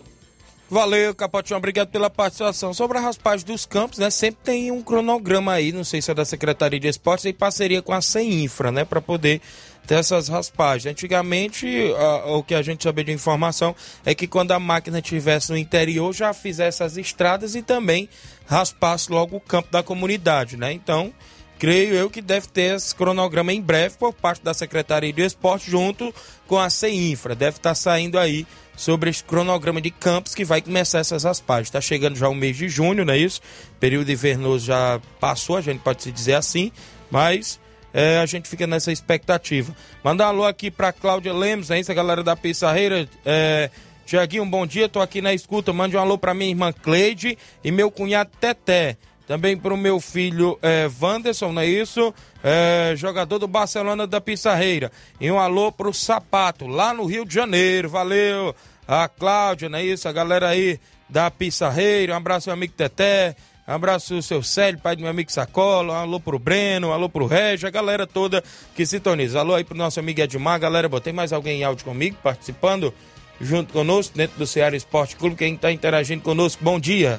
Valeu, 0.70 1.14
Capotinho, 1.14 1.58
obrigado 1.58 1.88
pela 1.88 2.08
participação. 2.08 2.72
Sobre 2.72 2.96
a 2.96 3.00
raspagem 3.00 3.46
dos 3.46 3.66
campos, 3.66 3.98
né? 3.98 4.08
Sempre 4.08 4.40
tem 4.42 4.70
um 4.70 4.82
cronograma 4.82 5.52
aí, 5.52 5.72
não 5.72 5.84
sei 5.84 6.00
se 6.00 6.10
é 6.10 6.14
da 6.14 6.24
Secretaria 6.24 6.80
de 6.80 6.88
Esportes, 6.88 7.26
em 7.26 7.34
parceria 7.34 7.82
com 7.82 7.92
a 7.92 8.00
CEINFRA, 8.00 8.72
né? 8.72 8.84
Para 8.84 9.00
poder 9.00 9.42
ter 9.86 9.96
essas 9.96 10.28
raspagens. 10.28 10.90
Antigamente, 10.90 11.66
a, 11.98 12.36
o 12.36 12.42
que 12.42 12.54
a 12.54 12.62
gente 12.62 12.82
sabia 12.82 13.04
de 13.04 13.12
informação 13.12 13.76
é 14.06 14.14
que 14.14 14.26
quando 14.26 14.52
a 14.52 14.58
máquina 14.58 15.00
estivesse 15.00 15.50
no 15.50 15.58
interior, 15.58 16.14
já 16.14 16.32
fizesse 16.32 16.82
as 16.82 16.96
estradas 16.96 17.54
e 17.54 17.60
também 17.60 18.08
raspasse 18.46 19.12
logo 19.12 19.36
o 19.36 19.40
campo 19.40 19.70
da 19.70 19.82
comunidade, 19.82 20.56
né? 20.56 20.72
Então, 20.72 21.12
creio 21.58 21.94
eu 21.94 22.10
que 22.10 22.20
deve 22.20 22.48
ter 22.48 22.76
esse 22.76 22.94
cronograma 22.94 23.52
em 23.52 23.60
breve 23.60 23.96
por 23.98 24.12
parte 24.12 24.42
da 24.42 24.54
Secretaria 24.54 25.12
de 25.12 25.22
Esporte 25.22 25.70
junto 25.70 26.14
com 26.46 26.58
a 26.58 26.68
CEINFRA. 26.68 27.34
Deve 27.34 27.56
estar 27.56 27.74
saindo 27.74 28.18
aí 28.18 28.46
sobre 28.76 29.10
esse 29.10 29.22
cronograma 29.22 29.80
de 29.80 29.90
campos 29.90 30.34
que 30.34 30.44
vai 30.44 30.60
começar 30.60 30.98
essas 30.98 31.24
raspagens. 31.24 31.68
Está 31.68 31.80
chegando 31.80 32.16
já 32.16 32.28
o 32.28 32.34
mês 32.34 32.56
de 32.56 32.68
junho, 32.68 33.04
não 33.04 33.14
é 33.14 33.18
isso? 33.18 33.40
Período 33.78 34.10
invernoso 34.10 34.66
já 34.66 35.00
passou, 35.20 35.56
a 35.56 35.60
gente 35.60 35.80
pode 35.80 36.02
se 36.02 36.10
dizer 36.10 36.34
assim, 36.34 36.72
mas 37.10 37.60
é, 37.92 38.18
a 38.18 38.26
gente 38.26 38.48
fica 38.48 38.66
nessa 38.66 38.90
expectativa. 38.90 39.74
Mandar 40.02 40.26
um 40.26 40.28
alô 40.30 40.44
aqui 40.44 40.70
para 40.70 40.92
Cláudia 40.92 41.32
Lemos, 41.32 41.70
é 41.70 41.78
isso, 41.78 41.90
a 41.90 41.94
galera 41.94 42.22
da 42.22 42.34
Pissarreira. 42.36 43.08
É, 43.24 43.70
Tiaguinho, 44.04 44.44
bom 44.44 44.66
dia, 44.66 44.88
tô 44.88 45.00
aqui 45.00 45.22
na 45.22 45.32
escuta. 45.32 45.72
Mande 45.72 45.96
um 45.96 46.00
alô 46.00 46.18
para 46.18 46.34
minha 46.34 46.50
irmã 46.50 46.72
Cleide 46.72 47.38
e 47.62 47.70
meu 47.70 47.90
cunhado 47.90 48.30
Teté. 48.38 48.98
Também 49.26 49.56
para 49.56 49.72
o 49.72 49.76
meu 49.76 50.00
filho 50.00 50.58
é, 50.60 50.88
Wanderson, 51.00 51.52
não 51.52 51.62
é 51.62 51.66
isso? 51.66 52.12
É, 52.42 52.92
jogador 52.96 53.38
do 53.38 53.48
Barcelona 53.48 54.06
da 54.06 54.20
Pissarreira. 54.20 54.92
E 55.18 55.30
um 55.30 55.38
alô 55.38 55.72
para 55.72 55.88
o 55.88 55.94
Sapato, 55.94 56.66
lá 56.66 56.92
no 56.92 57.06
Rio 57.06 57.24
de 57.24 57.34
Janeiro. 57.34 57.88
Valeu, 57.88 58.54
a 58.86 59.08
Cláudia, 59.08 59.68
não 59.68 59.78
é 59.78 59.84
isso? 59.84 60.06
A 60.06 60.12
galera 60.12 60.48
aí 60.48 60.78
da 61.08 61.30
Pissarreira. 61.30 62.12
Um 62.12 62.16
abraço, 62.16 62.48
meu 62.48 62.54
amigo 62.54 62.74
Teté. 62.74 63.34
Um 63.66 63.72
abraço, 63.72 64.20
seu 64.20 64.42
Célio, 64.42 64.78
pai 64.78 64.94
do 64.94 65.00
meu 65.00 65.10
amigo 65.10 65.32
Sacola. 65.32 65.94
Um 65.94 65.96
alô 65.96 66.20
pro 66.20 66.38
Breno, 66.38 66.88
um 66.88 66.92
alô 66.92 67.08
pro 67.08 67.24
Régio, 67.24 67.66
a 67.66 67.70
galera 67.70 68.06
toda 68.06 68.44
que 68.74 68.84
sintoniza. 68.84 69.40
Alô 69.40 69.54
aí 69.54 69.64
pro 69.64 69.76
nosso 69.76 69.98
amigo 69.98 70.20
Edmar. 70.20 70.60
Galera, 70.60 70.86
botei 70.86 71.14
mais 71.14 71.32
alguém 71.32 71.60
em 71.60 71.64
áudio 71.64 71.86
comigo, 71.86 72.18
participando 72.22 72.92
junto 73.40 73.72
conosco, 73.72 74.14
dentro 74.14 74.38
do 74.38 74.46
Ceará 74.46 74.76
Esporte 74.76 75.16
Clube. 75.16 75.36
Quem 75.36 75.54
está 75.54 75.72
interagindo 75.72 76.22
conosco, 76.22 76.62
bom 76.62 76.78
dia. 76.78 77.18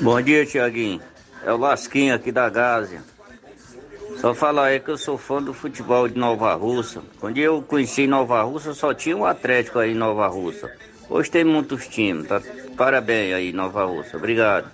Bom 0.00 0.20
dia, 0.20 0.44
Tiaguinho. 0.44 1.00
É 1.44 1.52
o 1.52 1.56
Lasquinho 1.56 2.14
aqui 2.14 2.30
da 2.30 2.48
Gásia. 2.48 3.02
Só 4.20 4.34
falar 4.34 4.66
aí 4.66 4.80
que 4.80 4.90
eu 4.90 4.98
sou 4.98 5.18
fã 5.18 5.42
do 5.42 5.52
futebol 5.52 6.08
de 6.08 6.16
Nova 6.16 6.54
Russa. 6.54 7.02
Quando 7.18 7.38
eu 7.38 7.60
conheci 7.62 8.06
Nova 8.06 8.42
Russa, 8.42 8.72
só 8.74 8.94
tinha 8.94 9.16
um 9.16 9.24
Atlético 9.24 9.78
aí 9.78 9.92
em 9.92 9.96
Nova 9.96 10.26
Russa. 10.28 10.70
Hoje 11.08 11.30
tem 11.30 11.44
muitos 11.44 11.88
times, 11.88 12.28
tá? 12.28 12.40
Parabéns 12.76 13.34
aí, 13.34 13.52
Nova 13.52 13.84
Russa. 13.84 14.16
Obrigado. 14.16 14.70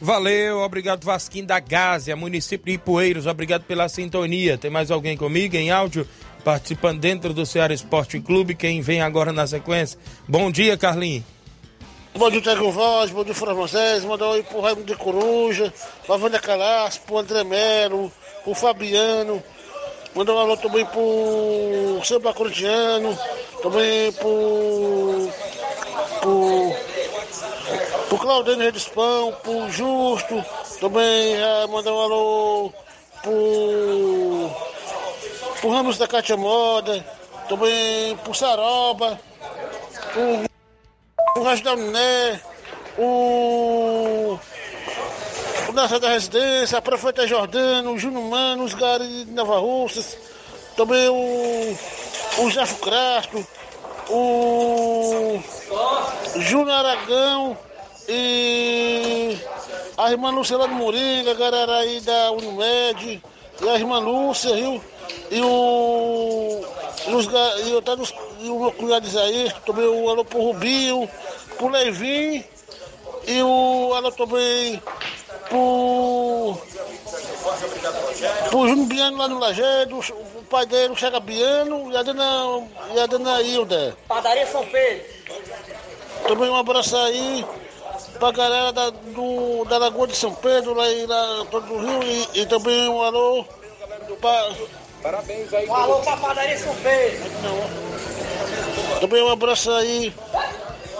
Valeu, 0.00 0.58
obrigado 0.58 1.04
Vasquinho 1.04 1.46
da 1.46 1.58
Gásia, 1.60 2.16
município 2.16 2.66
de 2.66 2.72
Ipueiros, 2.72 3.26
obrigado 3.26 3.62
pela 3.62 3.88
sintonia. 3.88 4.58
Tem 4.58 4.70
mais 4.70 4.90
alguém 4.90 5.16
comigo 5.16 5.56
em 5.56 5.70
áudio 5.70 6.06
participando 6.44 7.00
dentro 7.00 7.32
do 7.32 7.46
Ceará 7.46 7.72
Esporte 7.72 8.20
Clube? 8.20 8.54
Quem 8.54 8.80
vem 8.82 9.00
agora 9.00 9.32
na 9.32 9.46
sequência? 9.46 9.98
Bom 10.28 10.50
dia, 10.50 10.76
Carlinhos. 10.76 11.33
Bom 12.16 12.30
dia, 12.30 12.40
Tiago 12.40 12.70
Voz, 12.70 13.10
dia, 13.24 13.34
Fora 13.34 13.54
Moisés, 13.54 14.04
mandou 14.04 14.34
aí 14.34 14.44
pro 14.44 14.60
Raimundo 14.60 14.86
de 14.86 14.94
Coruja, 14.94 15.74
pra 16.06 16.16
Vânia 16.16 16.38
Calas, 16.38 16.96
pro 16.96 17.18
André 17.18 17.42
Melo, 17.42 18.10
pro 18.44 18.54
Fabiano, 18.54 19.42
mandou 20.14 20.36
um 20.36 20.38
alô 20.38 20.56
também 20.56 20.86
pro 20.86 22.00
Samba 22.04 22.32
Corintiano, 22.32 23.18
também 23.60 24.12
pro. 24.12 25.28
pro. 26.20 26.72
pro 28.08 28.18
Claudênio 28.18 28.64
Redispão, 28.64 29.32
pro 29.42 29.68
Justo, 29.72 30.44
também 30.78 31.34
é, 31.34 31.66
mandou 31.66 31.98
um 31.98 32.00
alô 32.00 32.72
pro. 33.24 34.50
pro 35.60 35.70
Ramos 35.70 35.98
da 35.98 36.06
Cátia 36.06 36.36
Moda, 36.36 37.04
também 37.48 38.16
pro 38.18 38.32
Saroba, 38.32 39.18
pro 40.12 40.53
o 41.36 41.42
resto 41.42 41.64
da 41.64 41.76
Miné, 41.76 42.40
o. 42.98 44.38
O 45.68 45.72
Nessa 45.72 45.98
da 45.98 46.10
Residência, 46.10 46.78
a 46.78 46.82
Prefeita 46.82 47.26
Jordano, 47.26 47.92
o 47.92 47.98
Júnior 47.98 48.24
Mano, 48.24 48.64
os 48.64 48.74
Gari 48.74 49.24
de 49.24 49.32
Nova 49.32 49.58
Russas, 49.58 50.16
também 50.76 51.08
o. 51.08 51.76
O 52.38 52.50
Jefo 52.50 52.76
Crasto, 52.76 53.46
o. 54.08 55.42
Júnior 56.36 56.76
Aragão 56.76 57.56
e. 58.08 59.38
A 59.96 60.10
irmã 60.10 60.32
do 60.34 60.68
Moringa, 60.68 61.34
galera 61.34 61.76
aí 61.76 62.00
da 62.00 62.32
Unimed, 62.32 63.22
e 63.62 63.68
a 63.68 63.74
irmã 63.74 63.98
Lúcia, 63.98 64.54
viu? 64.54 64.82
E 65.30 65.40
o. 65.40 66.60
E, 67.06 67.14
os, 67.14 67.26
e, 67.66 67.70
eu 67.70 67.82
tá 67.82 67.94
nos- 67.96 68.14
e 68.40 68.48
o 68.48 68.58
meu 68.60 68.72
cunhado 68.72 69.06
Isaías, 69.06 69.52
também 69.66 69.86
o 69.86 70.08
alô 70.08 70.24
pro 70.24 70.40
Rubinho, 70.40 71.08
pro 71.56 71.68
Levin, 71.68 72.42
e 73.26 73.42
o 73.42 73.92
alô 73.94 74.10
também 74.12 74.82
pro. 75.48 76.56
pro 78.50 78.68
Júnior 78.68 78.86
Biano 78.86 79.18
lá 79.18 79.28
no 79.28 79.38
Lajedo, 79.38 79.98
o 79.98 80.42
pai 80.44 80.66
dele, 80.66 80.92
o 80.92 80.96
Chega 80.96 81.20
Biano, 81.20 81.92
e 81.92 81.96
a 81.96 82.02
dona, 82.02 82.66
e 82.94 83.00
a 83.00 83.06
dona 83.06 83.42
Hilda. 83.42 83.96
Padaria 84.08 84.46
São 84.46 84.64
Pedro. 84.66 85.04
Também 86.26 86.48
um 86.48 86.56
abraço 86.56 86.96
aí 86.96 87.44
pra 88.18 88.30
galera 88.32 88.72
da, 88.72 88.90
do, 88.90 89.64
da 89.66 89.78
Lagoa 89.78 90.06
de 90.06 90.16
São 90.16 90.34
Pedro, 90.34 90.74
lá, 90.74 90.88
em- 90.90 91.06
lá 91.06 91.44
todo 91.50 91.66
do 91.66 91.78
Rio, 91.78 92.02
e, 92.02 92.40
e 92.40 92.46
também 92.46 92.88
um 92.88 93.02
alô 93.02 93.44
pra. 94.20 94.50
Parabéns 95.02 95.52
aí. 95.52 95.68
Um 95.68 95.74
alô 95.74 96.00
pra 96.00 96.16
Padaria 96.16 96.58
São 96.58 96.74
Pedro. 96.76 97.30
Também 99.00 99.22
um 99.22 99.30
abraço 99.32 99.70
aí 99.72 100.14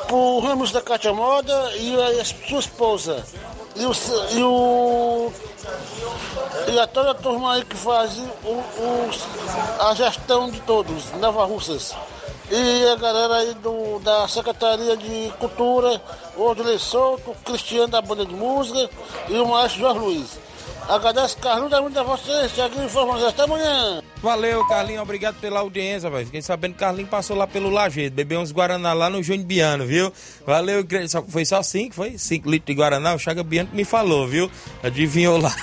pro 0.07 0.41
Ramos 0.41 0.71
da 0.73 0.83
Cátia 0.83 1.13
Moda 1.13 1.73
e 1.77 2.21
a 2.21 2.25
sua 2.25 2.59
esposa. 2.61 3.25
E 3.77 3.85
o, 3.87 3.93
e 4.33 4.43
o. 4.43 5.33
E 6.69 6.79
a 6.79 6.87
toda 6.87 7.11
a 7.13 7.15
turma 7.15 7.55
aí 7.55 7.65
que 7.65 7.77
faz 7.77 8.19
o, 8.45 8.49
o- 8.51 9.11
a 9.81 9.95
gestão 9.95 10.51
de 10.51 10.61
todos, 10.61 11.11
Nova 11.13 11.45
Russas. 11.45 11.95
E 12.51 12.89
a 12.89 12.97
galera 12.97 13.37
aí 13.37 13.55
do, 13.55 13.99
da 14.01 14.29
Secretaria 14.29 14.97
de 14.97 15.33
Cultura, 15.39 16.01
Odilei 16.37 16.79
Souto, 16.79 17.35
Cristiano 17.43 17.89
da 17.89 18.03
Banda 18.03 18.27
de 18.27 18.35
Música 18.35 18.91
e 19.29 19.35
o 19.39 19.49
Maestro 19.49 19.81
Jorge 19.81 19.99
Luiz. 19.99 20.39
Agradeço, 20.89 21.39
Carlos, 21.39 21.71
da 21.71 21.81
muito 21.81 21.99
a 21.99 22.03
vocês, 22.03 22.53
Tiaguinho 22.53 22.85
Informações. 22.85 23.29
Até 23.29 23.43
amanhã. 23.43 24.03
Valeu, 24.25 24.67
Carlinhos, 24.67 25.03
obrigado 25.03 25.37
pela 25.39 25.61
audiência, 25.61 26.09
velho. 26.09 26.25
Fiquei 26.25 26.41
sabendo 26.41 26.73
que 26.73 26.79
Carlinhos 26.79 27.11
passou 27.11 27.37
lá 27.37 27.47
pelo 27.47 27.69
Lajeado, 27.69 28.15
bebeu 28.15 28.41
uns 28.41 28.53
Guaraná 28.53 28.95
lá 28.95 29.11
no 29.11 29.23
Júnior 29.23 29.45
Biano, 29.45 29.85
viu? 29.85 30.11
Valeu, 30.47 30.83
foi 31.29 31.45
só 31.45 31.63
cinco, 31.63 31.95
foi? 31.95 32.17
Cinco 32.17 32.51
litros 32.51 32.75
de 32.75 32.81
Guaraná, 32.81 33.15
o 33.15 33.19
Chaga 33.19 33.43
Biano 33.43 33.69
me 33.75 33.85
falou, 33.85 34.27
viu? 34.27 34.51
Adivinhou 34.83 35.39
lá. 35.39 35.55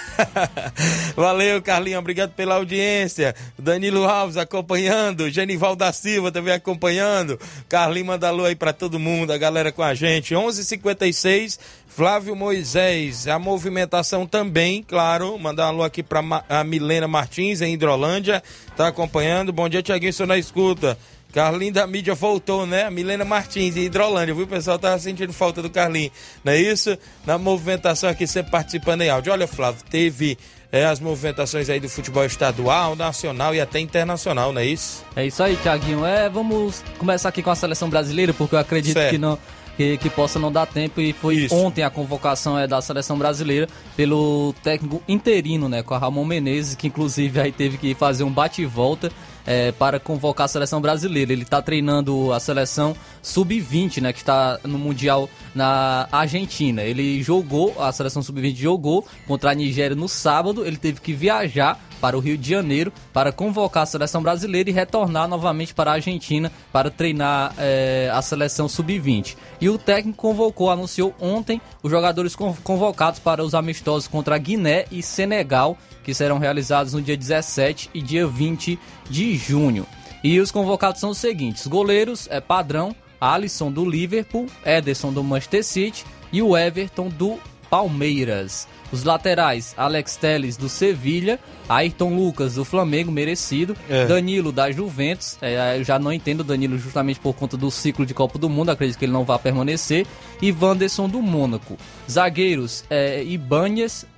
Valeu, 1.17 1.59
Carlinhos, 1.61 1.99
obrigado 1.99 2.33
pela 2.33 2.55
audiência. 2.55 3.33
Danilo 3.57 4.05
Alves 4.05 4.37
acompanhando, 4.37 5.27
Genival 5.31 5.75
da 5.75 5.91
Silva 5.91 6.31
também 6.31 6.53
acompanhando. 6.53 7.39
Carlinhos 7.67 8.09
manda 8.09 8.27
alô 8.27 8.45
aí 8.45 8.55
pra 8.55 8.73
todo 8.73 8.99
mundo, 8.99 9.33
a 9.33 9.39
galera 9.39 9.71
com 9.71 9.81
a 9.81 9.95
gente. 9.95 10.35
11:56 10.35 11.59
Flávio 11.93 12.35
Moisés, 12.37 13.27
a 13.27 13.37
movimentação 13.37 14.25
também, 14.25 14.81
claro. 14.81 15.37
Mandar 15.37 15.65
um 15.65 15.69
alô 15.69 15.83
aqui 15.83 16.01
pra 16.01 16.21
Ma- 16.21 16.43
a 16.47 16.63
Milena 16.63 17.07
Martins, 17.07 17.61
em 17.61 17.73
Hidrolândia, 17.73 18.41
tá 18.77 18.87
acompanhando. 18.87 19.51
Bom 19.51 19.67
dia, 19.67 19.83
Tiaguinho, 19.83 20.13
sou 20.13 20.25
na 20.25 20.37
escuta. 20.37 20.97
Carlinho 21.33 21.73
da 21.73 21.85
mídia 21.85 22.13
voltou, 22.15 22.65
né? 22.65 22.89
Milena 22.89 23.25
Martins, 23.25 23.75
em 23.75 23.81
Hidrolândia, 23.81 24.33
viu? 24.33 24.45
O 24.45 24.47
pessoal 24.47 24.79
tava 24.79 24.97
sentindo 24.99 25.33
falta 25.33 25.61
do 25.61 25.69
Carlinho, 25.69 26.11
não 26.43 26.53
é 26.53 26.59
isso? 26.59 26.97
Na 27.25 27.37
movimentação 27.37 28.09
aqui, 28.09 28.25
sempre 28.25 28.51
participando 28.51 29.01
em 29.01 29.09
áudio. 29.09 29.31
Olha, 29.33 29.47
Flávio, 29.47 29.81
teve 29.89 30.37
é, 30.71 30.85
as 30.85 30.99
movimentações 30.99 31.69
aí 31.69 31.79
do 31.81 31.89
futebol 31.89 32.23
estadual, 32.25 32.95
nacional 32.95 33.53
e 33.53 33.59
até 33.61 33.79
internacional, 33.81 34.51
não 34.53 34.61
é 34.61 34.65
isso? 34.65 35.03
É 35.15 35.25
isso 35.25 35.43
aí, 35.43 35.57
Thiaguinho. 35.57 36.05
É, 36.05 36.29
vamos 36.29 36.83
começar 36.97 37.27
aqui 37.29 37.41
com 37.43 37.49
a 37.51 37.55
seleção 37.55 37.89
brasileira, 37.89 38.33
porque 38.33 38.55
eu 38.55 38.59
acredito 38.59 38.93
Certo. 38.93 39.11
que 39.11 39.17
não. 39.17 39.37
Que, 39.81 39.97
que 39.97 40.11
possa 40.11 40.37
não 40.37 40.51
dar 40.51 40.67
tempo 40.67 41.01
e 41.01 41.11
foi 41.11 41.47
ontem 41.49 41.81
a 41.81 41.89
convocação 41.89 42.55
é, 42.55 42.67
da 42.67 42.79
seleção 42.83 43.17
brasileira 43.17 43.67
pelo 43.97 44.53
técnico 44.61 45.01
interino, 45.07 45.67
né, 45.67 45.81
com 45.81 45.95
a 45.95 45.97
Ramon 45.97 46.23
Menezes, 46.23 46.75
que 46.75 46.85
inclusive 46.85 47.41
aí 47.41 47.51
teve 47.51 47.79
que 47.79 47.95
fazer 47.95 48.23
um 48.23 48.29
bate 48.29 48.61
e 48.61 48.65
volta 48.67 49.11
é, 49.43 49.71
para 49.71 49.99
convocar 49.99 50.45
a 50.45 50.47
seleção 50.47 50.79
brasileira. 50.79 51.33
Ele 51.33 51.41
está 51.41 51.63
treinando 51.63 52.31
a 52.31 52.39
seleção 52.39 52.95
sub-20, 53.23 54.03
né, 54.03 54.13
que 54.13 54.19
está 54.19 54.59
no 54.63 54.77
mundial 54.77 55.27
na 55.55 56.07
Argentina. 56.11 56.83
Ele 56.83 57.23
jogou, 57.23 57.75
a 57.81 57.91
seleção 57.91 58.21
sub-20 58.21 58.55
jogou 58.57 59.03
contra 59.25 59.49
a 59.49 59.55
Nigéria 59.55 59.95
no 59.95 60.07
sábado. 60.07 60.63
Ele 60.63 60.77
teve 60.77 61.01
que 61.01 61.11
viajar 61.11 61.79
para 62.01 62.17
o 62.17 62.19
Rio 62.19 62.37
de 62.37 62.49
Janeiro 62.49 62.91
para 63.13 63.31
convocar 63.31 63.83
a 63.83 63.85
seleção 63.85 64.21
brasileira 64.23 64.69
e 64.69 64.73
retornar 64.73 65.27
novamente 65.27 65.73
para 65.73 65.91
a 65.91 65.93
Argentina 65.93 66.51
para 66.73 66.89
treinar 66.89 67.53
eh, 67.57 68.09
a 68.11 68.21
seleção 68.21 68.67
sub-20. 68.67 69.37
E 69.61 69.69
o 69.69 69.77
técnico 69.77 70.17
convocou, 70.17 70.71
anunciou 70.71 71.13
ontem 71.21 71.61
os 71.83 71.91
jogadores 71.91 72.35
con- 72.35 72.55
convocados 72.63 73.19
para 73.19 73.43
os 73.43 73.53
amistosos 73.53 74.07
contra 74.07 74.37
Guiné 74.37 74.85
e 74.91 75.03
Senegal, 75.03 75.77
que 76.03 76.13
serão 76.13 76.39
realizados 76.39 76.93
no 76.93 77.01
dia 77.01 77.15
17 77.15 77.91
e 77.93 78.01
dia 78.01 78.25
20 78.25 78.77
de 79.09 79.35
junho. 79.37 79.85
E 80.23 80.39
os 80.39 80.51
convocados 80.51 80.99
são 80.99 81.11
os 81.11 81.17
seguintes: 81.19 81.67
goleiros 81.67 82.27
é 82.31 82.41
padrão, 82.41 82.95
Alisson 83.19 83.71
do 83.71 83.87
Liverpool, 83.87 84.47
Ederson 84.65 85.13
do 85.13 85.23
Manchester 85.23 85.63
City 85.63 86.05
e 86.31 86.41
o 86.41 86.57
Everton 86.57 87.07
do 87.09 87.39
Palmeiras. 87.69 88.67
Os 88.91 89.03
laterais, 89.03 89.73
Alex 89.77 90.15
Telles 90.17 90.57
do 90.57 90.67
Sevilha, 90.67 91.39
Ayrton 91.69 92.15
Lucas 92.15 92.55
do 92.55 92.65
Flamengo, 92.65 93.11
merecido, 93.11 93.75
É. 93.89 94.05
Danilo 94.05 94.51
da 94.51 94.69
Juventus, 94.71 95.37
é, 95.41 95.77
eu 95.77 95.83
já 95.83 95.97
não 95.97 96.11
entendo 96.11 96.41
o 96.41 96.43
Danilo 96.43 96.77
justamente 96.77 97.19
por 97.19 97.33
conta 97.33 97.55
do 97.55 97.71
ciclo 97.71 98.05
de 98.05 98.13
Copa 98.13 98.37
do 98.37 98.49
Mundo, 98.49 98.69
acredito 98.69 98.97
que 98.97 99.05
ele 99.05 99.13
não 99.13 99.23
vai 99.23 99.39
permanecer, 99.39 100.05
e 100.41 100.51
Wanderson 100.51 101.07
do 101.07 101.21
Mônaco. 101.21 101.77
Zagueiros, 102.09 102.83
é, 102.89 103.23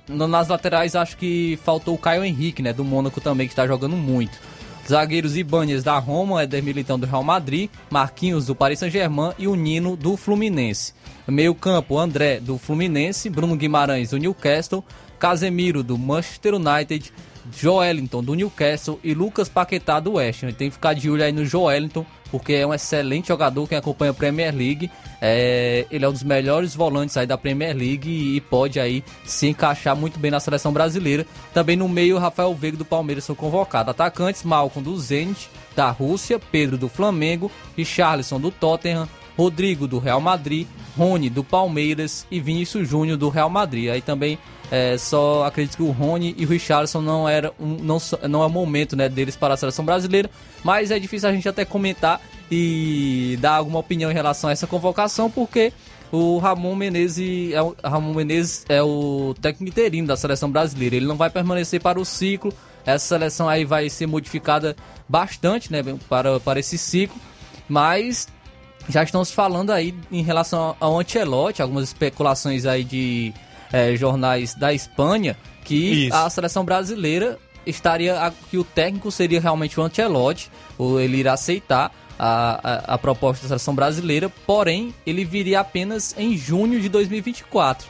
nas 0.08 0.48
laterais 0.48 0.94
acho 0.94 1.16
que 1.16 1.58
faltou 1.64 1.94
o 1.94 1.98
Caio 1.98 2.24
Henrique, 2.24 2.62
né, 2.62 2.72
do 2.72 2.84
Mônaco 2.84 3.20
também, 3.20 3.46
que 3.46 3.52
está 3.52 3.66
jogando 3.66 3.96
muito. 3.96 4.38
Zagueiros 4.88 5.36
Ibanez 5.36 5.82
da 5.82 5.98
Roma, 5.98 6.42
Éder 6.42 6.62
Militão 6.62 6.98
do 6.98 7.06
Real 7.06 7.24
Madrid, 7.24 7.70
Marquinhos 7.90 8.46
do 8.46 8.54
Paris 8.54 8.78
Saint-Germain 8.78 9.32
e 9.38 9.48
o 9.48 9.54
Nino 9.54 9.96
do 9.96 10.16
Fluminense. 10.16 10.92
Meio 11.26 11.54
campo, 11.54 11.98
André 11.98 12.38
do 12.38 12.58
Fluminense, 12.58 13.30
Bruno 13.30 13.56
Guimarães 13.56 14.10
do 14.10 14.18
Newcastle, 14.18 14.84
Casemiro 15.18 15.82
do 15.82 15.96
Manchester 15.96 16.54
United, 16.54 17.12
Joelinton 17.52 18.22
do 18.22 18.34
Newcastle 18.34 18.98
e 19.02 19.14
Lucas 19.14 19.48
Paquetá 19.48 20.00
do 20.00 20.14
West 20.14 20.42
Ham. 20.42 20.52
Tem 20.52 20.68
que 20.68 20.74
ficar 20.74 20.94
de 20.94 21.10
olho 21.10 21.24
aí 21.24 21.32
no 21.32 21.44
Joelinton, 21.44 22.04
porque 22.30 22.54
é 22.54 22.66
um 22.66 22.74
excelente 22.74 23.28
jogador 23.28 23.68
quem 23.68 23.78
acompanha 23.78 24.10
a 24.10 24.14
Premier 24.14 24.54
League. 24.54 24.90
É, 25.20 25.86
ele 25.90 26.04
é 26.04 26.08
um 26.08 26.12
dos 26.12 26.22
melhores 26.22 26.74
volantes 26.74 27.16
aí 27.16 27.26
da 27.26 27.38
Premier 27.38 27.76
League 27.76 28.08
e, 28.08 28.40
pode 28.40 28.80
aí 28.80 29.04
se 29.24 29.46
encaixar 29.46 29.96
muito 29.96 30.18
bem 30.18 30.30
na 30.30 30.40
seleção 30.40 30.72
brasileira. 30.72 31.26
Também 31.52 31.76
no 31.76 31.88
meio, 31.88 32.18
Rafael 32.18 32.54
Veiga 32.54 32.76
do 32.76 32.84
Palmeiras 32.84 33.24
são 33.24 33.34
convocados. 33.34 33.90
Atacantes, 33.90 34.42
Malcolm 34.42 34.84
do 34.84 34.98
Zenit, 34.98 35.48
da 35.76 35.90
Rússia, 35.90 36.38
Pedro 36.38 36.76
do 36.76 36.88
Flamengo, 36.88 37.50
Richarlison 37.76 38.40
do 38.40 38.50
Tottenham, 38.50 39.08
Rodrigo 39.36 39.86
do 39.86 39.98
Real 39.98 40.20
Madrid, 40.20 40.66
Rony 40.96 41.28
do 41.28 41.42
Palmeiras 41.42 42.26
e 42.30 42.40
Vinícius 42.40 42.88
Júnior 42.88 43.16
do 43.16 43.28
Real 43.28 43.50
Madrid. 43.50 43.90
Aí 43.90 44.00
também 44.00 44.38
é, 44.70 44.96
só 44.96 45.44
acredito 45.44 45.76
que 45.76 45.82
o 45.82 45.90
Rony 45.90 46.34
e 46.38 46.44
o 46.44 46.48
Richarlison 46.48 47.00
não 47.00 47.28
era 47.28 47.52
um, 47.60 47.76
não, 47.82 47.98
não 48.28 48.42
é 48.42 48.46
o 48.46 48.50
momento 48.50 48.96
né, 48.96 49.08
deles 49.08 49.36
para 49.36 49.54
a 49.54 49.56
seleção 49.56 49.84
brasileira, 49.84 50.30
mas 50.62 50.90
é 50.90 50.98
difícil 50.98 51.28
a 51.28 51.32
gente 51.32 51.48
até 51.48 51.64
comentar 51.64 52.20
e 52.50 53.38
dar 53.40 53.56
alguma 53.56 53.78
opinião 53.78 54.10
em 54.10 54.14
relação 54.14 54.50
a 54.50 54.52
essa 54.52 54.66
convocação, 54.66 55.30
porque 55.30 55.72
o 56.12 56.38
Ramon 56.38 56.76
Menezes 56.76 57.52
é 57.52 57.60
o, 57.60 57.74
Ramon 57.82 58.14
Menezes 58.14 58.64
é 58.68 58.82
o 58.82 59.34
técnico 59.40 59.70
interino 59.70 60.06
da 60.06 60.16
seleção 60.16 60.50
brasileira. 60.50 60.94
Ele 60.96 61.06
não 61.06 61.16
vai 61.16 61.28
permanecer 61.28 61.80
para 61.80 61.98
o 61.98 62.04
ciclo. 62.04 62.52
Essa 62.86 63.06
seleção 63.06 63.48
aí 63.48 63.64
vai 63.64 63.88
ser 63.90 64.06
modificada 64.06 64.76
bastante, 65.08 65.72
né, 65.72 65.82
para, 66.08 66.38
para 66.38 66.60
esse 66.60 66.78
ciclo. 66.78 67.16
Mas 67.68 68.28
já 68.88 69.02
estamos 69.02 69.30
falando 69.30 69.70
aí 69.70 69.94
em 70.10 70.22
relação 70.22 70.76
ao 70.78 70.98
Ancelotti, 70.98 71.62
algumas 71.62 71.84
especulações 71.84 72.66
aí 72.66 72.84
de 72.84 73.32
é, 73.72 73.96
jornais 73.96 74.54
da 74.54 74.72
Espanha, 74.72 75.36
que 75.64 76.06
Isso. 76.06 76.16
a 76.16 76.28
seleção 76.28 76.64
brasileira 76.64 77.38
estaria 77.66 78.32
que 78.50 78.58
o 78.58 78.64
técnico 78.64 79.10
seria 79.10 79.40
realmente 79.40 79.80
o 79.80 79.82
Ancelotti, 79.82 80.50
ou 80.76 81.00
ele 81.00 81.16
irá 81.18 81.32
aceitar 81.32 81.90
a, 82.18 82.60
a, 82.62 82.94
a, 82.94 82.98
proposta 82.98 83.42
da 83.42 83.48
seleção 83.48 83.74
brasileira, 83.74 84.30
porém 84.46 84.94
ele 85.06 85.24
viria 85.24 85.60
apenas 85.60 86.14
em 86.16 86.36
junho 86.36 86.80
de 86.80 86.88
2024. 86.88 87.88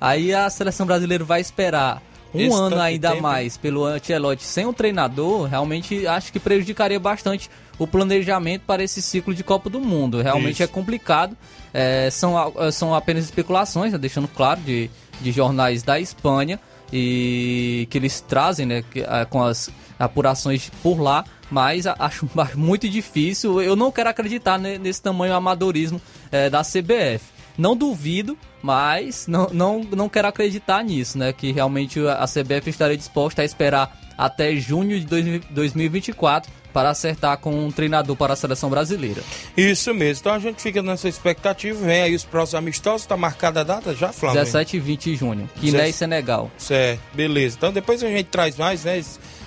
Aí 0.00 0.32
a 0.32 0.48
seleção 0.48 0.86
brasileira 0.86 1.24
vai 1.24 1.40
esperar 1.40 2.02
um 2.34 2.40
Esse 2.40 2.56
ano 2.56 2.80
ainda 2.80 3.10
tempo. 3.10 3.22
mais 3.22 3.56
pelo 3.56 3.84
Ancelotti 3.84 4.42
sem 4.42 4.66
um 4.66 4.72
treinador, 4.72 5.44
realmente 5.44 6.06
acho 6.06 6.32
que 6.32 6.40
prejudicaria 6.40 6.98
bastante 6.98 7.48
o 7.78 7.86
planejamento 7.86 8.62
para 8.62 8.82
esse 8.82 9.00
ciclo 9.00 9.34
de 9.34 9.44
Copa 9.44 9.70
do 9.70 9.80
Mundo. 9.80 10.20
Realmente 10.20 10.54
Isso. 10.54 10.62
é 10.64 10.66
complicado. 10.66 11.36
É, 11.72 12.08
são, 12.10 12.34
são 12.72 12.94
apenas 12.94 13.24
especulações, 13.24 13.92
né, 13.92 13.98
deixando 13.98 14.28
claro, 14.28 14.60
de, 14.60 14.90
de 15.20 15.32
jornais 15.32 15.82
da 15.82 15.98
Espanha 15.98 16.60
e 16.92 17.88
que 17.90 17.98
eles 17.98 18.20
trazem 18.20 18.66
né, 18.66 18.84
a, 19.08 19.24
com 19.24 19.42
as 19.42 19.70
apurações 19.98 20.70
por 20.82 21.00
lá, 21.00 21.24
mas 21.50 21.86
acho 21.86 22.28
muito 22.54 22.88
difícil. 22.88 23.60
Eu 23.60 23.74
não 23.74 23.90
quero 23.90 24.08
acreditar 24.10 24.58
nesse 24.58 25.02
tamanho 25.02 25.34
amadorismo 25.34 26.00
é, 26.30 26.48
da 26.48 26.62
CBF. 26.62 27.33
Não 27.56 27.76
duvido, 27.76 28.36
mas 28.62 29.26
não, 29.26 29.48
não, 29.52 29.84
não 29.84 30.08
quero 30.08 30.28
acreditar 30.28 30.82
nisso, 30.82 31.18
né? 31.18 31.32
Que 31.32 31.52
realmente 31.52 32.00
a 32.06 32.24
CBF 32.26 32.70
estaria 32.70 32.96
disposta 32.96 33.42
a 33.42 33.44
esperar 33.44 33.96
até 34.16 34.54
junho 34.56 34.98
de 35.00 35.06
2024 35.50 36.50
para 36.72 36.90
acertar 36.90 37.38
com 37.38 37.54
um 37.54 37.70
treinador 37.70 38.16
para 38.16 38.32
a 38.32 38.36
seleção 38.36 38.68
brasileira. 38.68 39.22
Isso 39.56 39.94
mesmo. 39.94 40.22
Então 40.22 40.34
a 40.34 40.40
gente 40.40 40.60
fica 40.60 40.82
nessa 40.82 41.08
expectativa. 41.08 41.78
Vem 41.86 42.02
aí 42.02 42.14
os 42.14 42.24
próximos 42.24 42.56
amistosos. 42.56 43.02
Está 43.02 43.16
marcada 43.16 43.60
a 43.60 43.64
data 43.64 43.94
já, 43.94 44.12
Flávio? 44.12 44.40
17 44.40 44.76
e 44.76 44.80
20 44.80 45.04
de 45.04 45.16
junho. 45.16 45.50
Guiné 45.60 45.88
e 45.88 45.92
Senegal. 45.92 46.50
Certo, 46.58 47.00
beleza. 47.14 47.56
Então 47.56 47.72
depois 47.72 48.02
a 48.02 48.08
gente 48.08 48.24
traz 48.24 48.56
mais, 48.56 48.84
né? 48.84 49.00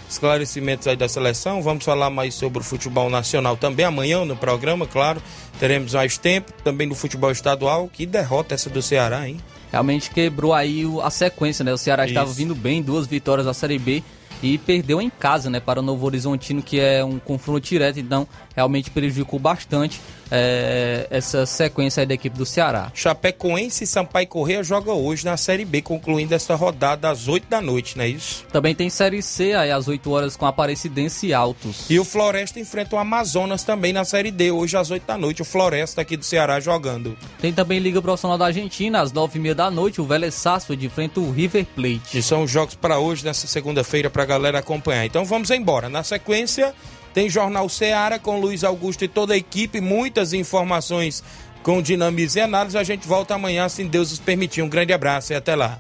Esclarecimentos 0.10 0.88
aí 0.88 0.95
da 0.95 1.10
seleção. 1.10 1.62
Vamos 1.62 1.84
falar 1.84 2.10
mais 2.10 2.34
sobre 2.34 2.60
o 2.60 2.64
futebol 2.64 3.10
nacional 3.10 3.58
também 3.58 3.86
amanhã 3.86 4.24
no 4.24 4.36
programa, 4.36 4.88
claro. 4.88 5.22
Teremos 5.60 5.93
mais 5.93 6.18
tempo. 6.18 6.51
Também 6.64 6.88
no 6.88 6.95
futebol 6.95 7.32
estadual. 7.32 7.89
Que 7.91 8.05
derrota 8.05 8.55
essa 8.55 8.70
do 8.70 8.82
Ceará, 8.82 9.28
hein? 9.28 9.38
Realmente 9.72 10.10
quebrou 10.10 10.53
aí 10.53 10.84
a 11.03 11.10
sequência, 11.10 11.64
né? 11.64 11.74
O 11.74 11.78
Ceará 11.78 12.05
Isso. 12.05 12.14
estava 12.14 12.32
vindo 12.32 12.55
bem, 12.55 12.82
duas 12.82 13.05
vitórias 13.05 13.45
na 13.45 13.53
Série 13.53 13.78
B 13.78 14.01
e 14.41 14.58
perdeu 14.58 15.01
em 15.01 15.10
casa, 15.10 15.49
né, 15.49 15.60
para 15.60 15.80
o 15.80 15.84
Novo 15.84 16.05
Horizontino, 16.05 16.62
que 16.62 16.80
é 16.80 17.03
um 17.03 17.20
confronto 17.20 17.62
direto, 17.62 17.99
então 17.99 18.28
realmente 18.58 18.89
prejudicou 18.89 19.38
bastante 19.38 20.01
é, 20.32 21.05
essa 21.12 21.45
sequência 21.45 22.03
da 22.05 22.16
equipe 22.16 22.36
do 22.36 22.45
Ceará. 22.45 22.91
Chapecoense 22.91 23.84
e 23.84 23.88
Sampaio 23.88 24.28
Correia 24.28 24.64
joga 24.64 24.91
hoje 24.91 25.24
na 25.24 25.38
Série 25.38 25.64
B, 25.64 25.84
concluindo 25.84 26.34
essa 26.34 26.55
rodada 26.55 27.08
às 27.08 27.28
8 27.28 27.47
da 27.47 27.62
noite, 27.62 27.95
não 27.95 28.03
é 28.03 28.10
isso? 28.10 28.45
Também 28.51 28.74
tem 28.74 28.89
Série 28.89 29.22
C 29.22 29.53
aí 29.53 29.72
às 29.72 29.88
8 29.88 30.10
horas 30.10 30.36
com 30.36 30.47
Aparecidense 30.47 31.28
e 31.28 31.34
Altos. 31.36 31.86
E 31.88 31.99
o 31.99 32.03
Floresta 32.03 32.60
enfrenta 32.60 32.95
o 32.95 32.99
Amazonas 32.99 33.64
também 33.64 33.93
na 33.93 34.03
Série 34.03 34.32
D, 34.32 34.51
hoje 34.51 34.76
às 34.76 34.89
8 34.89 35.05
da 35.05 35.18
noite, 35.18 35.43
o 35.43 35.45
Floresta 35.45 36.01
aqui 36.01 36.18
do 36.18 36.26
Ceará 36.26 36.60
jogando. 36.60 37.16
Tem 37.39 37.53
também 37.53 37.78
Liga 37.78 38.01
Profissional 38.01 38.39
da 38.39 38.47
Argentina, 38.47 39.01
às 39.01 39.14
9h30 39.14 39.53
da 39.53 39.70
noite, 39.70 40.01
o 40.01 40.05
Vélez 40.05 40.34
Sarsfield 40.34 40.84
enfrenta 40.84 41.20
o 41.20 41.32
River 41.32 41.66
Plate. 41.76 42.18
E 42.18 42.24
são 42.24 42.41
os 42.41 42.49
jogos 42.49 42.74
para 42.74 42.97
hoje, 42.97 43.24
nessa 43.24 43.45
segunda-feira, 43.45 44.10
para 44.10 44.24
a 44.24 44.26
galera 44.26 44.60
acompanhar. 44.60 45.05
Então 45.05 45.24
vamos 45.24 45.51
embora. 45.51 45.89
Na 45.89 46.01
sequência... 46.01 46.74
Tem 47.14 47.30
Jornal 47.30 47.68
Seara 47.68 48.20
com 48.20 48.39
Luiz 48.39 48.64
Augusto 48.64 49.03
e 49.03 49.08
toda 49.08 49.34
a 49.34 49.38
equipe, 49.38 49.82
muitas 49.82 50.34
informações 50.34 51.24
com 51.64 51.82
dinamismo 51.82 52.39
e 52.39 52.41
análise. 52.41 52.78
A 52.78 52.84
gente 52.84 53.08
volta 53.08 53.36
amanhã, 53.36 53.68
se 53.68 53.84
Deus 53.84 54.12
nos 54.12 54.20
permitir. 54.20 54.62
Um 54.62 54.70
grande 54.70 54.93
abraço 54.93 55.34
e 55.34 55.36
até 55.36 55.55
lá. 55.55 55.80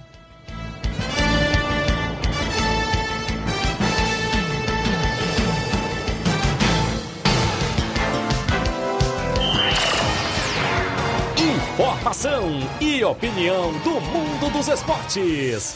Informação 11.77 12.67
e 12.81 13.03
opinião 13.03 13.71
do 13.79 14.01
mundo 14.01 14.51
dos 14.51 14.67
esportes. 14.67 15.75